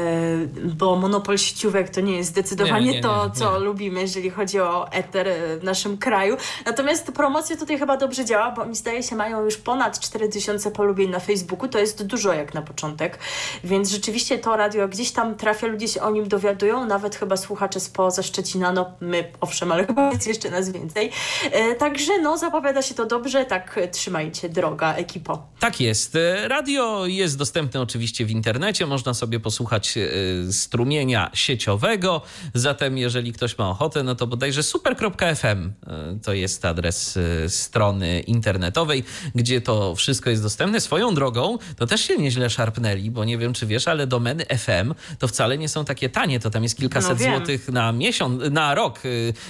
bo 0.63 0.95
monopol 0.95 1.37
sieciówek 1.37 1.89
to 1.89 2.01
nie 2.01 2.17
jest 2.17 2.29
zdecydowanie 2.29 2.85
Nie, 2.85 2.91
nie, 2.91 3.01
to, 3.01 3.25
nie, 3.25 3.31
co 3.31 3.59
lubimy, 3.59 4.01
jeżeli 4.01 4.29
chodzi 4.29 4.59
o 4.59 4.91
eter 4.91 5.27
e, 5.27 5.57
w 5.57 5.63
naszym 5.63 5.97
kraju. 5.97 6.37
Natomiast 6.65 7.11
promocja 7.11 7.57
tutaj 7.57 7.79
chyba 7.79 7.97
dobrze 7.97 8.25
działa, 8.25 8.51
bo 8.51 8.61
oni 8.61 8.75
zdaje 8.75 9.03
się 9.03 9.15
mają 9.15 9.45
już 9.45 9.57
ponad 9.57 9.99
4000 9.99 10.71
polubień 10.71 11.09
na 11.09 11.19
Facebooku. 11.19 11.67
To 11.67 11.79
jest 11.79 12.05
dużo 12.05 12.33
jak 12.33 12.53
na 12.53 12.61
początek. 12.61 13.19
Więc 13.63 13.89
rzeczywiście 13.89 14.37
to 14.37 14.57
radio 14.57 14.87
gdzieś 14.87 15.11
tam 15.11 15.35
trafia, 15.35 15.67
ludzie 15.67 15.87
się 15.87 16.01
o 16.01 16.11
nim 16.11 16.27
dowiadują, 16.27 16.85
nawet 16.85 17.15
chyba 17.15 17.37
słuchacze 17.37 17.79
spoza 17.79 18.23
Szczecina, 18.23 18.71
no 18.71 18.91
my 19.01 19.31
owszem, 19.41 19.71
ale 19.71 19.85
chyba 19.85 20.11
jest 20.11 20.27
jeszcze 20.27 20.49
nas 20.49 20.69
więcej. 20.69 21.11
E, 21.51 21.75
także 21.75 22.19
no 22.21 22.37
zapowiada 22.37 22.81
się 22.81 22.95
to 22.95 23.05
dobrze, 23.05 23.45
tak 23.45 23.79
trzymajcie 23.91 24.49
droga 24.49 24.93
ekipo. 24.93 25.43
Tak 25.61 25.81
jest. 25.81 26.17
Radio 26.47 27.05
jest 27.05 27.37
dostępne 27.37 27.81
oczywiście 27.81 28.25
w 28.25 28.31
internecie. 28.31 28.85
Można 28.85 29.13
sobie 29.13 29.39
posłuchać 29.39 29.97
e, 29.97 30.53
strumienia 30.53 31.31
sieciowego. 31.33 32.21
Zatem, 32.53 32.97
jeżeli 32.97 33.33
ktoś 33.33 33.57
ma 33.57 33.69
ochotę, 33.69 34.03
no 34.03 34.15
to 34.15 34.27
bodajże 34.27 34.63
super.fm 34.63 35.73
e, 35.87 36.19
to 36.23 36.33
jest 36.33 36.65
adres 36.65 37.17
e, 37.17 37.49
strony 37.49 38.19
internetowej, 38.19 39.03
gdzie 39.35 39.61
to 39.61 39.95
wszystko 39.95 40.29
jest 40.29 40.43
dostępne. 40.43 40.81
Swoją 40.81 41.13
drogą, 41.13 41.57
to 41.77 41.87
też 41.87 42.01
się 42.01 42.17
nieźle 42.17 42.49
szarpnęli, 42.49 43.11
bo 43.11 43.25
nie 43.25 43.37
wiem, 43.37 43.53
czy 43.53 43.65
wiesz, 43.65 43.87
ale 43.87 44.07
domeny 44.07 44.45
FM 44.45 44.93
to 45.19 45.27
wcale 45.27 45.57
nie 45.57 45.69
są 45.69 45.85
takie 45.85 46.09
tanie. 46.09 46.39
To 46.39 46.49
tam 46.49 46.63
jest 46.63 46.77
kilkaset 46.77 47.19
No 47.19 47.25
złotych 47.25 47.69
na 47.69 47.91
miesiąc, 47.91 48.41
na 48.51 48.75
rok 48.75 48.99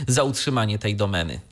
za 0.08 0.24
utrzymanie 0.24 0.80
tej 0.80 0.96
domeny. 0.96 1.51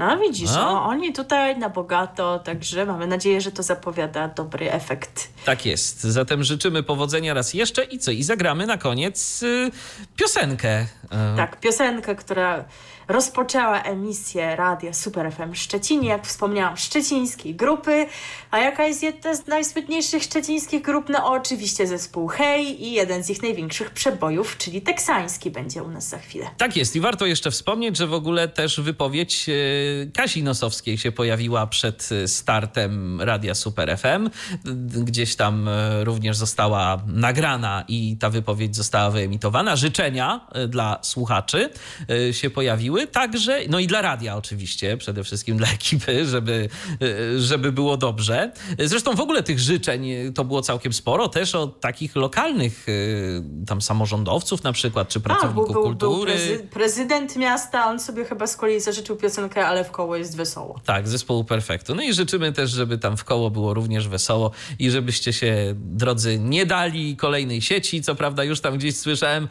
A 0.00 0.16
widzisz, 0.16 0.50
A? 0.56 0.70
o, 0.70 0.84
oni 0.84 1.12
tutaj 1.12 1.58
na 1.58 1.68
bogato, 1.70 2.38
także 2.38 2.86
mamy 2.86 3.06
nadzieję, 3.06 3.40
że 3.40 3.52
to 3.52 3.62
zapowiada 3.62 4.28
dobry 4.28 4.72
efekt. 4.72 5.28
Tak 5.44 5.66
jest. 5.66 6.00
Zatem 6.00 6.44
życzymy 6.44 6.82
powodzenia 6.82 7.34
raz 7.34 7.54
jeszcze 7.54 7.84
i 7.84 7.98
co? 7.98 8.10
I 8.10 8.22
zagramy 8.22 8.66
na 8.66 8.78
koniec 8.78 9.42
y, 9.42 9.70
piosenkę. 10.16 10.80
Y, 10.82 10.86
Tak, 11.36 11.60
piosenkę, 11.60 12.14
która 12.14 12.64
rozpoczęła 13.10 13.82
emisję 13.82 14.56
radia 14.56 14.92
Super 14.92 15.32
FM 15.32 15.54
Szczecinie, 15.54 16.08
jak 16.08 16.26
wspomniałam, 16.26 16.76
szczecińskiej 16.76 17.54
grupy. 17.54 18.06
A 18.50 18.58
jaka 18.58 18.84
jest 18.84 19.02
jedna 19.02 19.34
z 19.34 19.46
najsłynniejszych 19.46 20.22
szczecińskich 20.22 20.82
grup? 20.82 21.08
No 21.08 21.32
oczywiście 21.32 21.86
zespół 21.86 22.28
Hej 22.28 22.84
i 22.84 22.92
jeden 22.92 23.24
z 23.24 23.30
ich 23.30 23.42
największych 23.42 23.90
przebojów, 23.90 24.56
czyli 24.58 24.82
teksański 24.82 25.50
będzie 25.50 25.82
u 25.82 25.88
nas 25.88 26.08
za 26.08 26.18
chwilę. 26.18 26.46
Tak 26.56 26.76
jest 26.76 26.96
i 26.96 27.00
warto 27.00 27.26
jeszcze 27.26 27.50
wspomnieć, 27.50 27.96
że 27.96 28.06
w 28.06 28.14
ogóle 28.14 28.48
też 28.48 28.80
wypowiedź 28.80 29.48
y, 29.48 30.10
Kasi 30.14 30.42
Nosowskiej 30.42 30.98
się 30.98 31.12
pojawiła 31.12 31.66
przed 31.66 32.12
y, 32.12 32.28
startem 32.28 33.20
Radia 33.20 33.54
Super 33.54 33.98
FM. 33.98 34.30
Gdzieś 35.04 35.36
tam 35.36 35.68
y, 35.68 36.04
również 36.04 36.36
została 36.36 37.02
nagrana 37.06 37.84
i 37.88 38.16
ta 38.16 38.30
wypowiedź 38.30 38.76
została 38.76 39.10
wyemitowana. 39.10 39.76
Życzenia 39.76 40.40
dla 40.68 40.98
słuchaczy 41.02 41.70
się 42.32 42.50
pojawiły 42.50 42.99
także, 43.06 43.60
no 43.68 43.78
i 43.78 43.86
dla 43.86 44.02
radia 44.02 44.36
oczywiście, 44.36 44.96
przede 44.96 45.24
wszystkim 45.24 45.56
dla 45.56 45.68
ekipy, 45.72 46.26
żeby, 46.26 46.68
y, 47.02 47.40
żeby 47.40 47.72
było 47.72 47.96
dobrze. 47.96 48.52
Zresztą 48.78 49.14
w 49.16 49.20
ogóle 49.20 49.42
tych 49.42 49.58
życzeń 49.60 50.10
y, 50.10 50.32
to 50.32 50.44
było 50.44 50.62
całkiem 50.62 50.92
sporo, 50.92 51.28
też 51.28 51.54
od 51.54 51.80
takich 51.80 52.16
lokalnych 52.16 52.88
y, 52.88 53.42
tam 53.66 53.82
samorządowców 53.82 54.62
na 54.64 54.72
przykład, 54.72 55.08
czy 55.08 55.18
A, 55.18 55.22
pracowników 55.22 55.72
był, 55.72 55.72
był, 55.72 55.94
był 55.94 56.10
kultury. 56.10 56.32
prezy- 56.32 56.62
prezydent 56.68 57.36
miasta, 57.36 57.86
on 57.86 58.00
sobie 58.00 58.24
chyba 58.24 58.46
z 58.46 58.56
kolei 58.56 58.80
zażyczył 58.80 59.16
piosenkę, 59.16 59.66
ale 59.66 59.84
w 59.84 59.90
koło 59.90 60.16
jest 60.16 60.36
wesoło. 60.36 60.80
Tak, 60.84 61.08
zespołu 61.08 61.44
Perfektu. 61.44 61.94
No 61.94 62.02
i 62.02 62.14
życzymy 62.14 62.52
też, 62.52 62.70
żeby 62.70 62.98
tam 62.98 63.16
w 63.16 63.24
koło 63.24 63.50
było 63.50 63.74
również 63.74 64.08
wesoło 64.08 64.50
i 64.78 64.90
żebyście 64.90 65.32
się, 65.32 65.74
drodzy, 65.76 66.38
nie 66.38 66.66
dali 66.66 67.16
kolejnej 67.16 67.62
sieci. 67.62 68.02
Co 68.02 68.14
prawda 68.14 68.44
już 68.44 68.60
tam 68.60 68.78
gdzieś 68.78 68.96
słyszałem, 68.96 69.48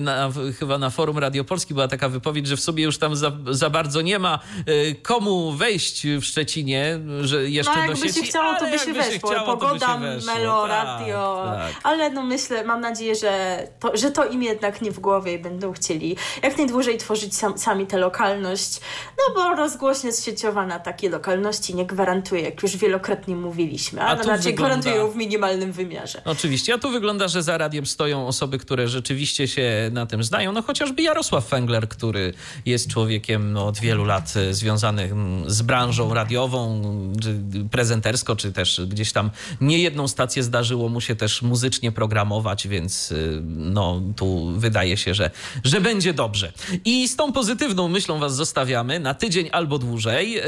na, 0.00 0.30
chyba 0.58 0.78
na 0.78 0.90
forum 0.90 1.18
Radio 1.18 1.44
Polski 1.44 1.74
była 1.74 1.88
taka 1.88 2.08
wypowiedź, 2.08 2.46
że 2.46 2.56
w 2.56 2.60
sobie 2.60 2.79
już 2.80 2.98
tam 2.98 3.16
za, 3.16 3.32
za 3.50 3.70
bardzo 3.70 4.00
nie 4.00 4.18
ma 4.18 4.38
y, 4.68 4.94
komu 5.02 5.52
wejść 5.52 6.06
w 6.06 6.24
Szczecinie, 6.24 6.98
że 7.22 7.50
jeszcze 7.50 7.72
No 7.86 7.86
do 7.88 7.96
sieci. 7.96 8.14
się 8.20 8.22
chciało, 8.26 8.54
to 8.58 8.66
by 8.70 8.78
się 8.78 8.92
weszło. 8.92 9.28
chciało, 9.30 9.56
by 9.56 9.60
Pogoda, 9.60 9.86
się 9.94 10.00
weszło. 10.00 10.34
melo, 10.34 10.68
Tak, 10.68 10.84
radio. 10.84 11.42
tak. 11.46 11.72
Ale 11.82 12.10
no 12.10 12.22
myślę, 12.22 12.64
mam 12.64 12.80
nadzieję, 12.80 13.14
że 13.14 13.62
to, 13.80 13.96
że 13.96 14.10
to 14.10 14.24
im 14.28 14.42
jednak 14.42 14.82
nie 14.82 14.90
w 14.92 15.00
głowie 15.00 15.34
i 15.34 15.38
będą 15.38 15.72
chcieli 15.72 16.16
jak 16.42 16.58
najdłużej 16.58 16.98
tworzyć 16.98 17.36
sam, 17.36 17.58
sami 17.58 17.86
tę 17.86 17.98
lokalność. 17.98 18.80
No 19.18 19.34
bo 19.34 19.54
rozgłośnia 19.56 20.10
sieciowa 20.12 20.66
na 20.66 20.78
takie 20.78 21.10
lokalności 21.10 21.74
nie 21.74 21.86
gwarantuje, 21.86 22.42
jak 22.42 22.62
już 22.62 22.76
wielokrotnie 22.76 23.36
mówiliśmy, 23.36 24.02
A 24.02 24.14
raczej 24.14 24.26
wygląda- 24.36 24.52
gwarantuje 24.52 24.94
ją 24.94 25.10
w 25.10 25.16
minimalnym 25.16 25.72
wymiarze. 25.72 26.22
Oczywiście, 26.24 26.74
a 26.74 26.78
tu 26.78 26.90
wygląda, 26.90 27.28
że 27.28 27.42
za 27.42 27.58
radiem 27.58 27.86
stoją 27.86 28.26
osoby, 28.26 28.58
które 28.58 28.88
rzeczywiście 28.88 29.48
się 29.48 29.90
na 29.92 30.06
tym 30.06 30.24
znają. 30.24 30.52
No 30.52 30.62
chociażby 30.62 31.02
Jarosław 31.02 31.46
Fengler, 31.46 31.88
który 31.88 32.34
jest 32.70 32.88
człowiekiem 32.88 33.52
no, 33.52 33.66
od 33.66 33.78
wielu 33.78 34.04
lat 34.04 34.34
e, 34.36 34.54
związanym 34.54 35.44
z 35.46 35.62
branżą 35.62 36.14
radiową, 36.14 36.82
czy 37.22 37.40
prezentersko, 37.70 38.36
czy 38.36 38.52
też 38.52 38.80
gdzieś 38.88 39.12
tam 39.12 39.30
niejedną 39.60 40.08
stację 40.08 40.42
zdarzyło 40.42 40.88
mu 40.88 41.00
się 41.00 41.16
też 41.16 41.42
muzycznie 41.42 41.92
programować, 41.92 42.68
więc 42.68 43.12
y, 43.12 43.42
no 43.46 44.02
tu 44.16 44.52
wydaje 44.56 44.96
się, 44.96 45.14
że, 45.14 45.30
że 45.64 45.80
będzie 45.80 46.14
dobrze. 46.14 46.52
I 46.84 47.08
z 47.08 47.16
tą 47.16 47.32
pozytywną 47.32 47.88
myślą 47.88 48.18
was 48.18 48.34
zostawiamy 48.34 49.00
na 49.00 49.14
tydzień 49.14 49.48
albo 49.52 49.78
dłużej 49.78 50.38
y, 50.38 50.42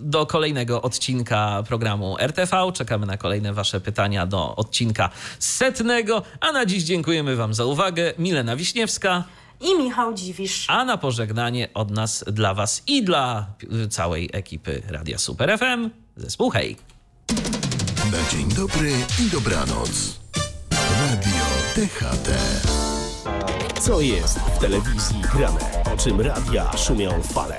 do 0.00 0.26
kolejnego 0.26 0.82
odcinka 0.82 1.62
programu 1.68 2.16
RTV. 2.18 2.72
Czekamy 2.74 3.06
na 3.06 3.16
kolejne 3.16 3.52
wasze 3.52 3.80
pytania 3.80 4.26
do 4.26 4.56
odcinka 4.56 5.10
setnego, 5.38 6.22
a 6.40 6.52
na 6.52 6.66
dziś 6.66 6.82
dziękujemy 6.82 7.36
wam 7.36 7.54
za 7.54 7.64
uwagę. 7.64 8.12
Milena 8.18 8.56
Wiśniewska, 8.56 9.24
I 9.60 9.74
Michał 9.78 10.14
Dziwisz. 10.14 10.64
a 10.68 10.84
na 10.84 10.96
pożegnanie 10.96 11.68
od 11.74 11.90
nas 11.90 12.24
dla 12.26 12.54
was 12.54 12.82
i 12.86 13.04
dla 13.04 13.46
całej 13.90 14.30
ekipy 14.32 14.82
Radia 14.88 15.18
Super 15.18 15.58
FM 15.58 15.90
zespół 16.16 16.50
Hej. 16.50 16.76
Na 18.12 18.30
dzień 18.32 18.48
dobry 18.48 18.92
i 19.26 19.30
dobranoc. 19.30 20.20
Radio 21.00 21.46
DHT. 21.76 22.28
Co 23.80 24.00
jest 24.00 24.38
w 24.38 24.58
telewizji 24.58 25.20
grane? 25.32 25.60
O 25.94 25.96
czym 25.96 26.20
radia 26.20 26.76
szumią 26.76 27.22
fale? 27.22 27.58